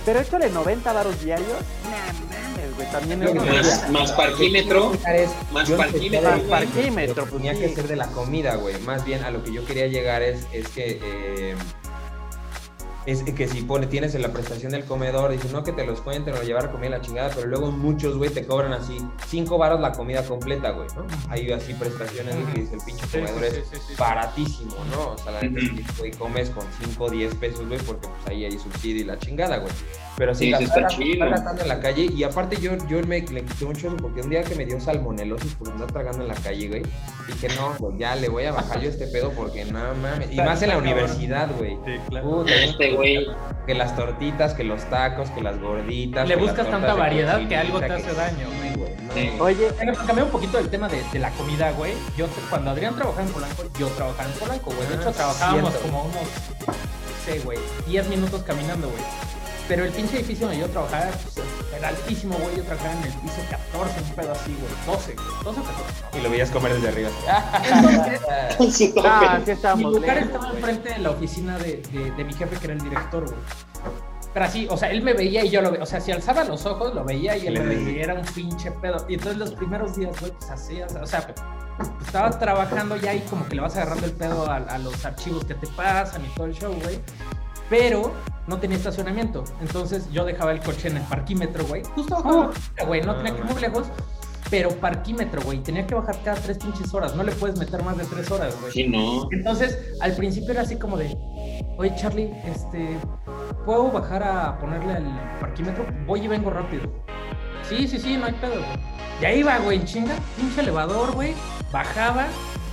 Pero 0.05 0.19
échale 0.19 0.49
90 0.49 0.93
varos 0.93 1.21
diarios, 1.23 1.49
nah, 1.83 2.51
mames, 2.51 2.75
güey, 2.75 2.91
también 2.91 3.23
es 3.23 3.35
Más, 3.35 3.89
más 3.91 4.11
parquímetro. 4.13 4.91
es- 5.13 5.29
Más 5.51 5.69
parquímetro, 5.69 6.31
de- 6.31 6.39
Parquímetro, 6.41 7.23
pues 7.25 7.31
Tenía 7.41 7.53
sí. 7.53 7.59
que 7.61 7.69
ser 7.75 7.87
de 7.87 7.95
la 7.95 8.07
comida, 8.07 8.55
güey. 8.55 8.77
Más 8.81 9.03
bien 9.05 9.23
a 9.23 9.31
lo 9.31 9.43
que 9.43 9.51
yo 9.53 9.65
quería 9.65 9.87
llegar 9.87 10.21
es, 10.21 10.45
es 10.51 10.67
que. 10.69 10.99
eh, 11.01 11.55
es 13.07 13.23
que 13.23 13.47
si 13.47 13.61
pone, 13.61 13.87
tienes 13.87 14.13
en 14.15 14.21
la 14.21 14.33
prestación 14.33 14.73
del 14.73 14.83
comedor, 14.83 15.31
dices, 15.31 15.53
no 15.53 15.63
que 15.63 15.71
te 15.71 15.85
los 15.85 16.01
cuenten 16.01 16.33
o 16.35 16.41
llevar 16.41 16.71
comida 16.71 16.89
a 16.95 16.99
la 16.99 17.01
chingada, 17.01 17.31
pero 17.33 17.47
luego 17.47 17.71
muchos, 17.71 18.17
güey, 18.17 18.29
te 18.29 18.45
cobran 18.45 18.73
así 18.73 18.97
5 19.27 19.57
varos 19.57 19.79
la 19.79 19.93
comida 19.93 20.23
completa, 20.23 20.71
güey, 20.71 20.89
¿no? 20.93 21.07
Hay 21.29 21.49
así 21.53 21.73
prestaciones 21.73 22.35
güey, 22.35 22.53
que 22.53 22.61
dice 22.61 22.75
el 22.75 22.81
pinche 22.81 23.07
comedor 23.07 23.45
es 23.45 23.97
baratísimo, 23.97 24.75
¿no? 24.91 25.11
O 25.11 25.17
sea, 25.17 25.31
la 25.31 25.39
que, 25.39 25.85
güey, 25.97 26.11
comes 26.11 26.49
con 26.49 26.65
5 26.83 27.03
o 27.03 27.09
10 27.09 27.35
pesos, 27.35 27.65
güey, 27.65 27.79
porque 27.79 28.09
pues 28.09 28.27
ahí 28.27 28.43
hay 28.43 28.59
subsidio 28.59 29.01
y 29.01 29.05
la 29.05 29.17
chingada, 29.17 29.57
güey. 29.57 29.71
Pero 30.17 30.33
sí, 30.33 30.51
Sí, 30.57 30.63
está 30.63 30.87
chido. 30.87 31.25
en 31.27 31.67
la 31.67 31.79
calle. 31.79 32.09
Y 32.11 32.23
aparte 32.23 32.57
yo, 32.59 32.71
yo 32.87 32.99
me 33.05 33.21
le 33.21 33.43
quité 33.45 33.65
un 33.65 33.75
chozo 33.75 33.95
porque 33.97 34.21
un 34.21 34.29
día 34.31 34.43
que 34.43 34.55
me 34.55 34.65
dio 34.65 34.79
salmonelosis 34.79 35.53
por 35.53 35.69
andar 35.69 35.91
tragando 35.91 36.23
en 36.23 36.27
la 36.29 36.33
calle, 36.33 36.67
güey. 36.67 36.81
Dije, 37.27 37.49
no, 37.55 37.75
güey, 37.77 37.99
ya 37.99 38.15
le 38.15 38.27
voy 38.29 38.45
a 38.45 38.51
bajar 38.51 38.81
yo 38.81 38.89
este 38.89 39.05
pedo 39.07 39.31
porque 39.31 39.65
no 39.65 39.79
mames. 40.01 40.31
Y 40.31 40.37
más 40.37 40.59
en 40.63 40.69
la 40.69 40.77
universidad, 40.79 41.49
güey. 41.55 41.77
Sí, 41.85 41.91
claro. 42.09 42.29
Puta, 42.29 42.51
Este 42.55 42.93
güey. 42.93 43.27
Que 43.67 43.75
las 43.75 43.95
tortitas, 43.95 44.53
que 44.55 44.63
los 44.63 44.83
tacos, 44.89 45.29
que 45.31 45.41
las 45.41 45.59
gorditas. 45.61 46.27
Le 46.27 46.35
buscas 46.35 46.67
tanta 46.69 46.93
variedad 46.95 47.47
que 47.47 47.55
algo 47.55 47.79
te 47.79 47.85
que- 47.87 47.93
hace 47.93 48.13
daño, 48.13 48.47
güey. 48.57 48.67
No. 49.07 49.13
Sí. 49.13 49.29
Oye, 49.39 49.67
para 49.73 49.93
cambiar 49.93 50.23
un 50.23 50.31
poquito 50.31 50.57
el 50.57 50.69
tema 50.69 50.87
de, 50.89 51.01
de 51.11 51.19
la 51.19 51.29
comida, 51.31 51.71
güey. 51.73 51.93
Yo 52.17 52.25
cuando 52.49 52.71
Adrián 52.71 52.95
trabajaba 52.95 53.25
en 53.25 53.31
Polanco, 53.33 53.63
yo 53.79 53.87
trabajaba 53.89 54.29
en 54.29 54.39
Polanco, 54.39 54.71
güey. 54.71 54.87
De 54.87 54.95
Ah, 54.95 54.97
hecho, 55.01 55.11
trabajábamos 55.11 55.69
cierto. 55.71 55.87
como 55.87 56.01
unos, 56.03 56.15
no 56.15 57.25
sé, 57.25 57.39
güey, 57.39 57.59
10 57.87 58.07
minutos 58.09 58.41
caminando, 58.43 58.89
güey. 58.89 59.01
Pero 59.67 59.83
el 59.83 59.91
pinche 59.91 60.17
edificio 60.17 60.47
donde 60.47 60.61
yo 60.61 60.69
trabajaba 60.69 61.05
pues, 61.11 61.45
era 61.77 61.89
altísimo, 61.89 62.37
güey. 62.37 62.55
Yo 62.57 62.63
trabajaba 62.63 62.93
en 62.93 63.03
el 63.03 63.13
piso 63.19 63.35
14, 63.49 64.01
un 64.01 64.15
pedo 64.15 64.31
así, 64.31 64.55
güey. 64.59 64.97
12, 64.97 65.13
güey. 65.13 65.27
12 65.43 65.59
o 65.59 65.63
14. 65.63 66.17
Y 66.17 66.21
lo 66.21 66.29
veías 66.29 66.51
comer 66.51 66.73
desde 66.73 66.87
arriba. 66.87 67.09
Entonces, 67.63 68.21
Con 68.57 68.71
su 68.71 68.93
ah, 69.05 69.39
sí 69.45 69.51
mi 69.77 69.83
lugar 69.83 70.15
lejos, 70.15 70.31
estaba 70.33 70.51
enfrente 70.53 70.89
de 70.93 70.99
la 70.99 71.09
oficina 71.11 71.57
de, 71.57 71.81
de- 71.91 72.11
de 72.11 72.23
mi 72.23 72.33
jefe, 72.33 72.55
que 72.57 72.65
era 72.65 72.73
el 72.73 72.81
director, 72.81 73.25
güey. 73.25 73.37
Pero 74.33 74.45
así, 74.45 74.67
o 74.69 74.77
sea, 74.77 74.91
él 74.91 75.01
me 75.01 75.13
veía 75.13 75.43
y 75.43 75.49
yo 75.49 75.61
lo 75.61 75.71
veía. 75.71 75.83
O 75.83 75.85
sea, 75.87 75.99
si 75.99 76.11
alzaba 76.11 76.43
los 76.43 76.65
ojos, 76.65 76.93
lo 76.93 77.03
veía 77.03 77.35
y 77.37 77.47
él 77.47 77.59
me 77.59 77.65
veía. 77.65 77.85
veía. 77.85 78.03
Era 78.03 78.13
un 78.13 78.25
pinche 78.25 78.71
pedo. 78.71 79.05
Y 79.09 79.15
entonces 79.15 79.37
los 79.37 79.53
primeros 79.53 79.95
días, 79.95 80.17
güey, 80.19 80.31
pues 80.31 80.49
así, 80.51 80.81
o 80.81 81.05
sea, 81.07 81.21
pues, 81.27 81.41
estaba 82.05 82.29
trabajando 82.37 82.95
ya 82.97 83.13
y 83.13 83.21
como 83.21 83.47
que 83.47 83.55
le 83.55 83.61
vas 83.61 83.75
agarrando 83.75 84.05
el 84.05 84.11
pedo 84.13 84.49
a, 84.49 84.57
a 84.57 84.77
los 84.77 85.03
archivos 85.05 85.43
que 85.45 85.55
te 85.55 85.67
pasan 85.67 86.23
y 86.25 86.29
todo 86.35 86.45
el 86.45 86.53
show, 86.53 86.73
güey. 86.83 86.99
Pero 87.69 88.13
no 88.47 88.57
tenía 88.57 88.77
estacionamiento. 88.77 89.43
Entonces 89.61 90.09
yo 90.11 90.25
dejaba 90.25 90.51
el 90.51 90.59
coche 90.59 90.87
en 90.87 90.97
el 90.97 91.03
parquímetro, 91.03 91.65
güey. 91.65 91.83
Justo 91.95 92.15
abajo 92.15 92.49
oficina, 92.49 92.83
güey. 92.85 93.01
No 93.01 93.15
tenía 93.15 93.33
que 93.33 93.39
ir 93.39 93.45
muy 93.45 93.61
lejos. 93.61 93.87
Pero 94.49 94.69
parquímetro, 94.69 95.41
güey. 95.41 95.59
Tenía 95.59 95.85
que 95.85 95.95
bajar 95.95 96.17
cada 96.23 96.39
tres 96.39 96.57
pinches 96.57 96.93
horas. 96.93 97.15
No 97.15 97.23
le 97.23 97.33
puedes 97.33 97.59
meter 97.59 97.83
más 97.83 97.97
de 97.97 98.05
tres 98.05 98.31
horas, 98.31 98.55
güey. 98.61 98.71
Sí, 98.71 98.87
no. 98.87 99.27
Entonces, 99.31 99.77
al 99.99 100.13
principio 100.15 100.51
era 100.51 100.61
así 100.61 100.77
como 100.77 100.97
de, 100.97 101.17
oye 101.77 101.93
Charlie, 101.97 102.31
este, 102.45 102.97
¿puedo 103.65 103.91
bajar 103.91 104.23
a 104.23 104.57
ponerle 104.59 104.93
al 104.93 105.37
parquímetro? 105.41 105.85
Voy 106.05 106.21
y 106.21 106.27
vengo 106.29 106.49
rápido. 106.49 106.83
Sí, 107.67 107.87
sí, 107.87 107.99
sí, 107.99 108.15
no 108.15 108.27
hay 108.27 108.33
pedo, 108.33 108.53
güey. 108.53 108.97
Y 109.21 109.25
ahí 109.25 109.43
va, 109.43 109.57
güey, 109.57 109.79
en 109.79 109.85
chinga, 109.85 110.13
pinche 110.37 110.61
elevador, 110.61 111.11
güey, 111.13 111.33
bajaba, 111.71 112.27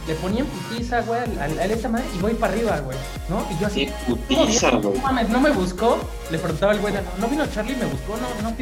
le 0.06 0.14
ponía 0.16 0.40
en 0.40 0.46
putiza, 0.46 1.00
güey, 1.02 1.20
al, 1.40 1.70
esta 1.70 1.88
madre 1.88 2.04
y 2.14 2.18
voy 2.20 2.34
para 2.34 2.52
arriba, 2.52 2.78
güey, 2.80 2.98
¿no? 3.28 3.46
Y 3.50 3.58
yo 3.60 3.66
así, 3.66 3.86
Qué 3.86 4.14
putiza, 4.16 4.70
güey. 4.70 4.96
no 4.98 5.02
mames, 5.02 5.28
no 5.28 5.40
me 5.40 5.50
buscó. 5.50 5.98
Le 6.30 6.38
preguntaba 6.38 6.72
al 6.72 6.80
güey, 6.80 6.94
no 7.18 7.26
vino 7.28 7.46
Charlie, 7.46 7.76
me 7.76 7.86
buscó, 7.86 8.16
no, 8.16 8.42
no, 8.42 8.54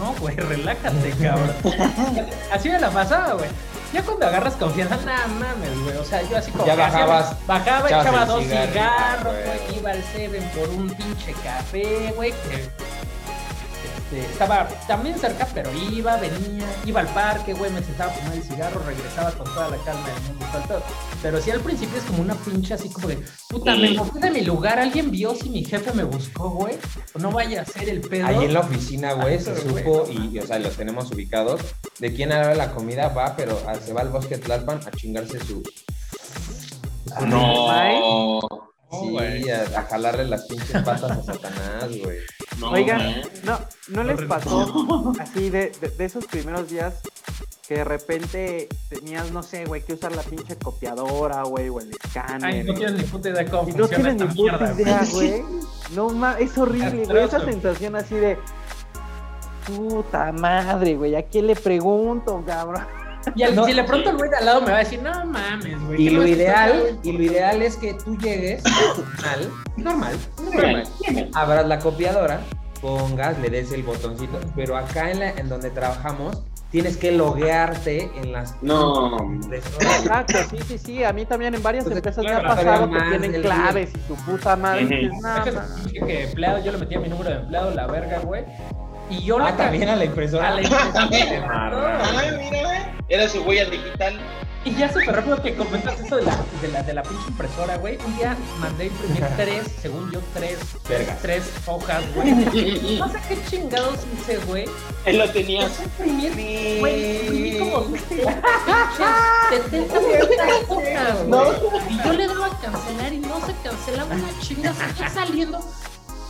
no, 0.00 0.14
güey, 0.20 0.36
relájate, 0.36 1.10
cabrón. 1.20 1.52
así 2.52 2.68
me 2.68 2.78
la 2.78 2.90
pasaba, 2.90 3.34
güey. 3.34 3.48
Ya 3.92 4.02
cuando 4.02 4.26
agarras 4.26 4.54
confianza, 4.54 4.96
nada 5.06 5.26
mames, 5.28 5.78
güey. 5.84 5.96
O 5.96 6.04
sea, 6.04 6.20
yo 6.28 6.36
así 6.36 6.50
como. 6.50 6.66
Ya 6.66 6.72
hacía- 6.74 6.86
bajabas, 7.06 7.46
Bajaba, 7.46 7.88
echaba 7.88 8.24
dos 8.26 8.42
cigarros, 8.44 9.32
güey. 9.32 9.44
güey. 9.44 9.78
Iba 9.78 9.90
al 9.92 10.02
Seven 10.12 10.42
por 10.50 10.68
un 10.70 10.90
pinche 10.90 11.32
café, 11.44 12.12
güey. 12.16 12.32
Que 12.32 12.68
este, 14.10 14.20
estaba 14.20 14.68
también 14.86 15.18
cerca, 15.18 15.48
pero 15.52 15.70
iba, 15.90 16.16
venía, 16.16 16.66
iba 16.84 17.00
al 17.00 17.08
parque, 17.08 17.54
güey, 17.54 17.72
me 17.72 17.82
sentaba 17.82 18.12
a 18.12 18.14
fumar 18.14 18.36
el 18.36 18.42
cigarro, 18.42 18.80
regresaba 18.84 19.32
con 19.32 19.46
toda 19.46 19.70
la 19.70 19.76
calma 19.78 20.06
del 20.06 20.22
mundo. 20.22 20.46
todo. 20.68 20.82
Pero 21.22 21.40
sí 21.40 21.50
al 21.50 21.60
principio 21.60 21.98
es 21.98 22.04
como 22.04 22.22
una 22.22 22.34
pinche 22.34 22.74
así 22.74 22.88
como 22.88 23.08
de, 23.08 23.18
puta, 23.48 23.74
me 23.74 23.90
moví 23.94 24.20
de 24.20 24.30
mi 24.30 24.42
lugar, 24.42 24.78
alguien 24.78 25.10
vio 25.10 25.34
si 25.34 25.50
mi 25.50 25.64
jefe 25.64 25.92
me 25.92 26.04
buscó, 26.04 26.50
güey. 26.50 26.76
No 27.18 27.32
vaya 27.32 27.62
a 27.62 27.64
ser 27.64 27.88
el 27.88 28.00
pedo. 28.00 28.26
Ahí 28.26 28.44
en 28.44 28.52
la 28.52 28.60
oficina, 28.60 29.14
güey, 29.14 29.40
se 29.40 29.52
güey, 29.52 29.82
supo 29.84 30.06
no 30.06 30.12
y, 30.12 30.36
y, 30.36 30.38
o 30.38 30.46
sea, 30.46 30.58
los 30.60 30.76
tenemos 30.76 31.10
ubicados. 31.10 31.60
De 31.98 32.12
quién 32.14 32.30
hará 32.30 32.54
la 32.54 32.72
comida 32.72 33.08
va, 33.08 33.34
pero 33.36 33.60
ah, 33.66 33.74
se 33.74 33.92
va 33.92 34.02
al 34.02 34.10
bosque 34.10 34.38
Tlalpan 34.38 34.80
a 34.86 34.90
chingarse 34.92 35.40
su. 35.40 35.62
No. 37.26 38.75
Güey. 39.10 39.48
a, 39.50 39.62
a 39.62 39.82
jalarle 39.82 40.24
las 40.26 40.44
pinches 40.46 40.82
patas 40.82 41.10
a 41.10 41.22
Satanás, 41.22 41.88
güey. 42.02 42.18
No, 42.58 42.70
Oigan, 42.70 42.96
man. 42.98 43.20
no, 43.44 43.58
¿no 43.88 44.02
les 44.04 44.22
pasó 44.22 45.12
así 45.20 45.50
de, 45.50 45.72
de, 45.78 45.88
de 45.90 46.04
esos 46.06 46.24
primeros 46.24 46.70
días 46.70 47.02
que 47.68 47.74
de 47.74 47.84
repente 47.84 48.66
tenías, 48.88 49.30
no 49.30 49.42
sé, 49.42 49.66
güey, 49.66 49.82
que 49.82 49.92
usar 49.92 50.12
la 50.16 50.22
pinche 50.22 50.56
copiadora, 50.56 51.42
güey, 51.42 51.68
o 51.68 51.80
el 51.80 51.90
escáner? 51.90 52.44
Ay, 52.54 52.64
no 52.64 52.72
tienes 52.72 52.94
ni 52.94 53.02
puta 53.02 53.28
idea 53.28 53.44
cómo 53.50 53.68
y 53.68 53.72
no 53.72 53.86
funciona 53.86 54.16
tienes 54.16 54.34
ni 54.34 54.34
puta 54.34 54.72
idea, 54.72 55.02
güey. 55.12 55.42
No 55.94 56.08
ma, 56.08 56.38
es 56.38 56.56
horrible, 56.56 57.04
güey. 57.04 57.24
Esa 57.24 57.44
sensación 57.44 57.94
así 57.96 58.14
de. 58.14 58.38
Puta 59.66 60.32
madre, 60.32 60.96
güey. 60.96 61.14
¿A 61.16 61.22
quién 61.24 61.48
le 61.48 61.56
pregunto, 61.56 62.42
cabrón? 62.46 62.86
Y 63.34 63.42
al- 63.42 63.54
No. 63.54 63.64
si 63.64 63.72
le 63.72 63.84
pronto 63.84 64.10
el 64.10 64.16
güey 64.16 64.30
de 64.30 64.36
al 64.36 64.44
lado 64.46 64.60
me 64.62 64.70
va 64.70 64.76
a 64.76 64.80
decir, 64.80 65.02
no 65.02 65.24
mames, 65.26 65.82
güey. 65.86 66.02
Y 66.02 66.08
¿qué 66.08 66.14
lo 66.14 66.20
no 66.22 66.26
ideal, 66.28 67.00
y 67.02 67.12
lo 67.12 67.22
ideal 67.22 67.62
es 67.62 67.76
que 67.76 67.94
tú 67.94 68.16
llegues 68.18 68.62
normal, 68.64 69.50
normal, 69.76 70.16
normal. 70.44 71.28
Abras 71.34 71.66
la 71.66 71.78
copiadora, 71.78 72.40
pongas, 72.80 73.38
le 73.40 73.50
des 73.50 73.72
el 73.72 73.82
botoncito, 73.82 74.38
pero 74.54 74.76
acá 74.76 75.10
en, 75.10 75.18
la, 75.20 75.30
en 75.30 75.48
donde 75.48 75.70
trabajamos 75.70 76.42
tienes 76.70 76.96
que 76.96 77.12
loguearte 77.12 78.10
en 78.16 78.32
las 78.32 78.54
No. 78.62 79.16
Exacto, 79.52 80.38
sí, 80.50 80.58
sí, 80.66 80.78
sí. 80.78 81.04
A 81.04 81.12
mí 81.12 81.24
también 81.24 81.54
en 81.54 81.62
varias 81.62 81.86
Entonces, 81.86 81.98
empresas 82.16 82.24
claro, 82.24 82.42
me 82.42 82.52
ha 82.52 82.56
pasado 82.56 82.90
que 82.90 83.18
tienen 83.18 83.42
claves 83.42 83.90
y 83.94 84.00
su 84.08 84.14
puta 84.24 84.56
madre. 84.56 84.84
Ujú. 84.84 84.92
y 84.94 84.98
dices, 84.98 85.12
"No, 85.22 85.34
Deja 85.44 85.52
ma". 85.52 85.64
ese 85.64 85.74
pinche 85.84 86.06
que 86.06 86.24
empleado, 86.24 86.64
yo 86.64 86.72
le 86.72 86.78
metía 86.78 87.00
mi 87.00 87.08
número 87.08 87.30
de 87.30 87.36
empleado, 87.36 87.70
la 87.70 87.86
verga, 87.86 88.18
güey. 88.20 88.44
Y 89.10 89.22
yo 89.22 89.36
Ah, 89.38 89.50
la 89.50 89.56
también 89.56 89.88
a 89.88 89.96
la 89.96 90.04
impresora. 90.04 90.48
a 90.48 90.54
la 90.54 90.62
impresora. 90.62 92.02
Ay, 92.18 92.30
mira, 92.50 92.92
era 93.08 93.28
su 93.28 93.42
huella 93.42 93.64
digital. 93.70 94.18
Y 94.64 94.74
ya 94.74 94.88
súper 94.92 95.14
rápido 95.14 95.40
que 95.40 95.54
comentas 95.54 96.00
eso 96.00 96.16
de 96.16 96.22
la, 96.24 96.36
de 96.60 96.66
la, 96.66 96.82
de 96.82 96.92
la 96.92 97.02
pinche 97.04 97.28
impresora, 97.28 97.76
güey. 97.76 97.98
Un 98.04 98.16
día 98.16 98.36
mandé 98.58 98.86
imprimir 98.86 99.24
tres, 99.36 99.62
según 99.80 100.10
yo, 100.10 100.18
tres, 100.34 100.58
Vergas. 100.88 101.22
tres 101.22 101.42
hojas, 101.66 102.02
güey. 102.16 102.32
No 102.98 103.08
sé 103.08 103.18
qué 103.28 103.38
chingados 103.48 104.00
hice, 104.12 104.38
güey. 104.38 104.64
Él 105.04 105.18
lo 105.18 105.30
tenía. 105.30 105.68
Imprimir, 105.98 106.80
güey, 106.80 107.20
imprimí 107.20 107.58
como 107.60 107.82
pinches 107.92 108.26
70 109.50 109.94
hojas, 110.68 111.26
güey. 111.28 111.50
Y 111.90 112.04
yo 112.04 112.12
le 112.14 112.26
daba 112.26 112.46
a 112.46 112.58
cancelar 112.58 113.12
y 113.12 113.18
no 113.18 113.40
se 113.46 113.52
cancelaba 113.62 114.14
una 114.16 114.40
chinga, 114.40 114.72
seguía 114.74 115.08
saliendo. 115.10 115.60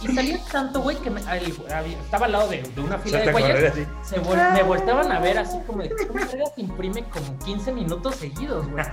Y 0.08 0.14
salía 0.14 0.38
tanto, 0.52 0.80
güey, 0.80 0.96
que 0.96 1.10
me- 1.10 1.20
estaba 1.20 2.26
al 2.26 2.32
lado 2.32 2.48
de, 2.48 2.62
de 2.62 2.80
una 2.80 2.98
fila 2.98 3.18
de 3.20 3.32
güeyes. 3.32 3.72
Se 4.02 4.20
vol- 4.20 4.52
me 4.52 4.62
volteaban 4.62 5.10
a 5.12 5.18
ver 5.20 5.38
así 5.38 5.58
como 5.66 5.82
de 5.82 5.90
¿cómo 6.06 6.14
verga 6.26 6.44
te 6.54 6.60
imprime 6.62 7.04
como 7.04 7.38
15 7.44 7.72
minutos 7.72 8.16
seguidos, 8.16 8.68
güey? 8.70 8.84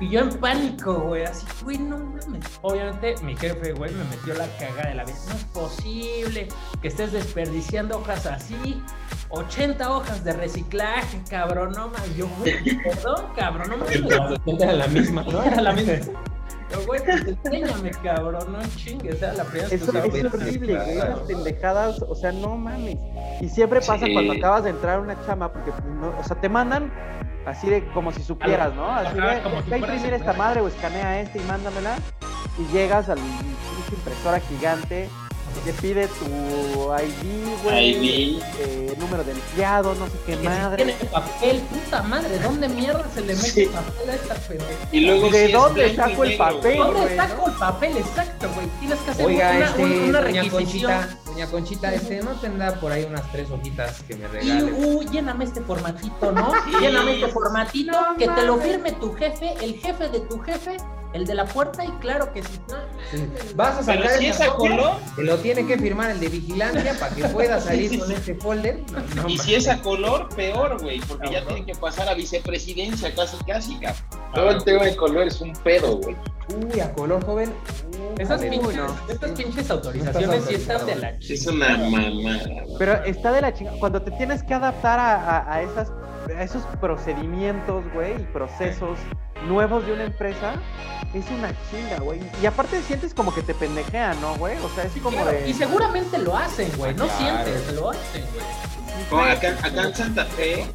Y 0.00 0.10
yo 0.10 0.20
en 0.20 0.30
pánico, 0.38 0.94
güey, 0.94 1.24
así, 1.24 1.46
güey, 1.64 1.78
no 1.78 1.98
mames. 1.98 2.44
Obviamente 2.62 3.14
mi 3.22 3.36
jefe, 3.36 3.72
güey, 3.72 3.92
me 3.92 4.04
metió 4.04 4.34
la 4.34 4.46
cagada 4.58 4.88
de 4.90 4.94
la 4.94 5.04
vida. 5.04 5.16
No 5.28 5.34
es 5.34 5.44
posible 5.44 6.48
que 6.82 6.88
estés 6.88 7.12
desperdiciando 7.12 7.98
hojas 7.98 8.26
así. 8.26 8.82
80 9.30 9.90
hojas 9.90 10.24
de 10.24 10.32
reciclaje, 10.32 11.20
cabrón, 11.28 11.72
no 11.72 11.88
mames. 11.88 12.16
Yo, 12.16 12.26
güey, 12.38 12.78
perdón, 12.82 13.26
cabrón, 13.36 13.70
no 13.70 13.76
mames. 13.78 14.02
Era 14.60 14.72
la 14.72 14.86
misma, 14.86 15.22
¿no? 15.24 15.42
Era 15.42 15.60
la 15.60 15.72
misma. 15.72 15.94
Yo, 16.70 16.86
güey, 16.86 17.00
pues 17.04 17.26
enséñame, 17.26 17.90
cabrón, 18.02 18.52
no 18.52 18.58
chingues, 18.76 19.22
era 19.22 19.32
la 19.34 19.44
primera 19.44 19.68
Eso 19.74 19.92
que 19.92 19.98
es 19.98 20.24
usaba 20.24 20.34
horrible, 20.34 20.74
güey. 20.76 20.98
Esas 20.98 21.18
pendejadas, 21.20 22.02
o 22.02 22.14
sea, 22.14 22.32
no 22.32 22.56
mames. 22.56 22.98
Y 23.40 23.48
siempre 23.48 23.80
pasa 23.80 24.04
Sí. 24.06 24.12
cuando 24.12 24.34
acabas 24.34 24.64
de 24.64 24.70
entrar 24.70 24.98
a 24.98 25.00
una 25.00 25.16
chama, 25.26 25.52
porque, 25.52 25.70
pues, 25.70 25.84
no, 25.84 26.12
o 26.18 26.24
sea, 26.24 26.36
te 26.40 26.48
mandan 26.48 26.92
así 27.46 27.68
de 27.70 27.84
como 27.92 28.12
si 28.12 28.22
supieras, 28.22 28.74
¿no? 28.74 28.90
Así 28.90 29.18
Ajá, 29.18 29.36
de, 29.36 29.42
como 29.42 29.62
ve 29.62 29.74
a 29.74 29.78
imprimir 29.78 30.12
esta 30.12 30.32
madre 30.34 30.60
o 30.60 30.68
escanea 30.68 31.20
esta 31.20 31.38
y 31.38 31.42
mándamela. 31.42 31.96
Y 32.58 32.72
llegas 32.72 33.08
al 33.08 33.18
pinche 33.18 33.94
impresora 33.96 34.40
gigante, 34.40 35.08
te 35.58 35.72
pide 35.74 36.06
tu 36.08 36.26
ID, 36.26 37.62
güey, 37.62 37.90
ID. 37.90 38.42
eh, 38.60 38.94
número 38.98 39.24
de 39.24 39.32
empleado, 39.32 39.94
no 39.94 40.06
sé 40.06 40.12
qué 40.26 40.32
Que 40.32 40.38
si 40.38 40.44
madre. 40.44 40.84
tiene 40.84 40.92
papel, 41.10 41.60
puta 41.60 42.02
madre, 42.02 42.38
¿dónde 42.38 42.68
mierda 42.68 43.04
se 43.14 43.20
le 43.20 43.34
mete 43.34 43.48
Sí. 43.50 43.66
papel 43.66 44.10
a 44.10 44.14
esta 44.14 44.34
pendeja? 44.34 44.70
Y 44.92 45.00
luego 45.00 45.28
¿De 45.30 45.48
dónde 45.48 45.94
saco 45.96 46.24
el 46.24 46.30
negro, 46.30 46.44
papel? 46.46 46.78
¿Dónde 46.78 47.16
saco 47.16 47.42
¿no? 47.46 47.52
el 47.52 47.58
papel? 47.58 47.96
Exacto, 47.96 48.48
güey. 48.54 48.66
Tienes 48.80 48.98
que 49.00 49.10
hacer 49.10 49.26
Oiga, 49.26 49.50
una, 49.56 49.66
este, 49.66 49.82
un- 49.84 49.92
una 50.08 50.20
doña 50.20 50.42
requisición. 50.42 50.92
Conchita, 50.92 51.08
doña 51.38 51.50
Conchita, 51.50 51.94
este, 51.94 52.20
¿no 52.22 52.32
tendrá 52.32 52.72
por 52.80 52.90
ahí 52.90 53.04
unas 53.04 53.30
tres 53.30 53.48
hojitas 53.50 54.02
que 54.02 54.16
me 54.16 54.24
Y, 54.24 54.28
regale? 54.28 54.72
uh, 54.72 55.02
lléname 55.04 55.44
este 55.44 55.60
formatito, 55.60 56.32
¿no? 56.32 56.50
Sí. 56.64 56.72
Lléname 56.80 57.12
este 57.14 57.28
formatito, 57.28 57.92
No 57.92 58.16
que 58.16 58.26
te 58.28 58.42
lo 58.42 58.58
firme 58.58 58.92
tu 58.92 59.12
jefe, 59.14 59.54
el 59.62 59.74
jefe 59.78 60.08
de 60.08 60.20
tu 60.20 60.40
jefe, 60.40 60.76
el 61.12 61.24
de 61.26 61.34
la 61.34 61.44
puerta, 61.46 61.84
y 61.84 61.90
claro 62.00 62.32
que 62.32 62.42
sí. 62.42 62.58
No, 62.68 62.76
Sí. 63.12 63.26
Vas 63.54 63.78
a 63.78 63.82
sacar 63.84 64.10
si 64.18 64.26
esa 64.26 64.44
es 64.44 64.50
a 64.50 64.54
copia, 64.54 64.76
color, 64.76 64.92
Te 65.16 65.22
lo 65.22 65.36
tiene 65.38 65.66
que 65.66 65.78
firmar 65.78 66.10
el 66.10 66.20
de 66.20 66.28
vigilancia 66.28 66.94
para 66.98 67.14
que 67.14 67.24
pueda 67.28 67.60
salir 67.60 67.98
con 67.98 68.10
este 68.10 68.34
folder. 68.34 68.82
No, 68.92 69.22
no, 69.22 69.28
y 69.28 69.38
si 69.38 69.54
es 69.54 69.68
a 69.68 69.80
color, 69.80 70.28
peor, 70.34 70.80
güey, 70.82 70.98
porque 71.00 71.30
ya 71.30 71.44
tiene 71.46 71.64
que 71.64 71.74
pasar 71.76 72.08
a 72.08 72.14
vicepresidencia 72.14 73.14
casi, 73.14 73.36
casi, 73.44 73.78
cabrón. 73.78 74.02
Todo 74.34 74.50
el 74.50 74.64
tema 74.64 74.84
de 74.84 74.96
color 74.96 75.28
es 75.28 75.40
un 75.40 75.52
pedo, 75.52 75.96
güey. 75.98 76.16
Uy, 76.72 76.80
a 76.80 76.92
color 76.94 77.24
joven. 77.24 77.52
Esas 78.18 78.40
pinches, 78.42 78.80
estas 79.08 79.30
pinches 79.32 79.70
autorizaciones 79.70 80.44
sí 80.46 80.54
están 80.54 80.86
de 80.86 80.94
la 80.96 81.08
Es 81.10 81.46
una 81.46 81.76
mamada. 81.76 82.62
güey. 82.64 82.76
Pero 82.78 82.92
está 83.04 83.32
de 83.32 83.40
la 83.40 83.54
chingada. 83.54 83.78
Cuando 83.78 84.02
te 84.02 84.10
tienes 84.12 84.42
que 84.42 84.54
adaptar 84.54 84.98
a, 84.98 85.14
a- 85.38 85.54
a 85.54 85.62
esas, 85.62 85.90
a 86.36 86.42
esos 86.42 86.62
procedimientos, 86.80 87.84
güey, 87.94 88.14
y 88.16 88.24
procesos 88.32 88.98
nuevos 89.46 89.86
de 89.86 89.92
una 89.92 90.04
empresa, 90.04 90.54
es 91.14 91.24
una 91.30 91.52
chinga, 91.70 91.98
güey. 92.02 92.20
Y 92.42 92.46
aparte 92.46 92.82
sientes 92.82 93.14
como 93.14 93.32
que 93.34 93.42
te 93.42 93.54
pendejean, 93.54 94.20
¿no, 94.20 94.34
güey? 94.36 94.56
O 94.58 94.68
sea, 94.70 94.84
es 94.84 94.92
como 95.02 95.10
Claro, 95.16 95.30
de. 95.32 95.48
Y 95.48 95.54
seguramente 95.54 96.18
lo 96.18 96.36
hacen, 96.36 96.70
güey. 96.76 96.94
No 96.94 97.06
Claro. 97.06 97.18
sientes, 97.44 97.72
lo 97.74 97.90
hacen, 97.90 98.24
güey. 98.32 98.44
Como 99.10 99.22
acá, 99.22 99.50
acá 99.62 99.82
en 99.84 99.94
Santa 99.94 100.24
Fe 100.24 100.66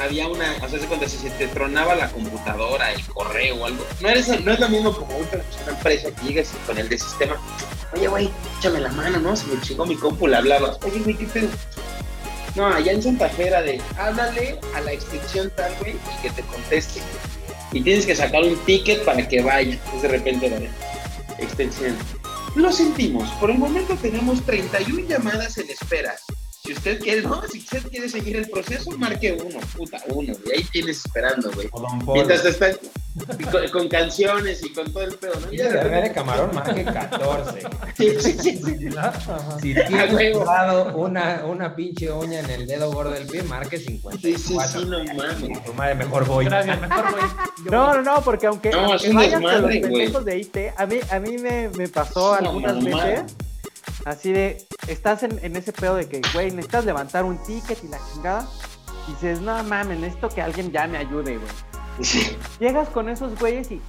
había 0.00 0.28
una, 0.28 0.56
o 0.62 0.68
sea, 0.68 0.78
cuando 0.86 1.08
se 1.08 1.30
te 1.30 1.48
tronaba 1.48 1.94
la 1.94 2.08
computadora, 2.10 2.92
el 2.92 3.04
correo 3.06 3.56
o 3.56 3.66
algo, 3.66 3.84
no, 4.00 4.08
eres, 4.08 4.28
no 4.44 4.52
es 4.52 4.60
lo 4.60 4.68
mismo 4.68 4.92
como 4.92 5.16
una, 5.16 5.28
una 5.62 5.72
empresa 5.72 6.10
que 6.10 6.26
llegas 6.26 6.52
y 6.54 6.66
con 6.66 6.78
el 6.78 6.88
de 6.88 6.98
sistema, 6.98 7.36
oye, 7.94 8.08
güey, 8.08 8.30
échame 8.58 8.80
la 8.80 8.90
mano, 8.92 9.18
¿no? 9.18 9.36
Se 9.36 9.46
me 9.46 9.60
chingó 9.60 9.86
mi 9.86 9.96
compu, 9.96 10.26
le 10.26 10.36
hablabas, 10.36 10.78
oye, 10.84 11.00
güey, 11.00 11.16
¿qué 11.16 11.26
pedo? 11.26 11.48
No, 12.54 12.66
allá 12.66 12.92
en 12.92 13.02
Santa 13.02 13.28
Fe 13.28 13.46
era 13.48 13.62
de, 13.62 13.80
háblale 13.96 14.58
a 14.74 14.80
la 14.80 14.92
extensión 14.92 15.50
tal, 15.54 15.72
güey, 15.80 15.92
y 15.94 16.22
que 16.22 16.30
te 16.30 16.42
conteste. 16.42 17.00
Y 17.72 17.82
tienes 17.82 18.06
que 18.06 18.16
sacar 18.16 18.42
un 18.42 18.56
ticket 18.64 19.04
para 19.04 19.28
que 19.28 19.42
vaya. 19.42 19.74
Entonces 19.74 20.02
de 20.02 20.08
repente 20.08 20.46
era 20.46 20.58
de, 20.58 20.70
extensión. 21.38 21.96
Lo 22.56 22.72
sentimos, 22.72 23.30
por 23.32 23.50
el 23.50 23.58
momento 23.58 23.94
tenemos 24.00 24.44
31 24.44 25.06
llamadas 25.06 25.58
en 25.58 25.70
espera. 25.70 26.16
Si 26.68 26.74
usted 26.74 27.00
quiere, 27.00 27.22
no, 27.22 27.40
si 27.50 27.58
usted 27.60 27.82
quiere 27.88 28.10
seguir 28.10 28.36
el 28.36 28.50
proceso, 28.50 28.90
marque 28.98 29.32
uno, 29.32 29.58
puta, 29.74 30.02
uno, 30.08 30.34
y 30.44 30.50
ahí 30.54 30.64
tienes 30.70 30.98
esperando, 30.98 31.50
güey. 31.52 31.70
Mientras 32.12 32.42
te 32.42 32.50
están 32.50 32.72
con, 33.50 33.68
con 33.70 33.88
canciones 33.88 34.62
y 34.62 34.74
con 34.74 34.92
todo 34.92 35.02
el 35.04 35.14
pedo, 35.14 35.32
¿no? 35.40 35.50
Y 35.50 35.56
de 35.56 35.62
de 35.64 35.68
verga 35.70 35.84
de 35.84 35.90
repente- 35.94 36.14
camarón 36.14 36.50
marque 36.54 36.84
14. 36.84 37.60
Sí, 37.96 38.10
sí, 38.20 38.32
sí, 38.38 38.58
sí. 38.58 38.88
Si 39.62 39.74
Ah, 39.78 39.86
tienes 39.88 40.36
una, 40.94 41.44
una 41.46 41.74
pinche 41.74 42.12
uña 42.12 42.40
en 42.40 42.50
el 42.50 42.66
dedo 42.66 42.92
gordo 42.92 43.12
del 43.12 43.26
pie, 43.26 43.42
marque 43.44 43.78
54. 43.78 44.20
Sí, 44.20 44.36
sí, 44.36 44.56
sí, 44.70 44.84
no 44.84 44.98
mames. 45.14 45.64
Tu 45.64 45.72
madre, 45.72 45.94
mejor 45.94 46.26
voy. 46.26 46.44
Gracias, 46.44 46.78
mejor. 46.82 47.04
Yo 47.64 47.70
No, 47.70 47.86
voy. 47.86 47.96
no, 47.96 48.02
no, 48.02 48.20
porque 48.22 48.46
aunque, 48.46 48.70
No, 48.72 48.80
aunque 48.92 49.08
un 49.08 49.16
vayas 49.16 49.40
con 49.40 49.62
los 49.62 49.70
pendejos 49.70 50.24
de 50.26 50.38
IT, 50.38 50.56
a 50.76 50.84
mí, 50.84 51.00
a 51.10 51.18
mí 51.18 51.38
me, 51.38 51.70
me 51.70 51.88
pasó 51.88 52.32
una 52.32 52.50
algunas 52.50 52.84
veces 52.84 53.22
así 54.08 54.32
de, 54.32 54.66
estás 54.86 55.22
en, 55.22 55.38
en 55.44 55.56
ese 55.56 55.72
pedo 55.72 55.94
de 55.94 56.08
que, 56.08 56.20
güey, 56.32 56.50
necesitas 56.50 56.84
levantar 56.84 57.24
un 57.24 57.38
ticket 57.44 57.82
y 57.84 57.88
la 57.88 57.98
chingada, 58.12 58.48
y 59.06 59.12
dices, 59.12 59.40
no 59.40 59.62
mames, 59.64 59.98
necesito 59.98 60.28
que 60.28 60.42
alguien 60.42 60.70
ya 60.72 60.86
me 60.86 60.98
ayude, 60.98 61.38
güey. 61.38 61.50
Sí. 62.00 62.36
Llegas 62.60 62.88
con 62.90 63.08
esos 63.08 63.38
güeyes 63.38 63.70
y, 63.70 63.80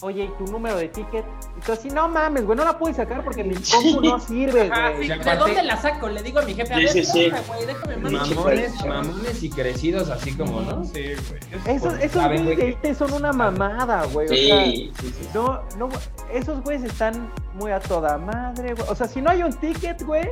oye, 0.00 0.24
¿y 0.24 0.44
tu 0.44 0.50
número 0.50 0.76
de 0.76 0.88
ticket? 0.88 1.24
Y 1.56 1.60
tú 1.60 1.72
así, 1.72 1.88
no 1.90 2.08
mames, 2.08 2.44
güey, 2.46 2.56
no 2.56 2.64
la 2.64 2.78
puedes 2.78 2.96
sacar 2.96 3.24
porque 3.24 3.42
mi 3.44 3.54
compu 3.56 4.00
no 4.00 4.18
sirve, 4.20 4.70
Ajá, 4.70 4.90
güey. 4.90 5.02
sí, 5.02 5.08
¿De 5.08 5.14
aparte- 5.14 5.38
dónde 5.38 5.62
la 5.62 5.76
saco? 5.80 6.08
Le 6.08 6.22
digo 6.22 6.38
a 6.38 6.42
mi 6.42 6.54
jefe, 6.54 6.72
a 6.72 6.76
Sí, 6.76 6.82
ver, 6.84 6.92
sí, 6.92 7.04
sí. 7.04 7.20
déjame, 7.24 7.46
güey, 7.48 7.66
déjame 7.66 7.96
mandar. 7.96 8.28
Mamones, 8.28 8.84
mamones 8.86 9.42
y 9.42 9.50
crecidos 9.50 10.08
así 10.10 10.32
como, 10.36 10.60
¿no? 10.60 10.84
Sí, 10.84 10.92
güey. 11.28 11.76
Esos, 11.76 11.94
esos 11.94 12.22
Saben, 12.22 12.44
güeyes 12.44 12.76
IT 12.84 12.94
son 12.96 13.12
una 13.12 13.32
mamada, 13.32 14.04
güey. 14.12 14.26
O 14.26 14.28
sea, 14.34 14.64
Sí, 14.64 14.92
sí, 15.00 15.14
sí. 15.20 15.28
no, 15.34 15.60
no, 15.76 15.88
esos 16.32 16.62
güeyes 16.62 16.84
están 16.84 17.32
muy 17.54 17.72
a 17.72 17.80
toda 17.80 18.18
madre, 18.18 18.74
güey. 18.74 18.88
O 18.88 18.94
sea, 18.94 19.08
si 19.08 19.20
no 19.20 19.30
hay 19.30 19.42
un 19.42 19.52
ticket, 19.52 20.02
güey, 20.04 20.28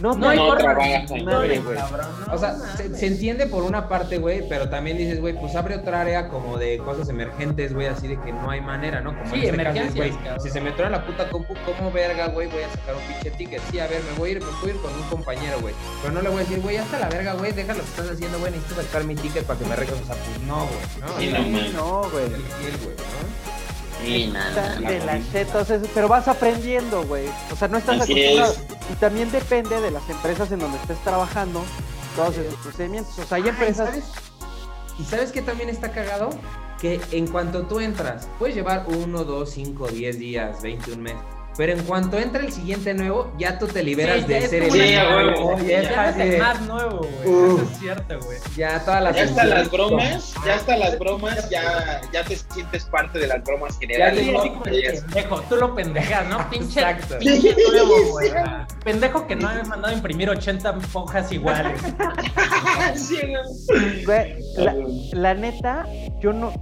no, 0.00 0.14
No 0.16 0.28
hay 0.28 0.38
No 0.38 0.46
forma. 0.46 0.58
trabajan. 0.74 1.24
Madre, 1.24 1.58
güey. 1.60 1.78
O 2.32 2.38
sea, 2.38 2.54
se, 2.76 2.94
se 2.96 3.06
entiende 3.06 3.46
por 3.46 3.62
una 3.62 3.88
parte, 3.88 4.18
güey, 4.18 4.48
pero 4.48 4.68
también 4.68 4.98
dices, 4.98 5.20
güey, 5.20 5.34
pues 5.38 5.54
abre 5.56 5.76
otra 5.76 6.00
área 6.02 6.28
como 6.28 6.58
de 6.58 6.78
cosas 6.78 7.08
emergentes, 7.08 7.72
güey, 7.72 7.86
así 7.86 8.08
de 8.08 8.20
que 8.20 8.32
no 8.32 8.50
hay 8.50 8.60
manera, 8.60 9.00
¿no? 9.00 9.16
Como 9.18 9.34
Sí, 9.34 9.46
en 9.46 9.58
este 9.60 9.90
güey, 9.96 10.12
si 10.42 10.50
se 10.50 10.60
me 10.60 10.72
truena 10.72 10.98
la 10.98 11.06
puta 11.06 11.28
compu, 11.30 11.54
¿cómo 11.64 11.90
verga, 11.90 12.28
güey, 12.28 12.48
voy 12.48 12.62
a 12.62 12.70
sacar 12.70 12.94
un 12.96 13.02
pinche 13.02 13.30
ticket? 13.32 13.60
Sí, 13.70 13.78
a 13.78 13.86
ver, 13.86 14.02
me 14.12 14.18
voy 14.18 14.30
a 14.30 14.32
ir, 14.32 14.40
me 14.40 14.50
voy 14.60 14.70
a 14.70 14.74
ir 14.74 14.80
con 14.80 14.92
un 14.94 15.02
compañero, 15.08 15.60
güey, 15.60 15.74
pero 16.02 16.12
no 16.14 16.22
le 16.22 16.28
voy 16.28 16.38
a 16.38 16.40
decir, 16.40 16.60
güey, 16.60 16.76
hasta 16.76 16.98
la 16.98 17.08
verga, 17.08 17.34
güey, 17.34 17.52
deja 17.52 17.72
lo 17.74 17.80
que 17.80 17.88
estás 17.88 18.10
haciendo, 18.10 18.38
güey, 18.38 18.52
necesito 18.52 18.82
sacar 18.82 19.04
mi 19.04 19.14
ticket 19.14 19.44
para 19.44 19.58
que 19.58 19.64
me 19.66 19.72
arregles, 19.72 20.00
o 20.02 20.06
sea, 20.06 20.14
pues 20.16 20.40
no, 20.46 20.66
güey, 20.66 20.78
¿no? 21.00 21.18
Sí, 21.18 21.28
O 21.28 21.30
sea, 21.30 21.40
no, 21.40 21.48
man. 21.48 21.72
No, 21.74 22.10
güey. 22.10 22.24
el 22.24 22.30
fiel, 22.42 22.76
güey, 22.84 22.96
¿no? 22.96 23.65
Sí, 24.04 24.26
nada, 24.32 24.74
de 24.76 24.98
la 25.04 25.20
cheta, 25.32 25.58
o 25.58 25.64
sea, 25.64 25.80
pero 25.94 26.06
vas 26.08 26.28
aprendiendo, 26.28 27.04
güey. 27.06 27.28
O 27.50 27.56
sea, 27.56 27.66
no 27.68 27.78
estás 27.78 28.00
Así 28.02 28.12
acostumbrado. 28.12 28.52
es. 28.52 28.92
Y 28.92 28.94
también 28.96 29.30
depende 29.32 29.80
de 29.80 29.90
las 29.90 30.08
empresas 30.10 30.52
en 30.52 30.58
donde 30.60 30.76
estés 30.78 30.98
trabajando, 31.02 31.62
todos 32.14 32.36
esos 32.36 32.54
procedimientos. 32.60 33.18
O 33.18 33.24
sea, 33.24 33.36
hay 33.36 33.42
Ah, 33.42 33.46
¿y 33.46 33.48
empresas. 33.50 33.88
sabes- 33.88 34.04
¿Y 34.98 35.04
sabes 35.04 35.32
qué 35.32 35.42
también 35.42 35.68
está 35.68 35.90
cagado? 35.92 36.30
Que 36.80 37.00
en 37.12 37.26
cuanto 37.26 37.62
tú 37.66 37.80
entras, 37.80 38.28
puedes 38.38 38.54
llevar 38.54 38.84
1, 38.88 39.24
2, 39.24 39.50
5, 39.50 39.88
10 39.88 40.18
días, 40.18 40.60
21 40.62 41.02
meses. 41.02 41.20
Pero 41.56 41.72
en 41.72 41.82
cuanto 41.84 42.18
entra 42.18 42.42
el 42.42 42.52
siguiente 42.52 42.92
nuevo, 42.92 43.32
ya 43.38 43.58
tú 43.58 43.66
te 43.66 43.82
liberas 43.82 44.20
Sí, 44.20 44.24
de 44.26 44.40
ya 44.40 44.48
ser 44.48 44.62
el 44.64 44.70
Sí, 44.70 44.78
nuevo, 44.78 45.58
ya 45.60 45.82
Ya 45.82 46.10
es 46.10 46.16
el 46.18 46.38
más 46.38 46.60
nuevo, 46.62 46.98
güey. 46.98 47.46
Eso 47.46 47.62
es 47.62 47.78
cierto, 47.78 48.18
güey. 48.20 48.38
Ya 48.56 48.84
todas 48.84 49.02
las 49.02 49.16
Ya 49.16 49.22
hasta 49.24 49.44
las 49.44 49.70
bromas, 49.70 50.34
ya 50.44 50.54
hasta 50.54 50.76
las 50.76 50.98
bromas, 50.98 51.48
ya, 51.48 52.00
ya 52.12 52.24
te 52.24 52.36
sientes 52.36 52.84
parte 52.84 53.18
de 53.18 53.26
las 53.26 53.42
bromas 53.42 53.72
Ya 53.74 53.78
generales. 53.80 54.28
El 54.66 55.02
pendejo, 55.02 55.40
tú 55.48 55.56
lo 55.56 55.74
pendejas, 55.74 56.26
¿no? 56.28 56.50
Pinche, 56.50 56.80
Exacto. 56.80 57.18
pinche 57.18 57.56
nuevo, 57.72 58.10
güey. 58.10 58.30
Pendejo 58.84 59.26
que 59.26 59.36
no 59.36 59.48
me 59.54 59.62
mandado 59.64 59.94
a 59.94 59.96
imprimir 59.96 60.28
80 60.28 60.78
hojas 60.92 61.32
iguales. 61.32 61.80
Sí, 62.94 63.18
no. 63.32 63.40
Güey, 64.04 64.36
la, 64.56 64.74
la 65.12 65.34
neta, 65.34 65.86
yo 66.20 66.32
no. 66.32 66.52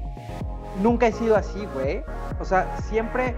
Nunca 0.83 1.07
he 1.07 1.13
sido 1.13 1.37
así, 1.37 1.67
güey. 1.75 2.03
O 2.41 2.45
sea, 2.45 2.77
siempre. 2.89 3.35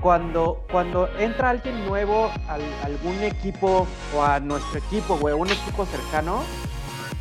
Cuando, 0.00 0.64
cuando 0.70 1.08
entra 1.18 1.50
alguien 1.50 1.84
nuevo 1.84 2.30
al 2.48 2.62
algún 2.82 3.22
equipo 3.22 3.86
o 4.16 4.22
a 4.22 4.40
nuestro 4.40 4.78
equipo, 4.78 5.16
güey, 5.18 5.34
un 5.34 5.48
equipo 5.48 5.84
cercano, 5.84 6.42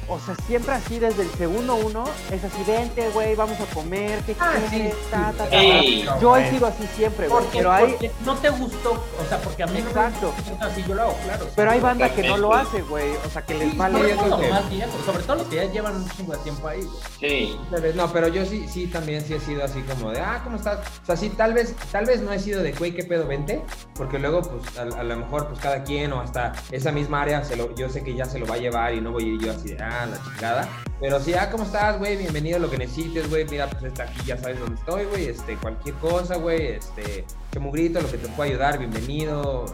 o 0.09 0.19
sea, 0.19 0.35
siempre 0.47 0.73
así 0.73 0.99
desde 0.99 1.23
el 1.23 1.29
segundo 1.31 1.75
uno, 1.75 2.03
es 2.31 2.43
así, 2.43 2.63
vente, 2.65 3.09
güey, 3.13 3.35
vamos 3.35 3.59
a 3.59 3.65
comer, 3.73 4.19
¿qué 4.25 4.35
Ah, 4.39 4.53
quieres? 4.69 4.93
sí, 4.93 4.99
Ta, 5.11 5.31
ta, 5.37 5.49
ta. 5.49 6.19
Yo 6.19 6.35
he 6.37 6.49
sido 6.49 6.67
así 6.67 6.87
siempre, 6.95 7.27
güey. 7.27 7.41
Porque, 7.43 7.57
Pero 7.59 7.71
hay, 7.71 7.91
porque 7.91 8.11
no 8.25 8.35
te 8.37 8.49
gustó, 8.49 8.91
o 8.93 9.29
sea, 9.29 9.37
porque 9.41 9.63
a 9.63 9.67
mí 9.67 9.79
Exacto. 9.79 10.33
no 10.37 10.43
me 10.43 10.49
gusta 10.51 10.65
así, 10.65 10.83
yo 10.87 10.95
lo 10.95 11.01
hago, 11.03 11.15
claro. 11.23 11.45
sí. 11.45 11.51
pero 11.55 11.71
hay 11.71 11.79
banda 11.79 12.09
que 12.13 12.27
no 12.27 12.37
lo 12.37 12.53
hace, 12.53 12.81
güey. 12.81 13.11
O 13.25 13.29
sea, 13.29 13.45
que 13.45 13.53
les 13.55 13.71
Sí, 13.71 13.77
vale. 13.77 13.97
sobre 13.99 14.13
todo 14.15 14.27
los 14.29 14.39
que- 14.41 14.49
más 14.49 14.69
viejos, 14.69 15.05
sobre 15.05 15.23
todo 15.23 15.35
los 15.37 15.47
que 15.47 15.55
ya 15.57 15.63
llevan 15.65 15.95
un 15.95 16.09
chingo 16.09 16.33
de 16.33 16.39
tiempo 16.39 16.67
ahí, 16.67 16.81
güey. 16.83 16.99
Sí. 17.19 17.59
No, 17.95 18.11
pero 18.11 18.27
yo 18.27 18.45
sí, 18.45 18.67
sí, 18.67 18.87
también 18.87 19.23
sí 19.25 19.33
he 19.35 19.39
sido 19.39 19.63
así 19.63 19.81
como 19.81 20.11
de, 20.11 20.19
ah, 20.21 20.41
¿cómo 20.43 20.55
estás? 20.57 20.79
O 21.03 21.05
sea, 21.05 21.15
sí, 21.15 21.29
tal 21.29 21.53
vez, 21.53 21.75
tal 21.91 22.05
vez 22.05 22.21
no 22.21 22.31
he 22.33 22.39
sido 22.39 22.61
de, 22.63 22.71
güey, 22.73 22.93
¿qué 22.93 23.03
pedo, 23.03 23.27
vente? 23.27 23.61
Porque 23.95 24.17
luego, 24.19 24.41
pues, 24.41 24.77
a, 24.77 24.81
a 24.99 25.03
lo 25.03 25.15
mejor, 25.17 25.47
pues, 25.47 25.59
cada 25.59 25.83
quien 25.83 26.13
o 26.13 26.21
hasta 26.21 26.53
esa 26.71 26.91
misma 26.91 27.21
área, 27.21 27.43
se 27.43 27.55
lo, 27.55 27.73
yo 27.75 27.89
sé 27.89 28.03
que 28.03 28.15
ya 28.15 28.25
se 28.25 28.39
lo 28.39 28.45
va 28.47 28.55
a 28.55 28.57
llevar 28.57 28.93
y 28.93 29.01
no 29.01 29.11
voy 29.11 29.23
a 29.23 29.27
ir 29.27 29.39
yo 29.41 29.51
así 29.51 29.69
de, 29.73 29.83
ah, 29.83 29.98
la 30.05 30.21
chingada. 30.23 30.67
Pero 30.99 31.19
sí, 31.21 31.33
ah, 31.33 31.49
¿cómo 31.49 31.63
estás, 31.63 31.97
güey? 31.97 32.17
Bienvenido, 32.17 32.59
lo 32.59 32.69
que 32.69 32.77
necesites, 32.77 33.29
güey. 33.29 33.45
Mira, 33.45 33.67
pues, 33.69 33.83
está 33.83 34.03
aquí, 34.03 34.19
ya 34.25 34.37
sabes 34.37 34.59
dónde 34.59 34.75
estoy, 34.75 35.05
güey. 35.05 35.25
Este, 35.27 35.55
cualquier 35.55 35.95
cosa, 35.95 36.35
güey. 36.35 36.67
Este, 36.73 37.25
chamugrito, 37.53 38.01
lo 38.01 38.11
que 38.11 38.17
te 38.17 38.27
pueda 38.29 38.49
ayudar, 38.49 38.77
bienvenido. 38.79 39.65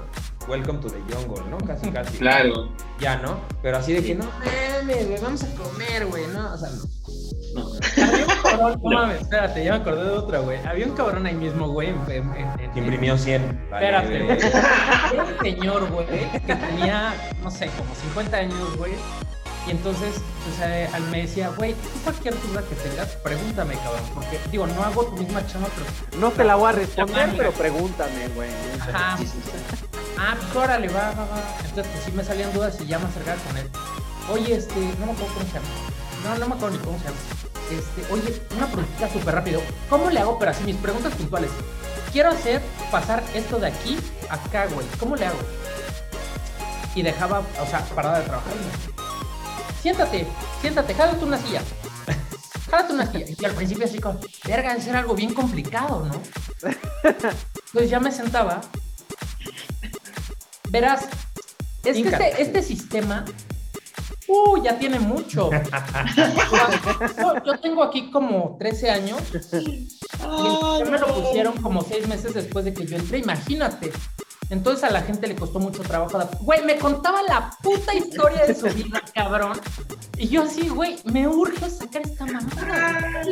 Welcome 0.48 0.78
to 0.80 0.90
the 0.90 1.00
jungle, 1.12 1.44
¿no? 1.50 1.58
Casi, 1.66 1.90
casi. 1.90 2.18
Claro. 2.20 2.70
Ya, 3.00 3.18
¿no? 3.18 3.40
Pero 3.64 3.78
así 3.78 3.94
de 3.94 4.02
Sí. 4.02 4.08
que, 4.10 4.16
no 4.16 4.26
mames, 4.26 5.08
güey, 5.08 5.20
vamos 5.22 5.44
a 5.44 5.48
comer, 5.56 6.06
güey, 6.06 6.28
¿no? 6.28 6.54
O 6.54 6.58
sea, 6.58 6.70
no. 6.70 6.84
No. 7.56 7.72
Había 8.06 8.26
un 8.26 8.42
cabrón, 8.44 8.82
no 8.84 8.90
mames, 9.00 9.22
espérate, 9.22 9.64
ya 9.64 9.72
me 9.72 9.78
acordé 9.80 10.04
de 10.04 10.10
otra, 10.12 10.40
güey. 10.40 10.60
Había 10.68 10.86
un 10.86 10.96
cabrón 10.96 11.26
ahí 11.26 11.34
mismo, 11.34 11.70
güey, 11.70 11.90
en, 11.90 11.96
en, 12.12 12.36
en- 12.36 12.60
en- 12.60 12.72
Que 12.74 12.80
imprimió 12.82 13.18
100. 13.18 13.68
Vale, 13.72 13.86
Espérate, 13.86 14.24
güey. 14.24 14.38
güey. 14.38 14.50
Era 15.14 15.24
un 15.24 15.40
señor, 15.42 15.90
güey, 15.92 16.06
que 16.46 16.56
tenía, 16.56 17.32
no 17.42 17.50
sé, 17.50 17.68
como 17.78 17.96
50 17.96 18.38
años, 18.38 18.78
güey. 18.78 18.92
Y 19.68 19.72
entonces, 19.72 20.16
o 20.52 20.58
sea, 20.58 20.96
él 20.98 21.04
me 21.10 21.24
decía, 21.24 21.50
güey, 21.50 21.74
tú 21.74 21.90
cualquier 22.04 22.40
duda 22.42 22.62
que 22.62 22.76
tengas, 22.76 23.08
pregúntame, 23.24 23.74
cabrón. 23.76 24.04
Porque, 24.14 24.40
digo, 24.52 24.68
no 24.68 24.84
hago 24.84 25.06
tu 25.06 25.18
misma 25.18 25.46
chama, 25.48 25.68
pero. 25.76 26.20
No 26.20 26.32
te 26.32 26.44
la 26.44 26.56
voy 26.56 26.70
a 26.70 26.72
responder, 26.74 27.34
pero 27.36 27.52
pregúntame, 27.52 28.28
güey. 28.36 28.50
Ajá. 28.80 29.18
Sí, 29.18 29.26
sí, 29.26 29.40
sí. 29.44 29.86
Ah, 30.18 30.36
pues 30.40 30.56
órale, 30.56 30.88
va, 30.90 31.12
va, 31.12 31.26
va. 31.26 31.42
Entonces, 31.66 31.92
pues 31.92 32.04
sí 32.06 32.12
me 32.12 32.24
salían 32.24 32.54
dudas 32.54 32.78
y 32.80 32.86
ya 32.86 33.00
me 33.00 33.06
acercaba 33.06 33.38
con 33.42 33.58
él. 33.58 33.70
Oye, 34.32 34.56
este, 34.56 34.80
no 35.00 35.08
me 35.08 35.12
acuerdo 35.12 35.34
cómo 35.34 35.46
se 35.46 35.54
llama. 35.54 35.68
No, 36.24 36.38
no 36.38 36.48
me 36.48 36.56
acuerdo 36.56 36.78
ni 36.78 36.84
cómo 36.84 36.98
se 37.00 37.06
llama. 37.06 37.18
Este, 37.72 38.14
oye, 38.14 38.42
una 38.56 38.68
preguntita 38.68 39.10
súper 39.10 39.36
rápido. 39.36 39.62
¿Cómo 39.90 40.10
le 40.10 40.20
hago? 40.20 40.38
Pero 40.40 40.52
así, 40.52 40.64
mis 40.64 40.76
preguntas 40.78 41.14
puntuales. 41.16 41.50
Quiero 42.12 42.30
hacer 42.30 42.62
pasar 42.92 43.24
esto 43.34 43.60
de 43.60 43.68
aquí 43.68 43.98
a 44.30 44.36
acá, 44.36 44.68
güey. 44.68 44.86
¿Cómo 45.00 45.16
le 45.16 45.26
hago? 45.26 45.40
Y 46.94 47.02
dejaba, 47.02 47.40
o 47.40 47.66
sea, 47.66 47.80
parada 47.94 48.20
de 48.20 48.26
trabajar. 48.26 48.54
y 48.54 48.60
me 48.60 48.72
decía, 48.72 48.95
Siéntate, 49.86 50.26
siéntate, 50.62 50.96
jálate 50.96 51.24
una 51.24 51.38
silla. 51.38 51.62
Jálate 52.72 52.94
una 52.94 53.06
silla. 53.06 53.26
Y 53.40 53.46
al 53.46 53.52
principio 53.52 53.86
así 53.86 54.00
como, 54.00 54.20
verga, 54.44 54.82
ser 54.82 54.96
algo 54.96 55.14
bien 55.14 55.32
complicado, 55.32 56.04
¿no? 56.08 56.24
Entonces 57.04 57.92
ya 57.92 58.00
me 58.00 58.12
sentaba. 58.12 58.62
Verás, 60.72 61.08
es 61.84 61.98
que 61.98 62.10
este, 62.10 62.42
este 62.42 62.64
sistema, 62.64 63.26
uh, 64.28 64.64
ya 64.64 64.80
tiene 64.80 65.00
mucho. 65.00 65.52
yo, 67.20 67.44
yo 67.46 67.60
tengo 67.60 67.84
aquí 67.84 68.10
como 68.10 68.58
13 68.58 68.90
años 68.90 69.22
Y 69.54 70.90
me 70.90 70.98
lo 70.98 71.14
pusieron 71.14 71.62
como 71.62 71.84
seis 71.84 72.08
meses 72.08 72.34
después 72.34 72.66
de 72.66 72.74
que 72.74 72.88
yo 72.88 72.98
entré, 72.98 73.20
imagínate. 73.20 73.92
Entonces 74.50 74.84
a 74.84 74.92
la 74.92 75.02
gente 75.02 75.28
le 75.28 75.36
costó 75.36 75.60
mucho 75.60 75.82
trabajo. 75.84 76.20
Güey, 76.42 76.64
me 76.64 76.78
contaba 76.78 77.22
la 77.24 77.52
puta 77.62 77.94
historia 77.94 78.46
de 78.46 78.56
su 78.56 78.68
vida, 78.68 79.02
cabrón. 79.14 79.60
Y 80.18 80.28
yo 80.28 80.44
así, 80.44 80.70
güey, 80.70 81.00
me 81.06 81.28
urge 81.28 81.70
sacar 81.70 82.04
esta 82.04 82.26
mamada. 82.26 83.24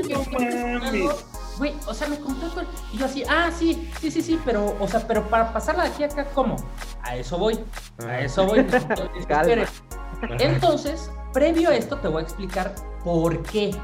Güey, 1.58 1.74
o 1.88 1.94
sea, 1.94 2.08
me 2.08 2.18
contó 2.18 2.48
todo. 2.50 2.66
Y 2.92 2.98
yo 2.98 3.06
así, 3.06 3.24
ah, 3.30 3.52
sí, 3.58 3.90
sí, 4.02 4.10
sí, 4.10 4.22
sí, 4.22 4.40
pero, 4.44 4.76
o 4.80 4.88
sea, 4.88 5.08
pero 5.08 5.28
para 5.30 5.54
pasarla 5.54 5.84
de 5.84 5.90
aquí 5.90 6.04
a 6.04 6.08
acá, 6.08 6.26
¿cómo? 6.34 6.56
A 7.04 7.16
eso 7.16 7.38
voy, 7.38 7.60
a 8.00 8.06
ah. 8.06 8.20
eso 8.22 8.46
voy. 8.46 8.66
Entonces, 10.40 11.12
previo 11.32 11.70
a 11.70 11.76
esto, 11.76 11.98
te 11.98 12.08
voy 12.08 12.22
a 12.22 12.24
explicar 12.24 12.74
por 13.04 13.44
qué. 13.44 13.76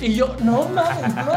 Y 0.00 0.14
yo, 0.14 0.36
no 0.42 0.68
mames, 0.68 1.14
no, 1.14 1.32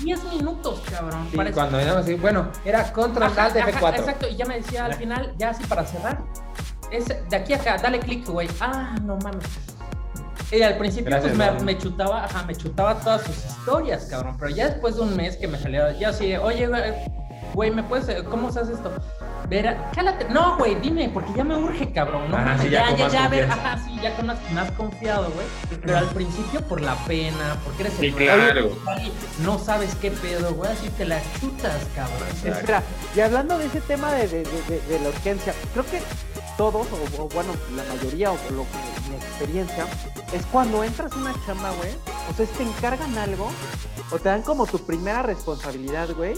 10 0.00 0.24
minutos, 0.32 0.82
cabrón. 0.90 1.28
Sí, 1.30 1.38
cuando 1.52 1.78
era 1.78 1.98
así, 1.98 2.14
bueno, 2.14 2.48
era 2.64 2.92
contra 2.92 3.26
ajá, 3.26 3.50
de 3.50 3.62
F4. 3.62 3.98
exacto, 3.98 4.28
y 4.28 4.36
ya 4.36 4.44
me 4.44 4.56
decía 4.56 4.84
al 4.84 4.94
final, 4.94 5.34
ya 5.38 5.50
así 5.50 5.64
para 5.64 5.84
cerrar, 5.84 6.22
es 6.90 7.06
de 7.06 7.36
aquí 7.36 7.52
a 7.52 7.56
acá, 7.56 7.78
dale 7.78 7.98
clic, 7.98 8.26
güey. 8.28 8.48
Ah, 8.60 8.94
no 9.02 9.16
mames. 9.16 9.44
Y 10.52 10.62
al 10.62 10.78
principio 10.78 11.18
pues 11.20 11.36
me, 11.36 11.50
me, 11.62 11.76
chutaba, 11.76 12.24
ajá, 12.24 12.44
me 12.44 12.54
chutaba 12.54 12.94
todas 13.00 13.22
sus 13.22 13.36
historias, 13.36 14.04
cabrón. 14.04 14.36
Pero 14.38 14.54
ya 14.54 14.68
después 14.68 14.94
de 14.94 15.02
un 15.02 15.16
mes 15.16 15.36
que 15.36 15.48
me 15.48 15.58
salió, 15.58 15.90
ya 15.98 16.10
así, 16.10 16.36
oye, 16.36 16.68
güey, 17.52 17.70
¿me 17.72 17.82
puedes, 17.82 18.22
cómo 18.24 18.52
se 18.52 18.60
hace 18.60 18.74
esto? 18.74 18.92
Vera, 19.48 19.90
cálate. 19.94 20.26
No, 20.28 20.56
güey, 20.58 20.74
dime, 20.76 21.08
porque 21.12 21.32
ya 21.36 21.44
me 21.44 21.56
urge, 21.56 21.92
cabrón. 21.92 22.30
No, 22.30 22.36
ya, 22.64 22.90
ya, 22.90 22.96
ya, 22.96 23.08
ya, 23.08 23.24
a 23.24 23.28
ver, 23.28 23.50
ajá, 23.50 23.78
sí, 23.78 23.96
ya 24.02 24.16
con 24.16 24.26
más, 24.26 24.38
más 24.52 24.70
confiado, 24.72 25.30
güey. 25.30 25.46
Pero 25.80 25.98
al 25.98 26.08
principio 26.08 26.60
por 26.62 26.80
la 26.80 26.96
pena, 27.04 27.56
porque 27.64 27.84
eres 27.84 28.00
el 28.00 28.14
claro. 28.14 28.70
no 29.42 29.58
sabes 29.58 29.94
qué 29.96 30.10
pedo, 30.10 30.54
güey, 30.54 30.72
así 30.72 30.88
te 30.90 31.04
la 31.04 31.20
chutas, 31.40 31.86
cabrón. 31.94 32.28
Espera, 32.44 32.82
y 33.14 33.20
hablando 33.20 33.56
de 33.58 33.66
ese 33.66 33.80
tema 33.82 34.12
de, 34.12 34.26
de, 34.26 34.42
de, 34.42 34.80
de 34.88 35.00
la 35.00 35.08
urgencia, 35.10 35.54
creo 35.72 35.86
que 35.86 36.00
todos, 36.56 36.86
o, 37.18 37.28
bueno, 37.28 37.52
la 37.74 37.84
mayoría, 37.94 38.32
o 38.32 38.36
lo 38.50 38.64
que 38.64 39.10
mi 39.10 39.16
experiencia, 39.16 39.86
es 40.32 40.44
cuando 40.46 40.82
entras 40.82 41.12
a 41.12 41.16
una 41.16 41.34
chamba, 41.44 41.70
güey, 41.72 41.90
o 42.30 42.34
sea, 42.34 42.46
te 42.46 42.62
encargan 42.62 43.16
algo, 43.18 43.50
o 44.10 44.18
te 44.18 44.28
dan 44.28 44.42
como 44.42 44.66
tu 44.66 44.78
primera 44.84 45.22
responsabilidad, 45.22 46.08
güey, 46.16 46.34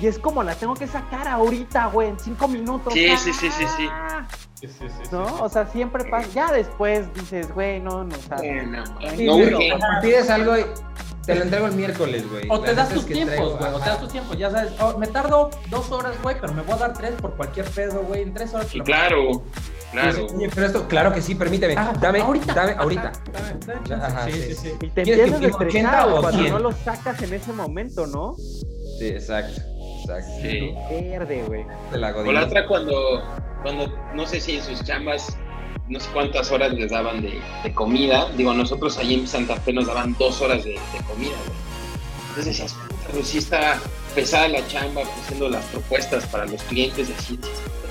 y 0.00 0.06
es 0.06 0.18
como 0.18 0.42
la 0.42 0.54
tengo 0.54 0.74
que 0.74 0.86
sacar 0.86 1.28
ahorita, 1.28 1.86
güey, 1.86 2.08
en 2.08 2.18
cinco 2.18 2.48
minutos. 2.48 2.92
Sí, 2.92 3.08
sí, 3.16 3.32
sí, 3.32 3.50
sí, 3.50 3.64
sí. 3.76 3.88
Sí, 4.54 4.68
sí, 4.68 4.86
sí, 4.88 5.08
¿No? 5.12 5.24
O 5.42 5.48
sea, 5.48 5.66
siempre 5.66 6.04
pasa. 6.04 6.28
Ya 6.34 6.52
después 6.52 7.12
dices, 7.14 7.52
güey, 7.52 7.80
no, 7.80 8.04
no, 8.04 8.14
o 8.14 8.20
sea, 8.20 8.38
no, 8.64 9.38
no, 9.38 10.00
pides 10.00 10.30
algo 10.30 10.58
y 10.58 10.64
te 11.26 11.34
lo 11.34 11.42
entrego 11.42 11.66
el 11.66 11.74
miércoles, 11.74 12.30
güey. 12.30 12.46
O 12.50 12.60
te 12.60 12.74
das 12.74 12.90
tus 12.90 13.06
tiempos, 13.06 13.58
güey. 13.58 13.72
O 13.72 13.78
te 13.78 13.88
das 13.88 14.00
tus 14.00 14.12
tiempos, 14.12 14.36
ya 14.36 14.50
sabes. 14.50 14.72
Oh, 14.80 14.98
me 14.98 15.06
tardo 15.06 15.50
dos 15.70 15.90
horas, 15.90 16.14
güey, 16.22 16.36
pero 16.40 16.52
me 16.52 16.62
voy 16.62 16.74
a 16.74 16.78
dar 16.78 16.92
tres 16.92 17.12
por 17.12 17.34
cualquier 17.34 17.66
pedo, 17.70 18.02
güey. 18.02 18.22
En 18.22 18.34
tres 18.34 18.52
horas. 18.54 18.68
Sí, 18.68 18.80
claro. 18.80 19.42
Claro. 19.92 20.26
pero 20.54 20.66
esto, 20.66 20.88
claro 20.88 21.12
que 21.14 21.22
sí, 21.22 21.34
permíteme. 21.36 21.76
Ah, 21.76 21.92
dame, 22.00 22.20
ahorita. 22.20 22.52
Dame, 22.52 22.72
ahorita. 22.72 23.12
Ajá, 23.94 24.24
sí, 24.26 24.32
sí, 24.32 24.54
sí. 24.54 24.72
Y 24.80 24.88
te 24.88 25.02
empiezas 25.02 25.40
a 25.40 25.46
estresar 25.46 26.08
cuando 26.20 26.48
no 26.48 26.58
lo 26.58 26.72
sacas 26.72 27.22
en 27.22 27.32
ese 27.32 27.52
momento, 27.52 28.06
¿no? 28.06 28.34
Sí, 28.98 29.08
exacto. 29.08 29.62
Exacto. 30.04 30.30
Sí. 30.40 30.74
Verde, 30.90 31.44
güey. 31.46 31.64
O 31.92 32.32
la 32.32 32.44
otra 32.44 32.66
cuando, 32.66 33.22
cuando, 33.62 33.92
no 34.14 34.26
sé 34.26 34.40
si 34.40 34.56
en 34.56 34.62
sus 34.62 34.82
chambas 34.84 35.36
no 35.88 36.00
sé 36.00 36.08
cuántas 36.12 36.50
horas 36.50 36.72
les 36.72 36.90
daban 36.90 37.22
de, 37.22 37.40
de, 37.62 37.74
comida. 37.74 38.28
Digo, 38.36 38.54
nosotros 38.54 38.96
allí 38.98 39.14
en 39.14 39.26
Santa 39.26 39.56
Fe 39.56 39.72
nos 39.72 39.86
daban 39.86 40.16
dos 40.18 40.40
horas 40.40 40.64
de, 40.64 40.72
de 40.72 41.04
comida, 41.06 41.36
güey. 41.46 41.58
Entonces 42.28 42.46
decías, 42.46 42.74
puta, 42.74 43.10
pues 43.12 43.28
sí 43.28 43.38
está 43.38 43.78
pesada 44.14 44.48
la 44.48 44.66
chamba, 44.68 45.02
haciendo 45.02 45.48
las 45.48 45.64
propuestas 45.66 46.24
para 46.26 46.46
los 46.46 46.62
clientes, 46.62 47.08
así, 47.18 47.38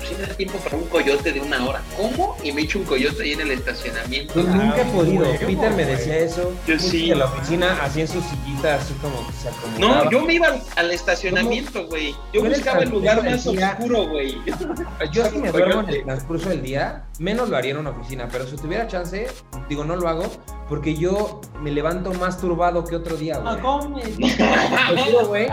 si 0.04 0.14
me 0.14 0.26
da 0.26 0.34
tiempo 0.34 0.58
para 0.58 0.76
un 0.76 0.84
coyote 0.86 1.32
de 1.32 1.40
una 1.40 1.64
hora. 1.66 1.80
¿Cómo? 1.96 2.36
Y 2.42 2.52
me 2.52 2.62
echo 2.62 2.78
un 2.78 2.84
coyote 2.84 3.22
ahí 3.22 3.32
en 3.32 3.40
el 3.40 3.50
estacionamiento. 3.52 4.34
Yo 4.34 4.42
nunca 4.42 4.82
he 4.82 4.84
podido. 4.84 5.24
Peter 5.38 5.72
me 5.72 5.84
decía 5.84 6.18
eso. 6.18 6.52
Yo 6.66 6.78
sí. 6.78 7.10
En 7.10 7.18
la 7.18 7.26
oficina 7.26 7.78
hacía 7.82 8.02
en 8.02 8.08
su 8.08 8.20
sillita 8.20 8.76
así 8.76 8.94
como 8.94 9.26
que 9.26 9.32
se 9.32 9.48
acomodaba. 9.48 10.04
No, 10.04 10.10
yo 10.10 10.22
me 10.22 10.34
iba 10.34 10.48
al 10.76 10.90
estacionamiento, 10.90 11.86
güey. 11.86 12.14
Yo 12.32 12.44
buscaba 12.44 12.82
el 12.82 12.90
lugar 12.90 13.24
más 13.24 13.46
oscuro, 13.46 14.08
güey. 14.08 14.36
Yo 15.12 15.24
si 15.26 15.38
me 15.38 15.50
duermo 15.50 15.80
en 15.82 15.88
el 15.88 16.04
transcurso 16.04 16.48
del 16.48 16.62
día, 16.62 17.04
menos 17.18 17.48
lo 17.48 17.56
haría 17.56 17.72
en 17.72 17.78
una 17.78 17.90
oficina. 17.90 18.28
Pero 18.30 18.46
si 18.46 18.56
tuviera 18.56 18.86
chance, 18.86 19.26
digo, 19.68 19.84
no 19.84 19.96
lo 19.96 20.08
hago, 20.08 20.30
porque 20.68 20.94
yo 20.94 21.40
me 21.60 21.70
levanto 21.70 22.12
más 22.14 22.40
turbado 22.40 22.84
que 22.84 22.96
otro 22.96 23.16
día, 23.16 23.38
güey. 23.38 23.54
güey. 25.26 25.46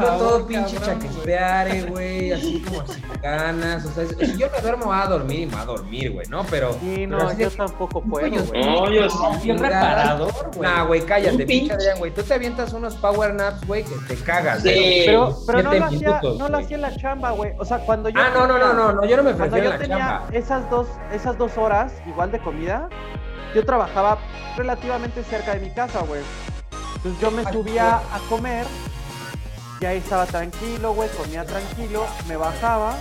Ando 0.00 0.18
todo 0.18 0.46
pinche 0.46 0.76
chaquespeare, 0.78 1.90
güey, 1.90 2.32
así 2.32 2.62
como 2.62 2.86
sin 2.86 3.02
ganas. 3.22 3.84
O 3.84 3.92
sea, 3.92 4.06
si 4.06 4.38
yo 4.38 4.48
me 4.50 4.60
duermo 4.60 4.92
a 4.92 5.06
dormir, 5.06 5.48
me 5.48 5.54
va 5.54 5.62
a 5.62 5.66
dormir, 5.66 6.12
güey, 6.12 6.26
¿no? 6.28 6.44
Pero. 6.44 6.72
Sí, 6.80 7.06
no, 7.06 7.36
yo 7.36 7.50
tampoco 7.50 8.02
puedo, 8.02 8.44
güey. 8.44 8.64
No, 8.64 8.90
yo 8.90 9.08
sí. 9.10 9.52
reparador, 9.52 10.32
güey. 10.56 10.70
Nah, 10.70 10.84
güey, 10.84 11.02
cállate, 11.02 11.44
pinche 11.46 11.76
güey. 11.98 12.12
Tú 12.12 12.22
te 12.22 12.34
avientas 12.34 12.72
unos 12.72 12.94
power 12.96 13.34
naps, 13.34 13.66
güey, 13.66 13.84
que 13.84 13.94
te 14.08 14.16
cagas. 14.22 14.62
Sí. 14.62 15.02
Pero, 15.06 15.36
pero 15.46 15.62
no, 15.62 15.74
lo 15.74 15.84
hacía, 15.84 16.20
no 16.38 16.48
lo 16.48 16.58
hacía 16.58 16.76
en 16.76 16.82
la 16.82 16.96
chamba, 16.96 17.30
güey. 17.30 17.52
O 17.58 17.64
sea, 17.64 17.78
cuando 17.78 18.08
yo. 18.08 18.20
Ah, 18.20 18.30
no, 18.34 18.46
no, 18.46 18.58
no, 18.58 18.72
no, 18.72 18.92
no, 18.92 19.04
yo 19.04 19.16
no 19.16 19.22
me 19.22 19.32
Cuando 19.32 19.58
yo 19.58 19.76
tenía 19.78 20.22
esas 20.32 20.68
dos, 20.70 20.86
esas 21.12 21.36
dos 21.38 21.56
horas, 21.58 21.92
igual 22.06 22.30
de 22.30 22.38
comida, 22.40 22.88
yo 23.54 23.64
trabajaba 23.64 24.18
relativamente 24.56 25.22
cerca 25.24 25.54
de 25.54 25.60
mi 25.60 25.70
casa, 25.70 26.00
güey. 26.02 26.22
Entonces 26.96 27.20
yo 27.20 27.30
me 27.30 27.50
subía 27.50 27.96
a 27.96 28.18
comer, 28.28 28.66
y 29.80 29.86
ahí 29.86 29.98
estaba 29.98 30.26
tranquilo, 30.26 30.92
güey, 30.92 31.08
comía 31.10 31.44
tranquilo, 31.44 32.06
me 32.28 32.36
bajaba. 32.36 32.98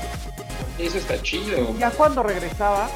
Eso 0.77 0.97
está 0.97 1.21
chido. 1.21 1.73
Y 1.75 1.79
ya 1.79 1.91
cuando 1.91 2.23
regresaba, 2.23 2.89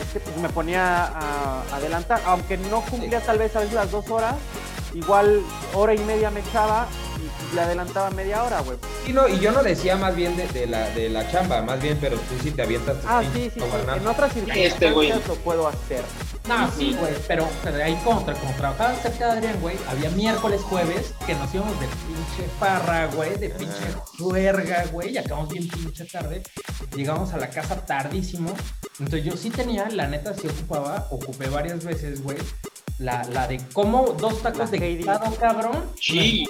este, 0.00 0.20
pues 0.20 0.36
me 0.36 0.48
ponía 0.48 1.06
a 1.06 1.62
adelantar, 1.72 2.20
aunque 2.26 2.56
no 2.56 2.82
cumplía 2.82 3.20
tal 3.20 3.38
vez 3.38 3.56
a 3.56 3.60
veces 3.60 3.74
las 3.74 3.90
dos 3.90 4.08
horas, 4.08 4.36
igual 4.94 5.42
hora 5.74 5.94
y 5.94 5.98
media 5.98 6.30
me 6.30 6.40
echaba 6.40 6.86
y 7.18 7.54
le 7.54 7.60
adelantaba 7.60 8.10
media 8.10 8.44
hora, 8.44 8.60
güey. 8.60 8.78
Sí, 9.04 9.12
no, 9.12 9.26
y 9.26 9.40
yo 9.40 9.50
no 9.50 9.62
decía 9.62 9.96
más 9.96 10.14
bien 10.14 10.36
de, 10.36 10.46
de, 10.48 10.66
la, 10.66 10.88
de 10.90 11.08
la 11.08 11.28
chamba, 11.30 11.62
más 11.62 11.80
bien, 11.80 11.98
pero 12.00 12.16
tú 12.16 12.34
sí 12.42 12.52
te 12.52 12.62
avientas. 12.62 12.98
Ah, 13.06 13.22
sí, 13.32 13.50
sí, 13.52 13.60
sí. 13.60 13.60
En 13.60 14.06
otras 14.06 14.32
circunstancias 14.32 14.72
este, 14.74 14.90
lo 14.90 15.34
puedo 15.36 15.66
hacer. 15.66 16.02
No, 16.48 16.70
sí, 16.70 16.96
güey, 16.98 17.12
pero, 17.26 17.48
ahí 17.82 17.98
como, 18.04 18.24
como 18.24 18.54
trabajaba 18.56 18.94
cerca 18.96 19.26
de 19.26 19.38
Adrián, 19.38 19.60
güey, 19.60 19.76
había 19.88 20.10
miércoles, 20.10 20.60
jueves 20.62 21.12
que 21.26 21.34
nos 21.34 21.52
íbamos 21.52 21.78
de 21.80 21.86
pinche 21.86 22.52
parra, 22.60 23.06
güey, 23.06 23.36
de 23.36 23.50
pinche 23.50 23.84
juerga, 24.16 24.84
güey, 24.92 25.12
y 25.12 25.18
acabamos 25.18 25.52
bien 25.52 25.68
pinche 25.68 26.04
tarde. 26.04 26.42
Llegamos 26.94 27.32
a 27.32 27.38
la 27.38 27.50
casa 27.50 27.84
tardísimo. 27.84 28.54
Entonces 29.00 29.24
yo 29.24 29.36
sí 29.36 29.50
tenía, 29.50 29.88
la 29.88 30.06
neta 30.06 30.34
sí 30.34 30.46
ocupaba, 30.46 31.08
ocupé 31.10 31.48
varias 31.48 31.84
veces, 31.84 32.22
güey, 32.22 32.38
la, 32.98 33.24
la 33.24 33.48
de 33.48 33.60
cómo 33.72 34.14
dos 34.18 34.40
tacos 34.40 34.70
de 34.70 34.78
guisado, 34.78 35.34
cabrón. 35.36 35.90
Sí. 36.00 36.46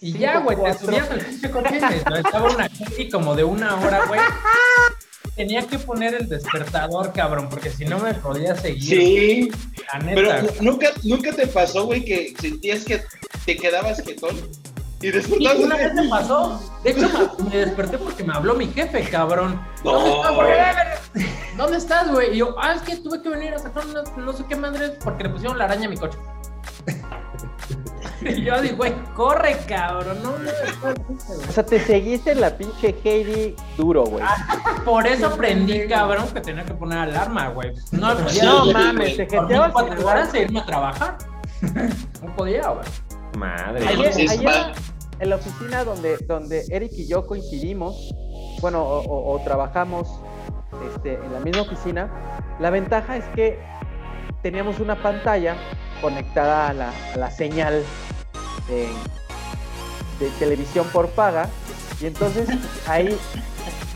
Y 0.00 0.12
ya, 0.12 0.38
güey, 0.38 0.56
te 0.62 0.78
subías 0.78 1.10
al 1.10 1.20
pinche 1.20 1.50
coche. 1.50 1.78
Estaba 2.16 2.54
una 2.54 2.66
Heidi 2.66 3.10
como 3.10 3.34
de 3.34 3.44
una 3.44 3.74
hora, 3.76 4.06
güey. 4.06 4.20
Tenía 5.36 5.66
que 5.66 5.78
poner 5.78 6.14
el 6.14 6.28
despertador, 6.28 7.12
cabrón, 7.12 7.48
porque 7.50 7.70
si 7.70 7.84
no 7.84 7.98
me 7.98 8.14
podía 8.14 8.56
seguir. 8.56 8.82
Sí. 8.82 9.52
La 9.92 9.98
neta, 9.98 10.14
Pero 10.14 10.62
nunca, 10.62 10.88
nunca 11.02 11.32
te 11.32 11.46
pasó, 11.46 11.84
güey, 11.84 12.04
que 12.04 12.34
sentías 12.40 12.84
que 12.84 13.04
te 13.44 13.56
quedabas 13.56 14.00
quietón. 14.00 14.34
Y 15.02 15.10
después 15.10 15.38
sí, 15.38 15.62
una 15.62 15.76
vez 15.76 15.92
me 15.92 16.08
pasó. 16.08 16.58
De 16.82 16.90
hecho, 16.90 17.36
me, 17.50 17.56
desperté 17.58 17.98
porque 17.98 18.24
me 18.24 18.32
habló 18.32 18.54
mi 18.54 18.66
jefe, 18.68 19.02
cabrón. 19.10 19.60
No. 19.84 20.22
¿Dónde 21.56 21.76
estás, 21.76 22.10
güey? 22.10 22.34
Y 22.34 22.38
yo, 22.38 22.56
ah, 22.58 22.74
es 22.74 22.82
que 22.82 22.96
tuve 22.96 23.20
que 23.20 23.28
venir 23.28 23.52
a 23.52 23.58
sacar 23.58 23.84
no, 23.86 24.02
no 24.02 24.32
sé 24.32 24.44
qué 24.48 24.56
madres 24.56 24.92
porque 25.04 25.24
le 25.24 25.30
pusieron 25.30 25.58
la 25.58 25.64
araña 25.64 25.86
a 25.86 25.90
mi 25.90 25.98
coche. 25.98 26.18
y 28.36 28.42
yo 28.42 28.60
digo, 28.60 28.76
güey, 28.76 28.92
corre, 29.14 29.56
cabrón. 29.66 30.18
No, 30.22 30.30
no, 30.38 30.50
o 31.48 31.52
sea, 31.52 31.64
te 31.64 31.80
seguiste 31.80 32.32
en 32.32 32.40
la 32.40 32.56
pinche 32.56 32.94
Heidi 33.04 33.54
duro, 33.76 34.04
güey. 34.04 34.24
Por 34.84 35.06
eso 35.06 35.26
aprendí, 35.26 35.86
cabrón, 35.86 36.26
que 36.32 36.40
tenía 36.40 36.64
que 36.64 36.74
poner 36.74 36.98
alarma, 36.98 37.48
güey. 37.48 37.72
No, 37.92 38.14
no 38.14 38.72
mames, 38.72 39.16
te 39.16 39.26
jeteabas 39.26 39.72
cuatro 39.72 40.06
horas 40.06 40.34
e 40.34 40.42
irme 40.42 40.60
a 40.60 40.66
trabajar. 40.66 41.18
no 42.22 42.36
podía, 42.36 42.68
güey. 42.68 42.86
Madre. 43.36 43.86
Ayer, 43.86 44.72
en 45.18 45.30
la 45.30 45.36
oficina 45.36 45.84
donde, 45.84 46.18
donde 46.26 46.64
Eric 46.70 46.92
y 46.92 47.08
yo 47.08 47.26
coincidimos, 47.26 48.14
bueno, 48.60 48.82
o, 48.82 49.34
o 49.34 49.42
trabajamos 49.44 50.08
este, 50.94 51.14
en 51.14 51.32
la 51.32 51.40
misma 51.40 51.62
oficina, 51.62 52.10
la 52.60 52.70
ventaja 52.70 53.16
es 53.16 53.24
que 53.34 53.58
teníamos 54.42 54.78
una 54.80 55.02
pantalla 55.02 55.56
conectada 56.00 56.68
a 56.68 56.72
la, 56.74 56.92
a 57.14 57.16
la 57.16 57.30
señal 57.30 57.82
de, 58.68 58.88
de, 60.24 60.30
televisión 60.38 60.86
por 60.92 61.08
paga 61.10 61.48
y 62.00 62.06
entonces 62.06 62.48
ahí 62.86 63.16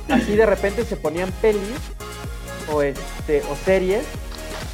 así 0.08 0.34
de 0.36 0.46
repente 0.46 0.84
se 0.84 0.96
ponían 0.96 1.30
pelis 1.42 1.76
o 2.72 2.82
este 2.82 3.42
o 3.50 3.56
series 3.64 4.04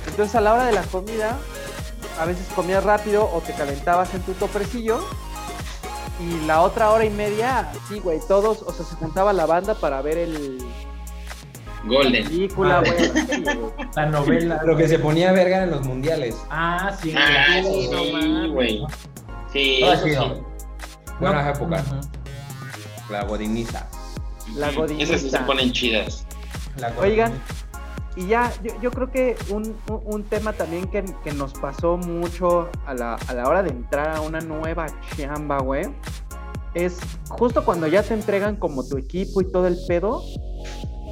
entonces 0.08 0.34
a 0.36 0.40
la 0.40 0.54
hora 0.54 0.64
de 0.66 0.72
la 0.72 0.82
comida 0.82 1.36
a 2.20 2.24
veces 2.24 2.46
comías 2.54 2.82
rápido 2.84 3.28
o 3.32 3.40
te 3.40 3.52
calentabas 3.52 4.14
en 4.14 4.22
tu 4.22 4.32
toprecillo. 4.32 5.00
Y 6.18 6.46
la 6.46 6.62
otra 6.62 6.90
hora 6.90 7.04
y 7.04 7.10
media, 7.10 7.70
sí, 7.90 7.98
güey, 7.98 8.20
todos, 8.26 8.62
o 8.62 8.72
sea, 8.72 8.86
se 8.86 8.94
juntaba 8.94 9.34
la 9.34 9.44
banda 9.44 9.74
para 9.74 10.00
ver 10.00 10.16
el 10.16 10.56
la 10.58 10.64
Golden. 11.84 12.24
película, 12.24 12.78
Ah. 12.78 12.80
güey. 12.80 13.44
la. 13.44 13.56
La 13.96 14.06
novela. 14.06 14.62
Lo 14.64 14.78
que 14.78 14.88
se 14.88 14.98
ponía 14.98 15.32
verga 15.32 15.64
en 15.64 15.72
los 15.72 15.84
mundiales. 15.84 16.34
Ah, 16.48 16.96
sí. 17.02 17.12
Ah, 17.14 17.60
no. 17.62 18.86
Sí, 19.52 19.78
Todo 19.80 19.92
eso 19.92 20.04
sí. 20.04 20.42
Buenas 21.20 21.44
No, 21.44 21.50
épocas. 21.52 21.86
ujú. 21.86 22.00
La 23.12 23.24
godiniza. 23.24 23.86
La 24.54 24.72
godiniza. 24.72 25.04
Esas 25.14 25.20
sí 25.22 25.30
se 25.30 25.38
ponen 25.40 25.72
chidas. 25.72 26.26
La 26.78 26.92
Oigan, 27.00 27.32
y 28.16 28.26
ya, 28.26 28.52
yo, 28.62 28.72
yo 28.82 28.90
creo 28.90 29.10
que 29.10 29.36
un, 29.50 29.76
un- 29.88 30.00
un 30.04 30.24
tema 30.24 30.52
también 30.52 30.86
que, 30.88 31.04
que 31.24 31.32
nos 31.32 31.52
pasó 31.54 31.96
mucho 31.96 32.68
a 32.86 32.94
la, 32.94 33.14
a 33.14 33.34
la 33.34 33.48
hora 33.48 33.62
de 33.62 33.70
entrar 33.70 34.16
a 34.16 34.20
una 34.20 34.40
nueva 34.40 34.86
chamba, 35.16 35.58
güey, 35.58 35.86
es 36.74 36.98
justo 37.28 37.64
cuando 37.64 37.86
ya 37.86 38.02
te 38.02 38.12
entregan 38.14 38.56
como 38.56 38.86
tu 38.86 38.98
equipo 38.98 39.40
y 39.40 39.50
todo 39.50 39.66
el 39.66 39.78
pedo, 39.88 40.22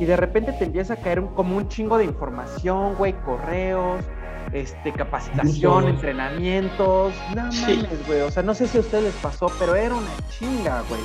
y 0.01 0.05
de 0.05 0.17
repente 0.17 0.53
te 0.53 0.65
empieza 0.65 0.95
a 0.95 0.97
caer 0.97 1.21
un- 1.21 1.35
como 1.35 1.57
un 1.57 1.69
chingo 1.69 1.97
de 1.97 2.05
información, 2.05 2.95
güey, 2.97 3.15
correos, 3.25 4.05
este, 4.53 4.93
capacitación, 4.93 5.89
entrenamientos, 5.89 7.15
no 7.35 7.53
Sí. 7.53 7.61
mames, 7.83 8.07
güey, 8.07 8.21
o 8.23 8.31
sea, 8.31 8.43
no 8.43 8.55
sé 8.55 8.67
si 8.69 8.79
a 8.79 8.81
ustedes 8.81 9.05
les 9.05 9.15
pasó, 9.15 9.51
pero 9.59 9.75
era 9.75 9.95
una 9.95 10.11
chinga, 10.39 10.83
güey. 10.89 11.01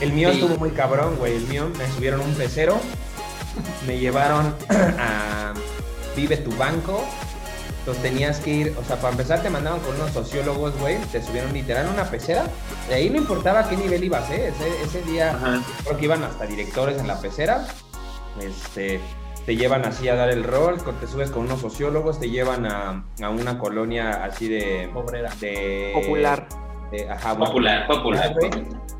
El 0.00 0.12
mío 0.12 0.30
Sí. 0.32 0.40
estuvo 0.40 0.56
muy 0.58 0.70
cabrón, 0.70 1.16
güey. 1.16 1.36
El 1.36 1.46
mío 1.46 1.70
me 1.78 1.86
subieron 1.88 2.20
un 2.20 2.32
pecero, 2.34 2.78
me 3.86 3.98
llevaron 3.98 4.54
a 4.98 5.52
Vive 6.16 6.36
tu 6.38 6.50
banco. 6.56 7.04
Entonces 7.80 8.02
tenías 8.02 8.40
que 8.40 8.50
ir, 8.50 8.74
o 8.78 8.84
sea, 8.84 8.96
para 8.96 9.12
empezar 9.12 9.40
te 9.42 9.48
mandaban 9.48 9.80
con 9.80 9.94
unos 9.94 10.10
sociólogos, 10.12 10.76
güey, 10.78 10.98
te 11.12 11.22
subieron 11.22 11.52
literal 11.54 11.86
a 11.86 11.90
una 11.90 12.04
pecera. 12.04 12.44
De 12.88 12.94
ahí 12.94 13.08
no 13.08 13.16
importaba 13.16 13.66
qué 13.68 13.76
nivel 13.76 14.04
ibas, 14.04 14.28
¿eh? 14.30 14.52
Ese, 14.54 14.82
ese 14.98 15.02
día 15.10 15.30
Ajá. 15.34 15.62
creo 15.84 15.96
que 15.96 16.04
iban 16.04 16.22
hasta 16.22 16.44
directores 16.46 16.98
en 16.98 17.06
la 17.08 17.18
pecera. 17.20 17.64
Este, 18.40 19.00
te 19.50 19.56
llevan 19.56 19.84
así 19.84 20.08
a 20.08 20.14
dar 20.14 20.30
el 20.30 20.44
rol, 20.44 20.76
te 21.00 21.08
subes 21.08 21.28
con 21.32 21.42
unos 21.46 21.60
sociólogos, 21.60 22.20
te 22.20 22.30
llevan 22.30 22.66
a, 22.66 23.04
a 23.20 23.30
una 23.30 23.58
colonia 23.58 24.22
así 24.22 24.46
de... 24.46 24.88
Obrera. 24.94 25.28
de 25.40 25.90
Popular. 25.92 26.46
de- 26.92 27.10
ajá, 27.10 27.32
bueno, 27.32 27.46
Popular, 27.46 27.86
popular. 27.88 28.32
güey. 28.38 28.48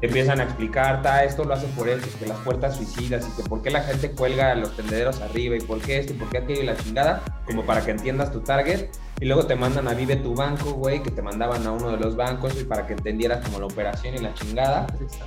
te 0.00 0.06
empiezan 0.08 0.40
a 0.40 0.42
explicar, 0.42 1.02
ta, 1.02 1.22
esto 1.22 1.44
lo 1.44 1.54
hacen 1.54 1.70
por 1.70 1.88
él, 1.88 2.00
que 2.18 2.26
las 2.26 2.38
puertas 2.38 2.74
suicidas 2.76 3.28
y 3.28 3.40
que 3.40 3.48
por 3.48 3.62
qué 3.62 3.70
la 3.70 3.82
gente 3.82 4.10
cuelga 4.10 4.52
los 4.56 4.74
tendederos 4.76 5.20
arriba 5.20 5.54
y 5.54 5.60
por 5.60 5.78
qué 5.82 5.98
esto 5.98 6.14
y 6.14 6.16
por 6.16 6.28
qué 6.30 6.38
aquello 6.38 6.62
y 6.62 6.66
la 6.66 6.76
chingada, 6.76 7.22
como 7.46 7.62
para 7.64 7.84
que 7.84 7.92
entiendas 7.92 8.32
tu 8.32 8.40
target. 8.40 8.88
Y 9.20 9.26
luego 9.26 9.44
te 9.44 9.54
mandan 9.54 9.86
a 9.86 9.92
Vive 9.92 10.16
tu 10.16 10.34
banco, 10.34 10.72
güey, 10.72 11.02
que 11.02 11.10
te 11.10 11.20
mandaban 11.20 11.66
a 11.66 11.72
uno 11.72 11.90
de 11.90 11.98
los 11.98 12.16
bancos 12.16 12.58
y 12.58 12.64
para 12.64 12.86
que 12.86 12.94
entendieras 12.94 13.44
como 13.44 13.60
la 13.60 13.66
operación 13.66 14.14
y 14.14 14.18
la 14.18 14.32
chingada. 14.32 14.86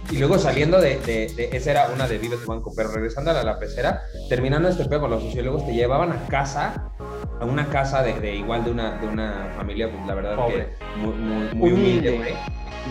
Y 0.10 0.18
luego 0.18 0.40
saliendo 0.40 0.82
de, 0.82 0.98
de, 1.00 1.28
de- 1.36 1.50
esa 1.56 1.72
era 1.72 1.88
una 1.94 2.08
de 2.08 2.18
Vive 2.18 2.38
tu 2.38 2.48
banco, 2.50 2.74
pero 2.76 2.90
regresando 2.92 3.30
a 3.30 3.36
la, 3.36 3.44
la 3.44 3.60
pecera, 3.60 4.02
terminando 4.30 4.68
este 4.68 4.86
pedo 4.86 5.02
con 5.02 5.12
los 5.12 5.22
sociólogos, 5.22 5.66
te 5.68 5.74
llevaban 5.74 6.12
a 6.12 6.26
casa, 6.28 6.90
a 7.40 7.46
una 7.46 7.68
casa 7.70 8.02
de, 8.02 8.20
de 8.20 8.36
igual 8.36 8.64
de 8.66 8.72
una, 8.72 8.98
de 8.98 9.08
una 9.08 9.54
familia, 9.56 9.92
pues 9.92 10.06
la 10.08 10.16
verdad 10.16 10.36
Pobre. 10.38 10.70
que 10.70 10.86
muy, 10.98 11.14
muy, 11.14 11.54
muy 11.54 11.72
Humilde. 11.72 12.10
humilde, 12.10 12.18
güey. 12.18 12.34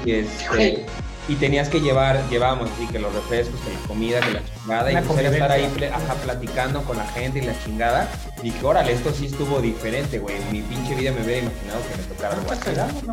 Y, 0.04 0.10
este, 0.12 0.86
y 1.28 1.36
tenías 1.36 1.68
que 1.68 1.80
llevar, 1.80 2.20
llevábamos 2.28 2.68
así 2.70 2.86
que 2.88 2.98
los 2.98 3.14
refrescos, 3.14 3.60
que 3.60 3.72
la 3.72 3.78
comida, 3.86 4.20
que 4.20 4.32
la 4.32 4.42
chingada, 4.44 4.92
y 4.92 4.96
pues 4.96 5.18
era 5.18 5.30
estar 5.30 5.52
ahí 5.52 5.90
ajá, 5.92 6.14
platicando 6.14 6.82
con 6.82 6.96
la 6.96 7.06
gente 7.06 7.38
y 7.38 7.42
la 7.42 7.54
chingada. 7.64 8.08
Y 8.38 8.50
dije, 8.50 8.64
órale, 8.64 8.92
esto 8.92 9.12
sí 9.12 9.26
estuvo 9.26 9.60
diferente, 9.60 10.18
güey. 10.18 10.36
En 10.36 10.52
mi 10.52 10.62
pinche 10.62 10.94
vida 10.94 11.12
me 11.12 11.22
hubiera 11.22 11.42
imaginado 11.46 11.80
que 11.88 11.96
me 11.96 12.02
tocara 12.02 12.34
algo 12.34 12.50
así. 12.50 12.70
No. 13.06 13.12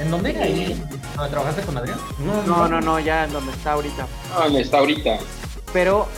¿En 0.00 0.10
dónde 0.10 0.30
era 0.30 0.42
ahí? 0.44 0.82
¿Dónde 1.16 1.30
trabajaste 1.30 1.62
con 1.62 1.78
Adrián? 1.78 1.98
No, 2.46 2.68
no, 2.68 2.80
no, 2.80 3.00
ya 3.00 3.24
en 3.24 3.32
donde 3.32 3.52
está 3.52 3.72
ahorita. 3.72 4.06
Ah, 4.36 4.48
me 4.50 4.60
está 4.60 4.78
ahorita. 4.78 5.18
Pero, 5.72 6.08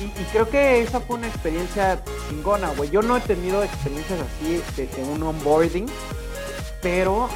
y, 0.00 0.04
y 0.04 0.24
creo 0.32 0.48
que 0.48 0.80
esa 0.82 1.00
fue 1.00 1.16
una 1.16 1.28
experiencia 1.28 2.02
chingona, 2.28 2.70
güey. 2.70 2.90
Yo 2.90 3.02
no 3.02 3.16
he 3.18 3.20
tenido 3.20 3.62
experiencias 3.62 4.18
así 4.20 4.62
de, 4.76 4.86
de 4.86 5.02
un 5.04 5.22
onboarding, 5.22 5.86
pero 6.80 7.28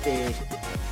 este, 0.00 0.34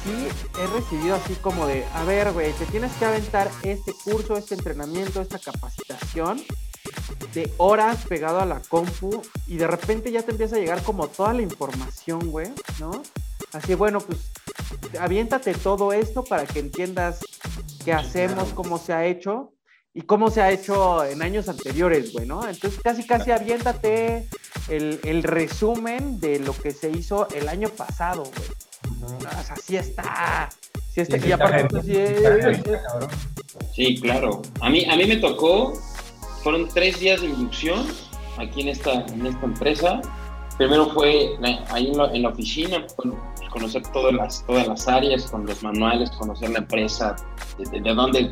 sí 0.04 0.28
he 0.61 0.66
recibido 0.66 1.14
así 1.14 1.34
como 1.36 1.66
de, 1.66 1.84
a 1.94 2.04
ver, 2.04 2.32
güey, 2.32 2.52
te 2.52 2.66
tienes 2.66 2.92
que 2.92 3.04
aventar 3.04 3.50
este 3.62 3.92
curso, 4.04 4.36
este 4.36 4.54
entrenamiento, 4.54 5.20
esta 5.20 5.38
capacitación 5.38 6.42
de 7.32 7.52
horas 7.56 8.04
pegado 8.06 8.40
a 8.40 8.46
la 8.46 8.61
compu 8.61 9.22
y 9.46 9.56
de 9.56 9.66
repente 9.66 10.11
ya 10.11 10.22
te 10.22 10.32
empieza 10.32 10.56
a 10.56 10.59
llegar 10.59 10.82
como 10.82 11.09
toda 11.09 11.32
la 11.32 11.42
información, 11.42 12.30
güey, 12.30 12.48
¿no? 12.78 13.02
Así, 13.52 13.74
bueno, 13.74 14.00
pues 14.00 14.18
aviéntate 15.00 15.54
todo 15.54 15.92
esto 15.92 16.22
para 16.24 16.46
que 16.46 16.59
entiendas 16.59 17.20
qué 17.84 17.92
hacemos, 17.92 18.52
cómo 18.52 18.78
se 18.78 18.92
ha 18.92 19.06
hecho 19.06 19.52
y 19.99 20.03
cómo 20.03 20.30
se 20.30 20.40
ha 20.40 20.53
hecho 20.53 21.05
en 21.05 21.22
años 21.22 21.49
anteriores, 21.49 22.12
güey, 22.12 22.24
¿no? 22.24 22.49
Entonces 22.49 22.78
casi 22.84 23.05
casi 23.05 23.32
aviéntate 23.32 24.28
el, 24.68 25.01
el 25.03 25.24
resumen 25.24 26.20
de 26.20 26.38
lo 26.38 26.53
que 26.53 26.70
se 26.70 26.88
hizo 26.90 27.26
el 27.34 27.49
año 27.49 27.68
pasado, 27.68 28.22
güey. 28.22 29.16
O 29.16 29.20
sea, 29.44 29.57
sí 29.57 29.76
está. 29.76 30.49
Sí 30.94 31.01
está. 31.01 31.16
Sí, 31.16 31.22
sí 31.24 31.28
y 31.28 31.32
aparte, 31.32 31.82
sí, 31.82 31.96
Está 31.96 32.36
es- 32.36 32.44
heavy, 32.44 32.55
es- 32.76 32.82
cabrón. 32.86 33.11
Sí, 33.74 34.01
claro. 34.01 34.42
A 34.61 34.70
mí, 34.70 34.84
a 34.88 34.94
mí 34.94 35.05
me 35.05 35.16
tocó, 35.16 35.72
fueron 36.44 36.68
tres 36.68 37.01
días 37.01 37.20
de 37.20 37.26
inducción 37.28 37.84
aquí 38.36 38.61
en 38.61 38.68
esta, 38.68 39.05
en 39.07 39.26
esta 39.26 39.44
empresa. 39.46 40.01
Primero 40.59 40.90
fue 40.90 41.36
ahí 41.70 41.88
en 41.88 41.96
la, 41.99 42.05
en 42.14 42.22
la 42.22 42.28
oficina, 42.28 42.86
bueno, 42.96 43.20
conocer 43.49 43.82
todas 43.92 44.12
las, 44.14 44.44
todas 44.46 44.66
las 44.68 44.86
áreas, 44.88 45.24
con 45.30 45.46
los 45.46 45.62
manuales, 45.62 46.11
conocer 46.12 46.51
la 46.51 46.59
empresa, 46.59 47.16
de, 47.59 47.64
de- 47.70 47.80
de 47.80 47.94
dónde 47.94 48.30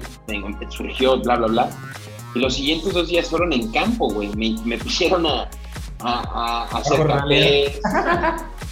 surgió, 0.70 1.18
bla, 1.20 1.36
bla, 1.36 1.46
bla. 1.48 1.70
Y 2.34 2.40
los 2.40 2.54
siguientes 2.54 2.92
dos 2.92 3.08
días 3.08 3.28
fueron 3.28 3.52
en 3.52 3.70
campo, 3.72 4.08
güey. 4.10 4.28
Me, 4.36 4.56
me 4.64 4.76
pusieron 4.78 5.26
a, 5.26 5.48
a, 6.00 6.64
a 6.70 6.78
hacer 6.78 7.06
cafés. 7.06 7.80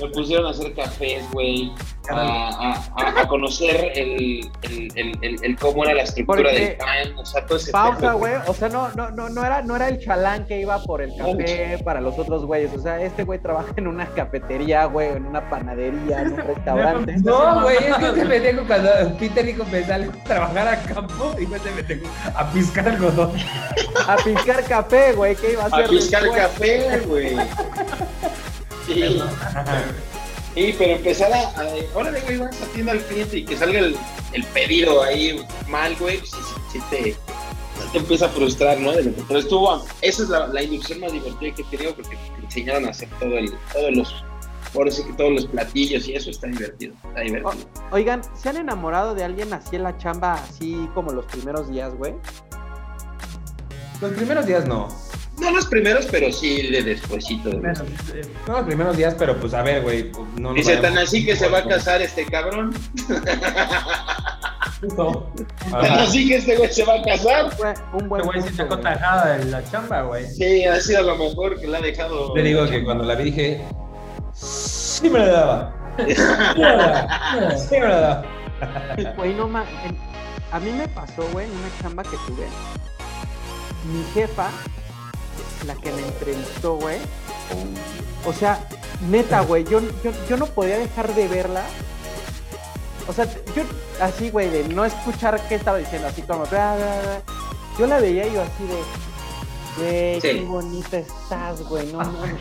Me 0.01 0.09
pusieron 0.11 0.47
a 0.47 0.51
hacer 0.51 0.75
cafés, 0.75 1.25
güey. 1.33 1.73
A, 2.11 2.15
a- 2.17 2.85
a- 2.97 3.21
a 3.23 3.29
conocer 3.29 3.93
el, 3.95 4.51
el, 4.63 4.93
el, 4.95 5.19
el- 5.23 5.39
el 5.45 5.59
cómo 5.59 5.85
era 5.85 5.95
la 5.95 6.03
estructura 6.03 6.43
Porque- 6.43 6.61
del 6.61 6.77
pan, 6.77 7.19
o 7.19 7.25
sea, 7.25 7.47
todo 7.47 7.57
ese 7.57 7.73
Pausa, 7.73 8.13
güey. 8.13 8.35
O 8.47 8.53
sea, 8.55 8.69
no, 8.69 8.91
no, 8.91 9.11
no, 9.11 9.29
no 9.31 9.45
era, 9.45 9.63
no 9.63 9.75
era 9.77 9.89
el 9.89 9.99
chalán 10.01 10.45
que 10.47 10.61
iba 10.61 10.79
por 10.83 11.01
el 11.01 11.17
café 11.17 11.79
para 11.85 12.01
los 12.01 12.19
otros 12.19 12.45
güeyes. 12.45 12.73
O 12.75 12.81
sea, 12.81 13.01
este 13.01 13.25
güey 13.25 13.39
trabaja 13.39 13.73
en 13.77 13.87
una 13.87 14.07
cafetería, 14.07 14.85
güey, 14.85 15.09
en 15.17 15.27
una 15.27 15.49
panadería, 15.49 16.21
en 16.23 16.33
un 16.35 16.37
restaurante. 16.47 17.17
No, 17.25 17.63
güey, 17.63 17.77
es 17.79 17.97
que 17.97 18.07
este 18.09 18.27
pendejo 18.27 18.67
cuando 18.67 18.91
Peter 19.19 19.47
dijo 19.47 19.65
me 19.73 19.85
sale 19.85 20.07
a 20.07 20.25
trabajar 20.25 20.69
a 20.69 20.83
campo 20.83 21.35
y 21.39 21.45
este 21.45 21.71
pendejo 21.71 22.07
a 22.35 22.51
piscar 22.51 22.89
algodón. 22.89 23.33
A 24.07 24.17
piscar 24.17 24.63
café, 24.65 25.13
güey. 25.13 25.35
¿Qué 25.37 25.53
iba 25.53 25.63
a 25.63 25.67
hacer? 25.67 25.85
A 25.85 25.89
piscar 25.89 26.23
después? 26.25 26.43
café, 26.43 26.99
güey. 27.07 27.37
Sí. 28.87 29.19
Sí, 30.55 30.75
pero 30.79 30.93
empezar 30.93 31.33
a, 31.33 31.49
a 31.49 31.67
órale, 31.95 32.21
güey, 32.21 32.39
vas 32.39 32.63
atienda 32.63 32.93
al 32.93 33.01
cliente 33.01 33.39
y 33.39 33.45
que 33.45 33.57
salga 33.57 33.81
el, 33.81 33.97
el 34.33 34.45
pedido 34.45 35.03
ahí 35.03 35.45
mal, 35.69 35.97
güey, 35.97 36.19
sí, 36.19 36.27
sí, 36.27 36.61
sí 36.73 36.79
te, 36.91 37.05
sí 37.13 37.89
te 37.91 37.99
empieza 37.99 38.27
a 38.27 38.29
frustrar, 38.29 38.79
¿no? 38.79 38.93
Pero 39.27 39.41
estuvo, 39.41 39.85
esa 40.01 40.23
es 40.23 40.29
la, 40.29 40.47
la 40.47 40.63
inducción 40.63 41.01
más 41.01 41.13
divertida 41.13 41.55
que 41.55 41.63
he 41.63 41.65
tenido 41.65 41.95
porque 41.97 42.17
te 42.17 42.45
enseñaron 42.45 42.87
a 42.87 42.91
hacer 42.91 43.09
todo 43.19 43.37
el, 43.37 43.53
todos 43.73 43.97
los, 43.97 44.95
sí 44.95 45.03
que 45.05 45.13
todos 45.15 45.33
los 45.33 45.47
platillos 45.47 46.07
y 46.07 46.15
eso 46.15 46.31
está 46.31 46.47
divertido, 46.47 46.95
está 47.09 47.21
divertido. 47.21 47.57
Oigan, 47.91 48.23
¿se 48.37 48.49
han 48.49 48.57
enamorado 48.57 49.17
de 49.17 49.25
alguien 49.25 49.53
así 49.53 49.75
en 49.75 49.83
la 49.83 49.97
chamba, 49.99 50.35
así 50.35 50.89
como 50.95 51.13
los 51.13 51.25
primeros 51.27 51.69
días, 51.69 51.95
güey? 51.97 52.15
Los 54.01 54.13
primeros 54.13 54.47
días 54.47 54.67
no. 54.67 54.89
No 55.45 55.51
los 55.53 55.67
primeros, 55.67 56.07
pero 56.11 56.33
sí 56.33 56.69
de 56.71 56.83
despuesito. 56.83 57.51
de 57.51 57.59
Bueno, 57.59 57.85
No 58.49 58.55
los 58.59 58.67
primeros 58.67 58.97
días, 58.97 59.15
pero 59.19 59.37
pues 59.39 59.53
a 59.55 59.63
ver, 59.63 59.83
güey. 59.83 60.11
No 60.37 60.49
nos 60.49 60.55
Dice, 60.55 60.77
tan 60.79 60.97
así 60.99 61.25
que 61.25 61.37
se 61.37 61.49
va 61.49 61.59
a 61.59 61.65
casar 61.69 62.01
este 62.03 62.25
cabrón. 62.27 62.73
Tan 64.97 65.75
Ajá. 65.75 66.03
así 66.03 66.29
que 66.29 66.37
este 66.37 66.57
güey 66.57 66.71
se 66.73 66.85
va 66.85 66.95
a 66.95 67.03
casar. 67.03 67.77
Un 67.95 68.09
buen 68.09 68.21
Este 68.23 68.39
güey 68.39 68.49
se 68.51 68.55
sacó 68.57 68.79
tajada 68.79 69.37
de 69.39 69.45
la 69.47 69.65
chamba, 69.71 70.03
güey. 70.03 70.27
Sí, 70.27 70.65
ha 70.65 70.81
sido 70.81 71.03
lo 71.03 71.17
mejor 71.17 71.59
que 71.61 71.67
le 71.67 71.77
ha 71.77 71.81
dejado. 71.81 72.33
Te 72.35 72.43
digo 72.43 72.67
que 72.67 72.85
cuando 72.85 73.05
la 73.05 73.15
vi 73.15 73.25
dije, 73.25 73.65
sí 74.35 75.09
me 75.09 75.21
la 75.21 75.27
daba. 75.27 75.75
Sí 75.99 76.15
me 76.57 76.63
la 76.65 76.77
daba. 76.77 77.57
Sí 77.57 77.75
me 77.79 77.89
la 77.89 78.01
daba. 78.01 78.25
Güey, 79.17 79.35
no 79.35 79.47
en- 79.47 79.99
A 80.53 80.61
mí 80.61 80.71
me 80.71 80.87
pasó, 80.89 81.27
güey, 81.33 81.47
en 81.47 81.53
una 81.53 81.69
chamba 81.83 82.03
que 82.03 82.17
tuve. 82.27 82.47
Mi 83.93 84.03
jefa, 84.15 84.49
la 85.67 85.75
que 85.75 85.93
me 85.93 86.03
entrevistó, 86.03 86.77
güey. 86.77 86.99
O 88.27 88.33
sea, 88.33 88.67
neta, 89.11 89.41
güey, 89.43 89.65
yo, 89.65 89.81
yo, 90.03 90.11
yo 90.29 90.37
no 90.37 90.47
podía 90.47 90.79
dejar 90.79 91.15
de 91.15 91.29
verla. 91.29 91.63
O 93.07 93.13
sea, 93.13 93.27
yo 93.55 93.63
así, 94.01 94.31
güey, 94.31 94.49
de 94.49 94.65
no 94.69 94.85
escuchar 94.85 95.41
qué 95.49 95.57
estaba 95.57 95.77
diciendo, 95.79 96.09
así 96.09 96.23
como. 96.23 96.45
bla, 96.47 96.77
bla, 96.77 97.01
bla. 97.03 97.23
Yo 97.79 97.87
la 97.87 97.99
veía 98.01 98.27
y 98.27 98.33
yo 98.33 98.43
así 98.43 98.65
de. 98.67 98.83
Güey, 99.77 100.21
Sí. 100.21 100.29
qué 100.29 100.41
bonita 100.43 100.99
estás, 100.99 101.63
güey. 101.69 101.93
No 101.93 101.99
mames. 101.99 102.41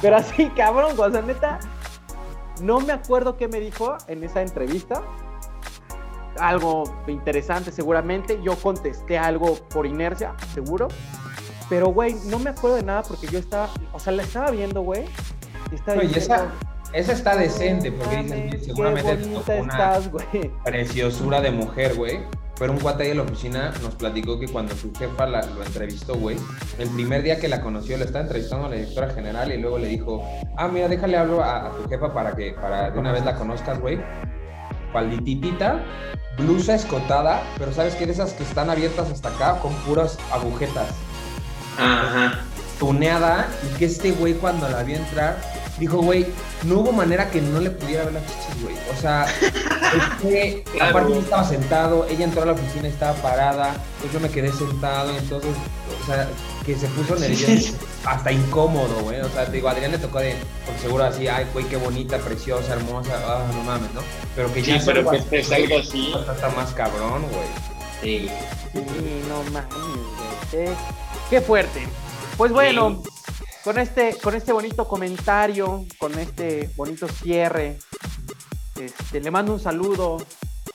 Pero 0.00 0.16
así, 0.16 0.48
cabrón, 0.50 0.96
güey. 0.96 1.10
O 1.10 1.12
sea, 1.12 1.22
neta, 1.22 1.58
no 2.62 2.80
me 2.80 2.92
acuerdo 2.92 3.36
qué 3.36 3.48
me 3.48 3.60
dijo 3.60 3.96
en 4.06 4.22
esa 4.24 4.40
entrevista. 4.42 5.02
Algo 6.38 6.84
interesante, 7.08 7.72
seguramente. 7.72 8.40
Yo 8.42 8.54
contesté 8.56 9.18
algo 9.18 9.56
por 9.70 9.86
inercia, 9.86 10.34
seguro. 10.54 10.86
Pero, 11.68 11.88
güey, 11.88 12.14
no 12.26 12.38
me 12.38 12.50
acuerdo 12.50 12.76
de 12.76 12.82
nada 12.82 13.02
porque 13.02 13.26
yo 13.26 13.38
estaba, 13.38 13.68
o 13.92 13.98
sea, 14.00 14.12
la 14.12 14.22
estaba 14.22 14.50
viendo, 14.50 14.80
güey. 14.82 15.04
Y 15.70 15.74
estaba 15.74 15.96
No, 16.02 16.02
y 16.08 16.14
esa, 16.14 16.46
esa 16.94 17.12
está 17.12 17.36
decente, 17.36 17.92
porque 17.92 18.16
"No 18.16 18.22
mames, 18.22 18.44
dices, 18.52 18.64
seguramente 18.66 19.10
qué 19.10 19.16
te 19.22 19.28
bonita 19.28 19.52
una 19.62 19.72
estás, 19.72 20.10
güey. 20.10 20.50
preciosura 20.64 21.40
de 21.40 21.50
mujer, 21.50 21.94
güey. 21.94 22.20
Pero 22.58 22.72
un 22.72 22.80
cuate 22.80 23.04
ahí 23.04 23.10
en 23.12 23.18
la 23.18 23.22
oficina 23.22 23.72
nos 23.82 23.94
platicó 23.94 24.40
que 24.40 24.48
cuando 24.48 24.74
su 24.74 24.92
jefa 24.92 25.26
la- 25.26 25.42
lo 25.46 25.62
entrevistó, 25.62 26.14
güey, 26.16 26.36
el 26.78 26.88
primer 26.90 27.22
día 27.22 27.38
que 27.38 27.46
la 27.46 27.60
conoció, 27.60 27.96
le 27.96 28.04
estaba 28.04 28.22
entrevistando 28.24 28.66
a 28.66 28.70
la 28.70 28.74
directora 28.76 29.10
general 29.10 29.52
y 29.52 29.58
luego 29.58 29.78
le 29.78 29.86
dijo, 29.86 30.24
ah, 30.56 30.66
mira, 30.66 30.88
déjale 30.88 31.16
hablo 31.18 31.40
a, 31.44 31.66
a 31.66 31.70
tu 31.76 31.88
jefa 31.88 32.12
para 32.12 32.34
que 32.34 32.54
para 32.54 32.90
de 32.90 32.98
una 32.98 33.12
vez 33.12 33.24
la 33.24 33.36
conozcas, 33.36 33.78
güey. 33.80 34.00
Palititita, 34.92 35.84
blusa 36.36 36.74
escotada, 36.74 37.42
pero 37.58 37.72
¿sabes 37.72 37.94
qué? 37.94 38.06
De 38.06 38.12
esas 38.12 38.32
que 38.32 38.42
están 38.42 38.70
abiertas 38.70 39.10
hasta 39.10 39.28
acá 39.28 39.58
con 39.60 39.72
puras 39.86 40.18
agujetas. 40.32 40.88
Ajá. 41.78 42.40
tuneada 42.78 43.48
y 43.64 43.78
que 43.78 43.86
este 43.86 44.12
güey 44.12 44.34
cuando 44.34 44.68
la 44.68 44.82
vio 44.82 44.96
entrar 44.96 45.40
dijo, 45.78 45.98
güey, 45.98 46.26
no 46.64 46.76
hubo 46.80 46.92
manera 46.92 47.30
que 47.30 47.40
no 47.40 47.60
le 47.60 47.70
pudiera 47.70 48.04
ver 48.04 48.14
las 48.14 48.22
chichis, 48.26 48.62
güey. 48.62 48.74
O 48.96 49.00
sea, 49.00 49.26
es 49.40 50.22
que 50.22 50.64
Claro. 50.72 50.90
aparte 50.90 51.12
yo 51.14 51.20
estaba 51.20 51.44
sentado, 51.44 52.06
ella 52.10 52.24
entró 52.24 52.42
a 52.42 52.46
la 52.46 52.52
oficina, 52.52 52.88
estaba 52.88 53.14
parada, 53.22 53.74
pues 54.00 54.12
yo 54.12 54.18
me 54.20 54.28
quedé 54.28 54.52
sentado 54.52 55.12
y 55.12 55.16
entonces, 55.18 55.50
o 56.02 56.06
sea, 56.06 56.28
que 56.66 56.74
se 56.76 56.86
puso 56.88 57.14
nervioso, 57.16 57.74
hasta 58.04 58.32
incómodo, 58.32 59.00
güey. 59.02 59.20
O 59.20 59.28
sea, 59.30 59.46
te 59.46 59.52
digo, 59.52 59.68
a 59.68 59.72
Adrián 59.72 59.92
le 59.92 59.98
tocó 59.98 60.18
de, 60.18 60.34
por 60.66 60.76
seguro 60.80 61.04
así, 61.04 61.28
ay, 61.28 61.46
güey, 61.52 61.64
qué 61.66 61.76
bonita, 61.76 62.18
preciosa, 62.18 62.72
hermosa, 62.74 63.12
ah, 63.24 63.44
no 63.54 63.62
mames, 63.62 63.92
¿no? 63.94 64.00
Pero 64.34 64.52
que 64.52 64.64
Sí, 64.64 64.72
ya 64.78 64.82
pero 64.84 65.08
que 65.08 65.16
así, 65.18 65.26
te 65.30 65.44
salga 65.44 65.78
así. 65.80 66.12
o 66.14 66.24
sea, 66.24 66.34
está 66.34 66.48
más 66.50 66.72
cabrón, 66.72 67.22
güey. 67.30 67.48
Sí. 68.02 68.28
Sí, 68.72 69.22
no 69.28 69.42
mames, 69.52 69.68
güey. 70.52 70.68
Qué, 71.30 71.40
fuerte. 71.40 71.86
Pues 72.36 72.52
bueno, 72.52 73.02
con 73.64 73.78
este, 73.78 74.16
con 74.22 74.34
este 74.34 74.52
bonito 74.52 74.88
comentario, 74.88 75.84
con 75.98 76.18
este 76.18 76.70
bonito 76.76 77.06
cierre, 77.08 77.78
este, 78.80 79.20
le 79.20 79.30
mando 79.30 79.52
un 79.52 79.60
saludo. 79.60 80.24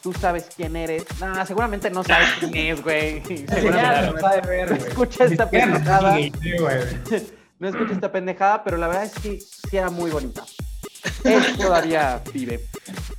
Tú 0.01 0.13
sabes 0.13 0.47
quién 0.55 0.75
eres. 0.75 1.05
Nah, 1.19 1.45
seguramente 1.45 1.89
no 1.89 2.03
sabes 2.03 2.29
quién 2.39 2.55
es, 2.55 2.83
güey. 2.83 3.23
Seguramente 3.25 4.11
no, 4.13 4.19
sabe 4.19 4.41
ver, 4.41 4.69
no 4.71 4.75
escucha 4.87 5.25
esta 5.25 5.49
pendejada. 5.49 6.11
güey. 6.11 6.31
No 7.59 7.69
escucha 7.69 7.93
esta 7.93 8.11
pendejada, 8.11 8.63
pero 8.63 8.77
la 8.77 8.87
verdad 8.87 9.05
es 9.05 9.13
que 9.13 9.39
sí 9.39 9.77
era 9.77 9.89
muy 9.89 10.11
bonita. 10.11 10.43
Es 11.23 11.57
todavía 11.57 12.21
vive. 12.33 12.67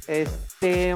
Este. 0.07 0.95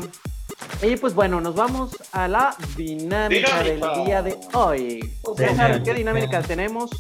Y 0.83 0.97
pues 0.97 1.15
bueno, 1.15 1.41
nos 1.41 1.55
vamos 1.55 1.97
a 2.13 2.29
la 2.29 2.55
dinámica 2.77 3.63
del 3.63 3.81
día 4.05 4.23
de 4.23 4.37
hoy. 4.55 5.15
César, 5.37 5.83
¿qué 5.83 5.95
dinámica 5.95 6.41
tenemos? 6.43 6.91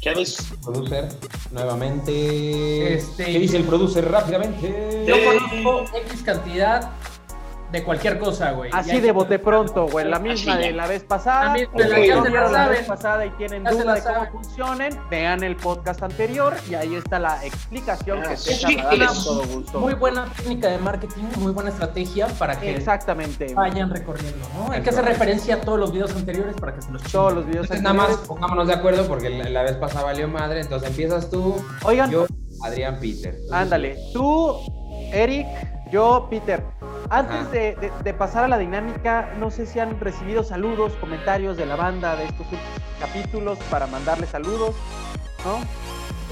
¿Qué 0.00 0.14
ves? 0.14 0.48
Producer, 0.64 1.08
nuevamente. 1.52 2.94
Este- 2.94 3.24
¿Qué 3.24 3.38
dice 3.38 3.56
el 3.58 3.64
producer 3.64 4.10
rápidamente? 4.10 5.04
Yo 5.06 5.14
conozco 5.24 5.96
X 6.06 6.22
cantidad 6.22 6.90
de 7.72 7.82
cualquier 7.82 8.18
cosa, 8.18 8.50
güey. 8.52 8.70
Así 8.72 9.00
de 9.00 9.12
bote 9.12 9.38
pronto, 9.38 9.86
güey. 9.88 10.06
La 10.08 10.18
misma 10.18 10.56
de 10.58 10.72
la 10.72 10.86
vez 10.86 11.02
pasada. 11.04 11.44
La 11.46 11.52
misma 11.54 11.72
de 11.82 11.88
la 11.88 11.96
que 11.96 12.12
se 12.12 12.68
vez 12.68 12.86
pasada 12.86 13.26
y 13.26 13.30
tienen 13.30 13.64
se 13.66 13.72
duda 13.72 13.94
de 13.94 14.02
cómo 14.02 14.14
saben. 14.14 14.30
funcionen, 14.32 15.00
vean 15.10 15.42
el 15.42 15.56
podcast 15.56 16.02
anterior 16.02 16.54
y 16.70 16.74
ahí 16.74 16.94
está 16.96 17.18
la 17.18 17.44
explicación 17.44 18.20
que 18.22 18.28
Ah, 18.28 18.36
César 18.36 18.70
sí, 18.70 18.76
que 18.76 19.06
todo 19.24 19.44
gusto. 19.46 19.80
Muy 19.80 19.94
buena 19.94 20.26
técnica 20.36 20.68
de 20.68 20.78
marketing, 20.78 21.24
muy 21.38 21.52
buena 21.52 21.70
estrategia 21.70 22.26
para 22.38 22.58
que 22.60 22.76
Exactamente. 22.76 23.54
vayan 23.54 23.90
recorriendo, 23.90 24.46
¿no? 24.54 24.70
Hay 24.72 24.78
Es 24.78 24.84
que 24.84 24.90
hacer 24.90 25.04
referencia 25.06 25.54
a 25.56 25.60
todos 25.62 25.78
los 25.78 25.92
videos 25.92 26.14
anteriores 26.14 26.54
para 26.56 26.74
que 26.74 26.82
se 26.82 26.90
los 26.92 27.02
Todos 27.04 27.12
chinguen. 27.30 27.34
los 27.36 27.46
videos 27.46 27.64
Entonces 27.64 27.82
nada 27.82 27.94
más 27.94 28.04
anteriores. 28.06 28.28
pongámonos 28.28 28.66
de 28.66 28.74
acuerdo 28.74 29.06
porque 29.08 29.30
la, 29.30 29.48
la 29.48 29.62
vez 29.62 29.76
pasada 29.76 30.04
valió 30.04 30.28
madre, 30.28 30.60
entonces 30.60 30.90
empiezas 30.90 31.30
tú, 31.30 31.56
Oigan, 31.84 32.10
yo, 32.10 32.26
Adrián 32.64 32.98
Peter. 33.00 33.30
Entonces, 33.34 33.52
Ándale, 33.52 33.96
tú, 34.12 34.56
Eric, 35.12 35.46
yo, 35.92 36.26
Peter. 36.30 36.64
Antes 37.10 37.50
de, 37.52 37.76
de- 37.76 37.92
de 38.02 38.14
pasar 38.14 38.44
a 38.44 38.48
la 38.48 38.58
dinámica, 38.58 39.28
no 39.38 39.50
sé 39.50 39.66
si 39.66 39.78
han 39.78 40.00
recibido 40.00 40.42
saludos, 40.42 40.94
comentarios 41.00 41.56
de 41.56 41.66
la 41.66 41.76
banda 41.76 42.16
de 42.16 42.24
estos 42.24 42.40
últimos 42.40 42.64
capítulos 42.98 43.58
para 43.70 43.86
mandarles 43.86 44.30
saludos, 44.30 44.74
¿no? 45.44 45.58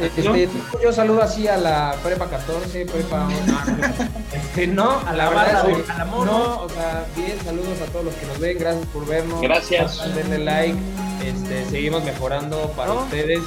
Este, 0.02 0.48
yo 0.82 0.92
saludo 0.94 1.22
así 1.22 1.46
a 1.46 1.58
la 1.58 1.94
prepa 2.02 2.26
14, 2.30 2.86
prepa... 2.86 3.28
este, 4.32 4.66
no, 4.66 4.98
A 5.06 5.12
la 5.12 5.28
verdad, 5.28 5.68
es 5.68 5.88
no, 6.06 6.62
o 6.62 6.68
sea, 6.70 7.04
bien, 7.14 7.38
saludos 7.44 7.78
a 7.86 7.92
todos 7.92 8.06
los 8.06 8.14
que 8.14 8.26
nos 8.26 8.38
ven, 8.38 8.58
gracias 8.58 8.86
por 8.86 9.04
vernos. 9.06 9.40
Gracias. 9.42 10.14
Denle 10.14 10.38
like, 10.38 10.78
este, 11.22 11.66
seguimos 11.66 12.02
mejorando 12.04 12.70
para 12.74 12.94
¿No? 12.94 13.00
ustedes. 13.02 13.40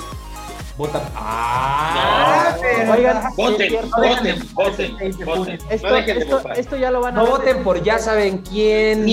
Vota. 0.77 1.01
¡Ah! 1.15 2.55
No. 2.55 2.61
pero- 2.61 2.93
Oigan, 2.93 3.23
Voten, 3.35 3.69
cierto, 3.69 3.89
voten, 3.97 4.49
voten, 4.53 4.97
Este, 5.01 5.25
voten. 5.25 5.59
esto, 5.69 5.87
No 5.87 5.95
dejen 5.95 6.15
de 6.15 6.21
esto, 6.23 6.37
votar. 6.37 6.59
esto 6.59 6.75
ya 6.77 6.91
lo 6.91 7.01
van 7.01 7.13
a 7.13 7.17
No 7.17 7.23
ver 7.25 7.31
voten 7.31 7.63
por 7.63 7.83
ya 7.83 7.99
saben 7.99 8.39
quién. 8.39 9.05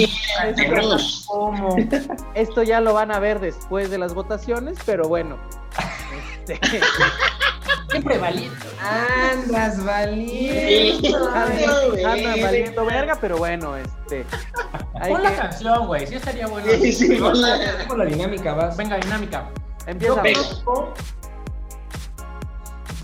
¿Cómo? 1.26 1.76
Esto 2.34 2.62
ya 2.62 2.80
lo 2.80 2.94
van 2.94 3.12
a 3.12 3.18
ver 3.18 3.40
después 3.40 3.90
de 3.90 3.98
las 3.98 4.14
votaciones, 4.14 4.78
pero 4.86 5.06
bueno. 5.08 5.36
Este, 6.48 6.80
Siempre 7.90 8.18
valiente. 8.18 8.66
Andas 8.80 9.84
valiendo. 9.84 11.28
anda, 11.28 12.12
anda 12.12 12.36
valiendo 12.42 12.84
verga, 12.86 13.18
pero 13.20 13.36
bueno, 13.36 13.76
este. 13.76 14.24
hay 15.00 15.12
Pon 15.12 15.22
la 15.22 15.34
canción, 15.36 15.86
güey. 15.88 16.06
Sí 16.06 16.14
estaría 16.14 16.46
bueno. 16.46 16.66
Sí, 16.80 16.92
sí, 16.92 17.16
ponla. 17.16 17.58
¿Cómo 17.88 18.04
la 18.04 18.10
dinámica 18.10 18.54
vas? 18.54 18.76
Venga, 18.76 18.96
dinámica. 18.96 19.50
empieza. 19.86 20.22
Yo 20.24 20.94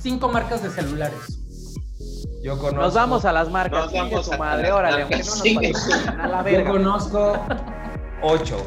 cinco 0.06 0.28
marcas 0.28 0.62
de 0.62 0.70
celulares. 0.70 1.18
Yo 2.40 2.56
conozco. 2.58 2.80
Nos 2.80 2.94
vamos 2.94 3.24
a 3.24 3.32
las 3.32 3.50
marcas. 3.50 3.80
Nos 3.80 3.90
Sigue 3.90 4.02
vamos 4.04 4.30
a 4.30 4.38
madre, 4.38 4.68
las 4.68 4.72
órale, 4.72 5.04
marcas, 5.04 5.28
aunque 5.40 5.72
no 5.72 5.82
nos 5.82 6.06
a 6.06 6.26
la 6.28 6.38
Yo 6.38 6.44
verga. 6.44 6.70
conozco 6.70 7.46
ocho. 8.22 8.66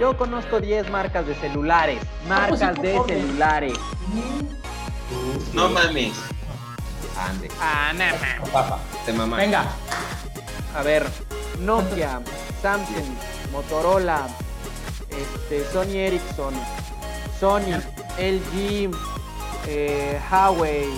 Yo 0.00 0.16
conozco 0.16 0.58
10 0.58 0.90
marcas 0.90 1.26
de 1.26 1.34
celulares. 1.34 1.98
Ah, 2.30 2.46
pues 2.48 2.60
Marcas 2.62 2.78
por 2.78 3.06
de 3.06 3.20
celulares. 3.20 3.74
No 5.52 5.68
mames. 5.68 6.14
Ande. 7.18 7.48
Ah, 7.60 7.92
no. 7.92 8.50
Papá, 8.52 8.78
te 9.04 9.12
mamá. 9.12 9.36
Venga. 9.36 9.66
A 10.74 10.82
ver, 10.82 11.06
Nokia, 11.60 12.22
Samsung, 12.62 13.04
Motorola, 13.52 14.26
este, 15.10 15.62
Sony 15.70 15.94
Ericsson, 15.98 16.54
Sony, 17.38 17.76
LG, 18.18 18.90
eh, 19.66 20.18
Huawei, 20.30 20.88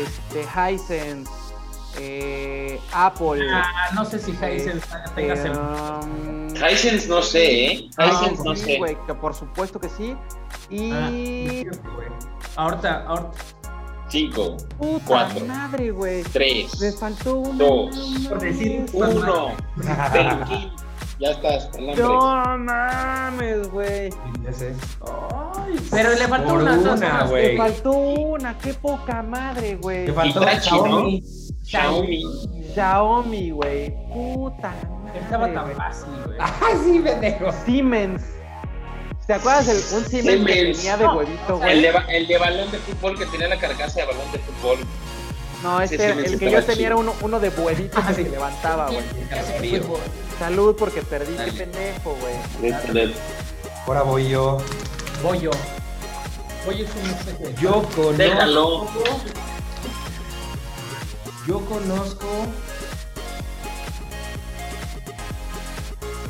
este, 0.00 0.42
Hisense, 0.42 1.30
eh, 1.98 2.80
Apple. 2.92 3.46
Ah, 3.52 3.90
no 3.94 4.04
sé 4.04 4.18
si 4.18 4.32
Hisense 4.32 4.86
tenga 5.14 5.34
eh, 5.34 5.50
um, 6.02 6.48
Hisense 6.56 7.08
no 7.08 7.22
sé, 7.22 7.64
¿eh? 7.72 7.90
ah, 7.98 8.06
Hisense 8.22 8.42
no 8.44 8.54
sí, 8.56 8.64
sé. 8.64 8.78
güey, 8.78 8.96
que 9.06 9.14
por 9.14 9.34
supuesto 9.34 9.78
que 9.80 9.88
sí. 9.88 10.16
Y 10.70 10.92
Ah, 10.92 11.08
cierto. 11.10 11.88
Ahorita, 12.56 13.04
ahorita. 13.06 13.30
Cinco, 14.08 14.56
puta 14.78 15.04
cuatro, 15.06 15.44
madre, 15.46 15.90
güey. 15.90 16.22
Me 16.22 16.28
tres, 16.28 16.96
faltó 17.00 17.38
uno. 17.38 17.54
dos, 17.58 17.96
Por 18.28 18.38
decir 18.40 18.86
uno. 18.92 19.52
Peluquín. 20.12 20.72
Ya 21.20 21.30
estás, 21.30 21.70
el 21.78 21.90
hambre. 21.90 22.02
No 22.02 22.58
mames, 22.58 23.70
güey. 23.70 24.10
Ya 24.42 24.52
sé. 24.52 24.74
Ay, 25.00 25.43
pero 25.90 26.10
le 26.14 26.28
faltó 26.28 26.48
Por 26.50 26.62
una. 26.62 26.72
una, 26.74 27.24
güey. 27.24 27.52
Me 27.52 27.56
faltó 27.58 27.92
una, 27.92 28.58
qué 28.58 28.74
poca 28.74 29.22
madre, 29.22 29.76
güey. 29.76 30.06
Te 30.06 30.12
faltó 30.12 30.42
Hitachi, 30.42 30.70
¿no? 30.70 30.80
Xiaomi. 30.80 31.22
Xiaomi. 31.64 32.22
Xiaomi, 32.74 33.50
güey. 33.50 33.90
Puta 34.12 34.68
madre. 35.04 35.20
Estaba 35.20 35.52
tan 35.52 35.70
fácil, 35.72 36.06
güey. 36.26 36.36
Ah, 36.40 36.52
sí, 36.84 37.00
pendejo. 37.00 37.52
Siemens. 37.64 38.22
¿Te 39.26 39.32
acuerdas 39.34 39.66
del 39.66 39.76
un 39.98 40.04
Siemens 40.04 40.46
que 40.46 40.54
tenía 40.74 40.96
de 40.98 41.04
No, 41.04 41.16
huevito, 41.16 41.54
El 41.54 41.58
güey? 41.58 41.80
de, 41.82 42.16
el 42.18 42.26
de 42.26 42.38
balón 42.38 42.70
de 42.70 42.78
fútbol 42.78 43.18
que 43.18 43.24
tenía 43.26 43.48
la 43.48 43.58
carcasa 43.58 44.00
de 44.00 44.06
balón 44.06 44.32
de 44.32 44.38
fútbol. 44.40 44.78
No, 45.62 45.80
ese 45.80 45.94
este, 45.94 46.06
Siemens 46.08 46.32
el 46.32 46.38
que 46.38 46.50
yo 46.50 46.62
tenía 46.64 46.86
era 46.88 46.96
uno, 46.96 47.14
uno 47.22 47.40
de 47.40 47.48
huevito 47.48 47.98
Ah, 48.02 48.08
que 48.08 48.14
sí. 48.14 48.24
se 48.24 48.30
levantaba, 48.36 48.88
güey. 48.88 49.80
Salud 50.38 50.76
porque 50.78 51.00
perdí, 51.02 51.32
qué 51.32 51.38
Dale. 51.38 51.52
pendejo, 51.52 52.16
güey. 52.20 52.74
Ahora 53.86 54.02
voy 54.02 54.28
yo. 54.28 54.58
Voy 55.24 55.40
yo. 55.40 55.50
Voy 56.66 56.82
es 56.82 56.90
un 56.94 57.10
especie 57.10 57.46
de- 57.48 57.60
Yo 57.60 57.72
conozco. 57.82 58.12
Déjalo. 58.12 58.86
Yo 61.46 61.60
conozco 61.66 62.26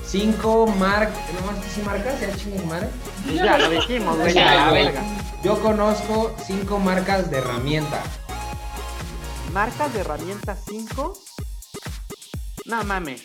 cinco 0.07 0.67
mar... 0.67 1.11
¿No 1.35 1.47
más 1.53 1.65
que 1.65 1.71
sí 1.71 1.83
marcas? 1.83 2.21
¿Ya 2.21 2.37
chingues 2.37 2.65
madre? 2.67 2.89
Pues 3.25 3.37
ya 3.37 3.59
lo 3.59 3.71
dijimos, 3.71 4.17
güey, 4.17 4.33
Ya, 4.35 4.71
verga. 4.71 5.03
Yo 5.43 5.61
conozco 5.61 6.35
cinco 6.47 6.79
marcas 6.79 7.31
de 7.31 7.39
herramienta. 7.39 8.01
Marcas 9.53 9.93
de 9.93 10.01
herramientas 10.01 10.59
5. 10.69 11.17
No 12.67 12.83
mames. 12.85 13.23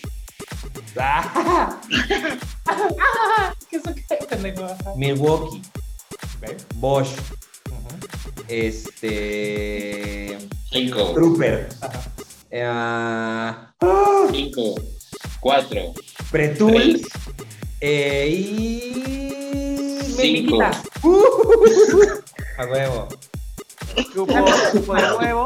¿Qué 3.70 3.78
eso 3.78 3.94
qué, 3.96 4.16
pendejo? 4.28 4.68
Milwaukee. 4.96 5.62
Bosch, 6.76 7.10
este... 8.48 10.38
Cinco, 10.72 11.14
Trooper, 11.14 11.68
eh, 12.52 13.54
cinco, 14.32 14.76
cuatro, 15.40 15.94
Pretul 16.32 17.02
eh, 17.82 18.28
y... 18.30 18.94
Cinco. 20.16 20.58
Mequita. 20.58 20.72
A 22.58 22.66
huevo. 22.66 23.08
Cupo, 24.16 24.34
cupo 24.72 24.94
de 24.96 25.02
nuevo. 25.10 25.46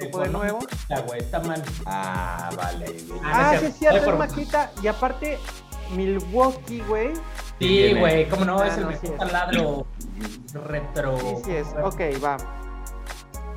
Cupo 0.00 0.20
de 0.20 0.28
nuevo. 0.28 0.58
Ya, 0.88 1.00
güey, 1.00 1.20
está 1.20 1.40
mal. 1.40 1.62
Ah, 1.86 2.50
vale. 2.56 2.86
Ah, 3.22 3.52
Ah, 3.52 3.56
sí, 3.58 3.66
es 3.66 3.78
cierto. 3.78 4.12
es 4.12 4.18
maquita. 4.18 4.70
Y 4.82 4.86
aparte, 4.88 5.38
Milwaukee, 5.94 6.80
güey. 6.80 7.12
Sí, 7.60 7.94
güey, 7.98 8.28
cómo 8.28 8.44
no, 8.44 8.58
Ah, 8.58 8.68
es 8.68 8.74
el 8.76 8.82
no, 8.82 8.88
mejor 8.88 9.06
sí 9.06 9.12
es. 9.12 9.18
taladro 9.18 9.86
retro. 10.66 11.18
Sí, 11.18 11.26
sí 11.44 11.50
es. 11.56 11.66
Ok, 11.82 12.00
va. 12.22 12.36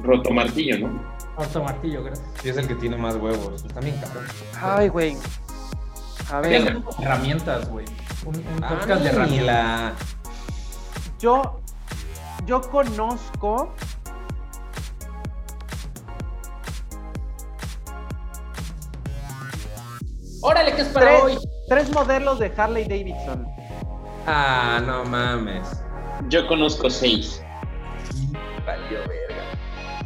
roto 0.04 0.30
martillo, 0.32 0.88
¿no? 0.88 1.02
Orto 1.36 1.64
martillo, 1.64 2.04
gracias. 2.04 2.28
Sí, 2.42 2.50
es 2.50 2.58
el 2.58 2.68
que 2.68 2.76
tiene 2.76 2.98
más 2.98 3.16
huevos. 3.16 3.64
Está 3.66 3.80
bien 3.80 4.00
caro. 4.00 4.22
Ay, 4.62 4.90
güey. 4.90 5.18
A 6.32 6.40
ver, 6.42 6.82
herramientas, 7.00 7.70
güey. 7.70 7.86
Un, 8.26 8.36
un 8.36 8.64
Ah, 8.64 8.70
podcast 8.70 9.02
de 9.02 9.10
ni 9.10 9.16
herramientas. 9.16 9.46
la... 9.46 9.94
yo. 11.20 11.60
Yo 12.46 12.62
conozco. 12.62 13.74
Órale, 20.58 20.74
¿qué 20.76 20.82
es 20.82 20.88
para 20.88 21.06
Tres, 21.06 21.22
hoy? 21.24 21.38
tres 21.70 21.90
modelos 21.92 22.40
de 22.40 22.52
Harley 22.58 22.84
Davidson. 22.86 23.48
Ah, 24.26 24.82
no 24.84 25.06
mames. 25.06 25.68
Yo 26.30 26.48
conozco 26.48 26.90
seis. 26.90 27.42
Valió 28.66 29.00
verga. 29.08 29.44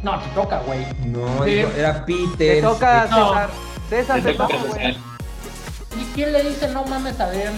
No, 0.02 0.20
te 0.20 0.28
toca, 0.34 0.58
güey. 0.66 0.84
No, 1.06 1.44
Sí. 1.44 1.60
era 1.78 2.04
Peter. 2.04 2.36
Te 2.36 2.60
toca 2.62 3.06
no. 3.10 3.28
César. 3.30 3.50
César, 3.88 4.22
Te 4.22 4.32
te 4.32 4.34
toca 4.38 4.56
güey. 4.68 4.90
¿Y 4.92 6.04
quién 6.14 6.32
le 6.32 6.42
dice 6.44 6.68
no 6.68 6.84
mames 6.84 7.18
a 7.18 7.26
ver? 7.28 7.50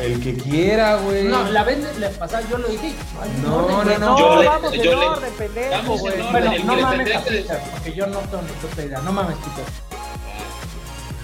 El 0.00 0.20
que 0.22 0.34
quiera, 0.36 0.96
güey. 0.96 1.24
No, 1.24 1.44
la 1.50 1.64
vez 1.64 1.78
le 1.98 2.08
pasada 2.10 2.42
yo 2.48 2.58
lo 2.58 2.68
dije. 2.68 2.94
Ay, 3.20 3.30
No, 3.42 3.62
no, 3.68 3.82
güey. 3.82 3.98
no. 3.98 4.18
Yo 4.18 4.34
No, 4.36 4.40
le- 4.42 4.48
vamos 4.48 4.72
yo 4.72 4.82
en 4.92 5.00
le- 5.00 5.06
orden, 5.06 5.32
pendejo, 5.34 5.70
vamos 5.70 5.94
en 5.96 6.00
güey. 6.00 6.30
Bueno, 6.32 6.52
no 6.64 6.76
mames 6.76 7.16
a 7.16 7.20
Peter, 7.24 7.60
porque 7.72 7.92
yo 7.92 8.06
no 8.06 8.18
tengo 8.20 8.42
ni 8.42 8.52
puta 8.68 8.82
idea. 8.84 8.98
No 9.00 9.12
mames, 9.12 9.36
Peter. 9.36 9.64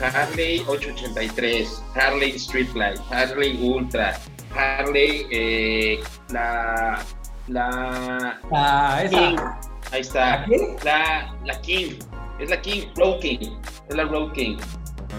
Harley 0.01 0.65
883, 0.67 1.83
Harley 1.95 2.39
Streetlight, 2.39 2.99
Harley 3.11 3.59
Ultra, 3.63 4.19
Harley, 4.55 5.27
eh, 5.31 6.01
la, 6.31 6.99
la 7.49 8.41
Ah, 8.53 9.03
King, 9.09 9.37
esa. 9.37 9.93
ahí 9.93 10.01
está, 10.01 10.47
la, 10.85 11.35
la 11.45 11.61
King, 11.61 11.93
es 12.39 12.51
la 12.51 12.61
King, 12.61 12.83
Road 12.97 13.21
King, 13.21 13.59
es 13.89 13.97
la 13.97 14.05
Road 14.05 14.33
King, 14.33 14.57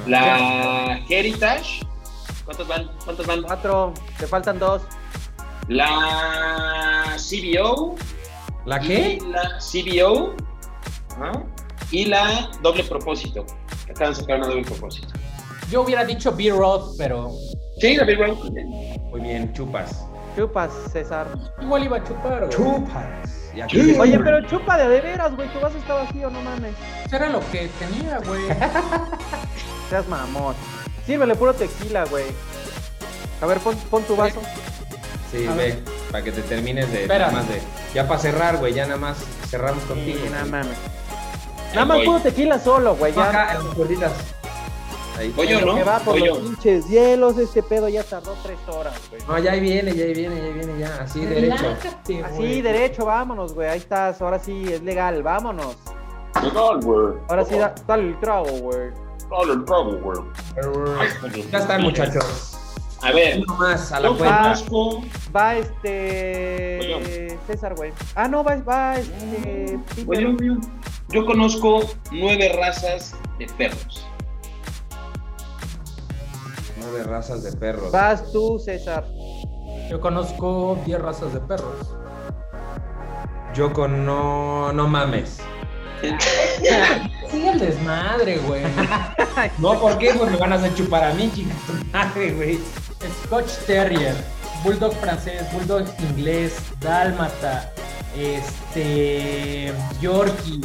la 0.07 0.99
Heritage, 1.09 1.81
¿cuántos 2.45 2.67
van? 2.67 2.89
¿Cuántos 3.05 3.25
van? 3.27 3.43
Cuatro, 3.43 3.93
te 4.17 4.25
faltan 4.27 4.57
dos. 4.59 4.81
La 5.67 7.15
CBO, 7.17 7.95
¿La 8.65 8.79
qué? 8.79 9.19
la 9.29 9.57
CBO, 9.59 10.35
ajá, 11.11 11.43
y 11.91 12.05
la 12.05 12.49
doble 12.61 12.83
propósito, 12.83 13.45
acaban 13.91 14.13
de 14.13 14.19
sacar 14.19 14.37
una 14.37 14.47
doble 14.47 14.63
propósito. 14.63 15.07
Yo 15.69 15.81
hubiera 15.83 16.03
dicho 16.03 16.31
B-Rod, 16.35 16.95
pero 16.97 17.31
Sí, 17.79 17.95
la 17.95 18.03
Big 18.03 18.19
Road. 18.19 18.37
Muy 19.09 19.21
bien, 19.21 19.51
chupas. 19.53 20.05
Chupas, 20.35 20.71
César. 20.93 21.27
igual 21.61 21.83
iba 21.83 21.97
a 21.97 22.03
chupar, 22.03 22.45
güey. 22.45 22.49
Chupas. 22.51 23.05
Y 23.55 23.61
aquí 23.61 23.95
Oye, 23.99 24.19
pero 24.19 24.47
chupa 24.47 24.77
de 24.77 24.87
de 24.87 25.01
veras, 25.01 25.35
güey. 25.35 25.49
Tu 25.51 25.59
vaso 25.59 25.77
está 25.77 25.95
vacío, 25.95 26.29
no 26.29 26.41
mames. 26.41 26.73
Eso 27.05 27.15
era 27.15 27.29
lo 27.29 27.39
que 27.51 27.69
tenía, 27.79 28.19
güey. 28.19 28.43
Seas 29.89 30.07
mamón. 30.07 30.55
Sírvele 31.05 31.35
puro 31.35 31.53
tequila, 31.53 32.05
güey. 32.05 32.25
A 33.41 33.45
ver, 33.47 33.57
pon, 33.59 33.75
pon 33.89 34.03
tu 34.03 34.15
vaso. 34.15 34.39
Sí, 35.31 35.47
A 35.47 35.53
ve, 35.55 35.79
para 36.11 36.23
que 36.23 36.31
te 36.31 36.41
termines 36.43 36.91
de 36.91 37.01
Espera. 37.03 37.27
nada 37.27 37.39
más 37.39 37.49
de. 37.49 37.61
Ya 37.93 38.07
para 38.07 38.19
cerrar, 38.19 38.57
güey, 38.57 38.73
ya 38.73 38.85
nada 38.85 38.99
más 38.99 39.17
cerramos 39.49 39.83
contigo. 39.85 40.19
Sí, 40.23 40.29
nada 40.29 40.45
mames. 40.45 40.77
Nada 41.73 41.85
más 41.85 41.99
puro 42.03 42.19
tequila 42.19 42.59
solo, 42.59 42.95
güey. 42.95 43.13
Ya. 43.13 43.29
Acá, 43.29 43.53
en 43.55 43.65
las 43.67 43.75
gorditas. 43.75 44.11
Ahí. 45.17 45.29
Voy 45.35 45.47
yo, 45.47 45.59
En 45.59 45.65
lo 45.65 45.71
¿no? 45.73 45.77
que 45.77 45.83
va 45.83 45.99
por 45.99 46.19
los 46.19 46.37
pinches 46.39 46.87
hielos, 46.87 47.37
este 47.37 47.61
pedo 47.63 47.87
ya 47.89 48.03
tardó 48.03 48.33
tres 48.43 48.57
horas, 48.67 48.93
güey. 49.09 49.21
No, 49.27 49.37
ya 49.39 49.51
ahí 49.51 49.59
viene, 49.59 49.93
ya 49.93 50.05
ahí 50.05 50.13
viene, 50.13 50.35
ya 50.37 50.43
ahí 50.43 50.53
viene, 50.53 50.79
ya. 50.79 50.97
Así, 51.01 51.25
derecho. 51.25 51.57
Relájate, 51.57 52.23
Así, 52.23 52.35
güey. 52.37 52.61
derecho, 52.61 53.05
vámonos, 53.05 53.53
güey. 53.53 53.67
Ahí 53.69 53.77
estás, 53.77 54.21
ahora 54.21 54.39
sí, 54.39 54.63
es 54.71 54.81
legal, 54.81 55.21
vámonos. 55.21 55.75
Legal, 56.41 56.79
güey. 56.81 57.13
Ahora 57.27 57.45
sí, 57.45 57.55
da- 57.55 57.75
dale 57.85 58.03
el 58.09 58.19
trago, 58.19 58.49
güey. 58.61 58.89
Dale 59.29 59.53
el 59.53 59.65
trago, 59.65 59.91
güey. 59.97 60.19
Ya 61.51 61.57
están, 61.59 61.81
muchachos. 61.83 62.50
A 63.03 63.11
ver, 63.11 63.39
Uno 63.41 63.55
más 63.55 63.91
a 63.91 63.99
la 63.99 64.09
yo 64.09 64.17
cuenta. 64.17 64.41
conozco. 64.41 65.03
Va 65.35 65.55
este. 65.57 67.37
César, 67.47 67.75
güey. 67.75 67.91
Ah, 68.15 68.27
no, 68.27 68.43
va, 68.43 68.55
va 68.57 68.97
este. 68.97 69.79
Yo, 71.09 71.25
conozco 71.25 71.81
nueve 72.11 72.51
razas 72.55 73.15
de 73.39 73.47
perros. 73.47 74.07
Nueve 76.77 77.03
razas 77.03 77.43
de 77.43 77.51
perros. 77.53 77.91
Vas 77.91 78.31
tú, 78.31 78.59
César. 78.59 79.05
Yo 79.89 79.99
conozco 79.99 80.77
10 80.85 81.01
razas 81.01 81.33
de 81.33 81.41
perros. 81.41 81.95
Yo 83.53 83.73
con 83.73 84.05
no, 84.05 84.71
no 84.71 84.87
mames. 84.87 85.39
Sigue 87.29 87.49
el 87.51 87.59
desmadre, 87.59 88.37
güey. 88.39 88.63
No, 89.57 89.79
¿por 89.79 89.97
qué? 89.97 90.13
Pues 90.17 90.31
me 90.31 90.37
van 90.37 90.53
a 90.53 90.55
hacer 90.55 90.73
chupar 90.75 91.03
a 91.03 91.13
mí, 91.13 91.29
chica. 91.33 91.53
tu 91.67 91.73
Madre, 91.91 92.31
güey. 92.31 92.59
Scotch 93.25 93.51
Terrier, 93.65 94.15
Bulldog 94.63 94.93
francés, 94.95 95.43
Bulldog 95.51 95.85
inglés, 95.99 96.53
Dálmata, 96.79 97.71
este. 98.15 99.73
Yorkie, 100.01 100.61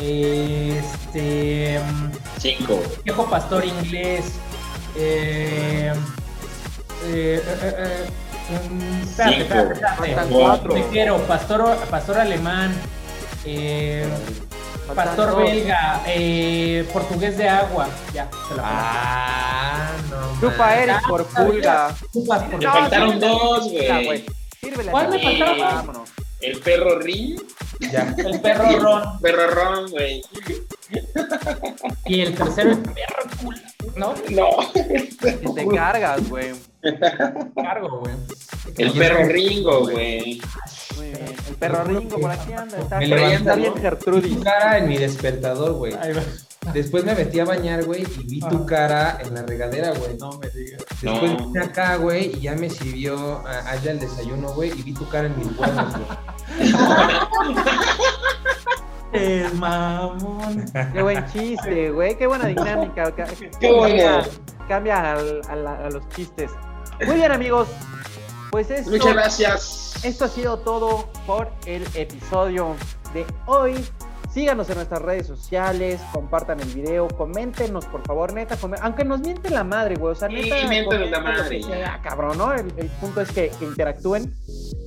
este. 0.00 1.80
Cinco. 2.38 2.80
Viejo 3.04 3.28
pastor 3.30 3.64
inglés, 3.64 4.32
eh, 4.96 5.92
eh, 7.04 7.42
eh, 7.44 7.58
eh, 7.62 8.06
eh, 8.48 8.68
mm, 8.70 9.02
espérate, 9.02 9.36
Cinco. 9.36 9.54
espérate, 9.72 10.78
espérate. 10.80 11.22
Pastor, 11.26 11.76
pastor 11.90 12.18
alemán, 12.18 12.72
eh, 13.44 14.06
pastor 14.94 15.30
dos. 15.30 15.38
belga, 15.38 16.02
eh, 16.06 16.88
portugués 16.92 17.36
de 17.36 17.48
agua. 17.48 17.88
Ya, 18.14 18.28
se 18.48 18.54
la 18.54 18.62
Ah, 18.64 19.90
no. 20.10 20.40
Chupa 20.40 20.56
mames. 20.66 20.78
Eric 20.78 21.08
por 21.08 21.26
pulga. 21.26 21.94
Chupas 22.12 22.42
por- 22.44 22.58
Te 22.60 22.66
No, 22.66 22.72
faltaron 22.72 23.20
dos, 23.20 23.70
güey. 23.70 24.24
¿Cuál 24.90 25.08
me 25.10 25.18
faltaba? 25.22 25.56
Vámonos. 25.74 26.10
El 26.40 26.58
perro 26.60 26.98
Rin. 26.98 27.36
Ya. 27.80 28.14
El 28.16 28.40
perro 28.40 28.64
ron. 28.80 29.20
Perro 29.20 29.50
Ron, 29.50 29.90
güey. 29.90 30.22
Y 32.04 32.20
el 32.20 32.34
tercero 32.34 32.70
el 32.72 32.78
perro 32.82 33.22
culo. 33.42 33.58
¿No? 33.96 34.14
No. 34.30 34.50
Y 34.74 35.54
te 35.54 35.66
cargas, 35.74 36.28
güey. 36.28 36.52
Cargo, 37.54 38.00
güey. 38.00 38.14
El 38.78 38.92
perro 38.92 39.24
Ringo, 39.28 39.80
güey. 39.80 40.40
Muy 40.96 41.06
bien. 41.06 41.24
El 41.48 41.54
perro 41.56 41.84
Ringo 41.84 42.18
por 42.18 42.30
aquí 42.30 42.52
anda. 42.52 42.78
Está, 42.78 42.98
Me 42.98 43.06
levanta, 43.08 43.36
está 43.36 43.54
bien. 43.56 43.74
Gertrudis. 43.76 44.36
Tu 44.36 44.42
cara 44.42 44.78
en 44.78 44.88
mi 44.88 44.96
despertador, 44.98 45.72
güey. 45.74 45.94
Ahí 45.94 46.12
va. 46.12 46.22
Después 46.72 47.04
me 47.04 47.14
metí 47.14 47.38
a 47.38 47.44
bañar, 47.44 47.84
güey, 47.84 48.02
y 48.02 48.24
vi 48.26 48.40
tu 48.40 48.56
Ah. 48.56 48.66
cara 48.66 49.18
en 49.24 49.34
la 49.34 49.42
regadera, 49.44 49.92
güey. 49.92 50.16
No 50.18 50.32
me 50.38 50.48
digas. 50.50 50.82
Después 51.00 51.32
No. 51.32 51.46
vine 51.46 51.60
acá, 51.64 51.96
güey, 51.96 52.36
y 52.36 52.40
ya 52.40 52.54
me 52.56 52.68
sirvió 52.68 53.38
a- 53.46 53.70
allá 53.70 53.92
el 53.92 54.00
desayuno, 54.00 54.52
güey, 54.52 54.70
y 54.76 54.82
vi 54.82 54.92
tu 54.92 55.08
cara 55.08 55.28
en 55.28 55.38
mis 55.38 55.46
huevos, 55.56 55.92
güey. 55.92 56.72
El 59.12 59.54
mamón. 59.54 60.64
Qué 60.92 61.02
buen 61.02 61.24
chiste, 61.26 61.90
güey. 61.90 62.18
Qué 62.18 62.26
buena 62.26 62.46
dinámica. 62.48 63.14
Ca- 63.14 63.28
Qué 63.60 63.72
bueno. 63.72 64.22
Cambia, 64.68 65.12
al- 65.12 65.66
a 65.66 65.88
los 65.90 66.06
chistes. 66.10 66.50
Muy 67.06 67.14
bien, 67.16 67.30
amigos. 67.32 67.68
Pues 68.56 68.70
esto, 68.70 68.90
Muchas 68.90 69.12
gracias. 69.12 69.94
esto 70.02 70.24
ha 70.24 70.28
sido 70.28 70.56
todo 70.60 71.10
por 71.26 71.52
el 71.66 71.84
episodio 71.92 72.74
de 73.12 73.26
hoy. 73.44 73.74
Síganos 74.32 74.70
en 74.70 74.76
nuestras 74.76 75.02
redes 75.02 75.26
sociales, 75.26 76.00
compartan 76.10 76.60
el 76.60 76.68
video, 76.68 77.06
coméntenos, 77.06 77.84
por 77.84 78.02
favor, 78.06 78.32
neta, 78.32 78.56
aunque 78.80 79.04
nos 79.04 79.20
mienten 79.20 79.52
la 79.52 79.62
madre, 79.62 79.96
güey, 79.96 80.12
o 80.12 80.14
sea, 80.14 80.28
Sí, 80.28 80.36
neta, 80.36 80.68
miéntenos 80.68 80.86
comenten 80.86 81.10
la 81.10 81.20
madre, 81.20 81.62
sea, 81.62 82.00
cabrón, 82.02 82.38
¿no? 82.38 82.54
El, 82.54 82.72
el 82.78 82.86
punto 82.98 83.20
es 83.20 83.30
que, 83.30 83.50
que 83.58 83.66
interactúen. 83.66 84.34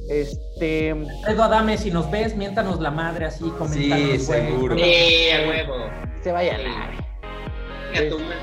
Este, 0.10 0.90
Alfredo 0.90 1.44
Adame, 1.44 1.78
si 1.78 1.92
nos 1.92 2.10
ves, 2.10 2.36
miéntanos 2.36 2.80
la 2.80 2.90
madre 2.90 3.26
así, 3.28 3.48
coméntanos, 3.52 4.04
güey. 4.04 4.20
seguro. 4.20 4.76
Eh, 4.80 5.32
a 5.32 5.48
huevo. 5.48 5.76
se 6.24 6.32
vaya 6.32 6.58
la... 6.58 6.70
Madre. 6.70 6.98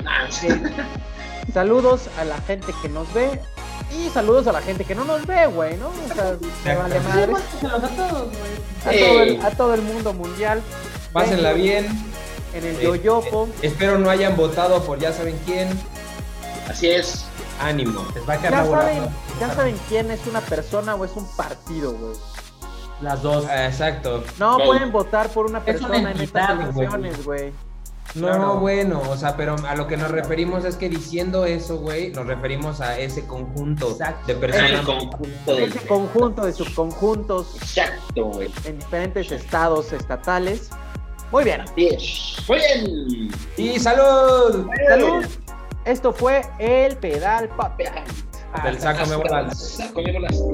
Ah, 0.05 0.27
sí. 0.29 0.47
Saludos 1.53 2.09
a 2.17 2.23
la 2.23 2.37
gente 2.43 2.73
que 2.81 2.87
nos 2.87 3.13
ve 3.13 3.41
y 3.91 4.09
saludos 4.09 4.47
a 4.47 4.51
la 4.51 4.61
gente 4.61 4.83
que 4.85 4.95
no 4.95 5.05
nos 5.05 5.25
ve, 5.25 5.47
güey, 5.47 5.77
¿no? 5.77 5.87
O 5.89 6.13
sea, 6.13 6.35
me 6.65 6.75
vale 6.75 6.99
madre. 6.99 7.33
a 7.33 7.79
todos, 7.87 8.27
güey. 8.29 8.51
A 8.85 8.99
todo, 9.07 9.21
el, 9.21 9.41
a 9.45 9.51
todo 9.51 9.73
el 9.73 9.81
mundo 9.81 10.13
mundial. 10.13 10.61
Pásenla 11.13 11.53
bien. 11.53 11.87
En 12.53 12.65
el 12.65 12.75
Eh, 12.77 12.83
yoyopo. 12.83 13.47
Espero 13.61 13.97
no 13.99 14.09
hayan 14.09 14.35
votado 14.35 14.83
por 14.83 14.99
ya 14.99 15.11
saben 15.13 15.39
quién. 15.45 15.69
Así 16.69 16.89
es. 16.89 17.25
Ánimo. 17.61 18.05
Les 18.13 18.27
va 18.27 18.33
a 18.33 18.37
quedar 18.37 18.51
Ya 18.65 18.65
saben, 18.69 19.03
ya 19.39 19.53
saben 19.53 19.77
quién 19.89 20.11
es 20.11 20.25
una 20.27 20.41
persona 20.41 20.95
o 20.95 21.05
es 21.05 21.11
un 21.15 21.25
partido, 21.35 21.93
güey. 21.93 22.15
Las 23.01 23.21
dos. 23.21 23.45
Ah, 23.49 23.67
Exacto. 23.67 24.23
No 24.39 24.57
pueden 24.57 24.91
votar 24.91 25.29
por 25.29 25.45
una 25.45 25.59
Es 25.65 25.79
una 25.79 25.87
persona 25.89 26.11
en 26.11 26.21
estas 26.21 26.49
entidad, 26.51 27.23
güey. 27.23 27.51
Güey. 28.19 28.31
No, 28.31 28.37
Claro. 28.37 28.59
bueno, 28.59 29.01
o 29.09 29.17
sea, 29.17 29.35
pero 29.37 29.55
a 29.67 29.75
lo 29.75 29.87
que 29.87 29.97
nos 29.97 30.11
referimos 30.11 30.65
es 30.65 30.75
que 30.75 30.89
diciendo 30.89 31.45
eso, 31.45 31.77
güey, 31.79 32.11
nos 32.11 32.25
referimos 32.27 32.81
a 32.81 32.97
ese 32.99 33.25
conjunto 33.25 33.91
Exacto. 33.91 34.27
de 34.27 34.33
El 34.33 34.39
personas. 34.39 34.85
conjunto 34.85 35.55
de. 35.55 35.63
Ese 35.65 35.79
conjunto 35.87 36.45
de 36.45 36.53
subconjuntos 36.53 37.55
Exacto, 37.61 38.25
güey. 38.25 38.49
en 38.65 38.79
diferentes 38.79 39.31
estados 39.31 39.91
estatales. 39.93 40.69
Muy 41.31 41.43
bien. 41.43 41.61
Muy 41.75 42.57
bien. 42.57 43.29
¡Y 43.57 43.79
salud! 43.79 44.67
Salud. 44.87 45.25
Esto 45.85 46.11
fue 46.13 46.41
el 46.59 46.95
pedal 46.97 47.49
podcast. 47.49 48.09
Del 48.63 48.79
saco 48.79 49.05
me 49.07 49.15
volas. 49.17 49.57
Saco 49.75 50.01
me 50.01 50.13
volaste. 50.13 50.53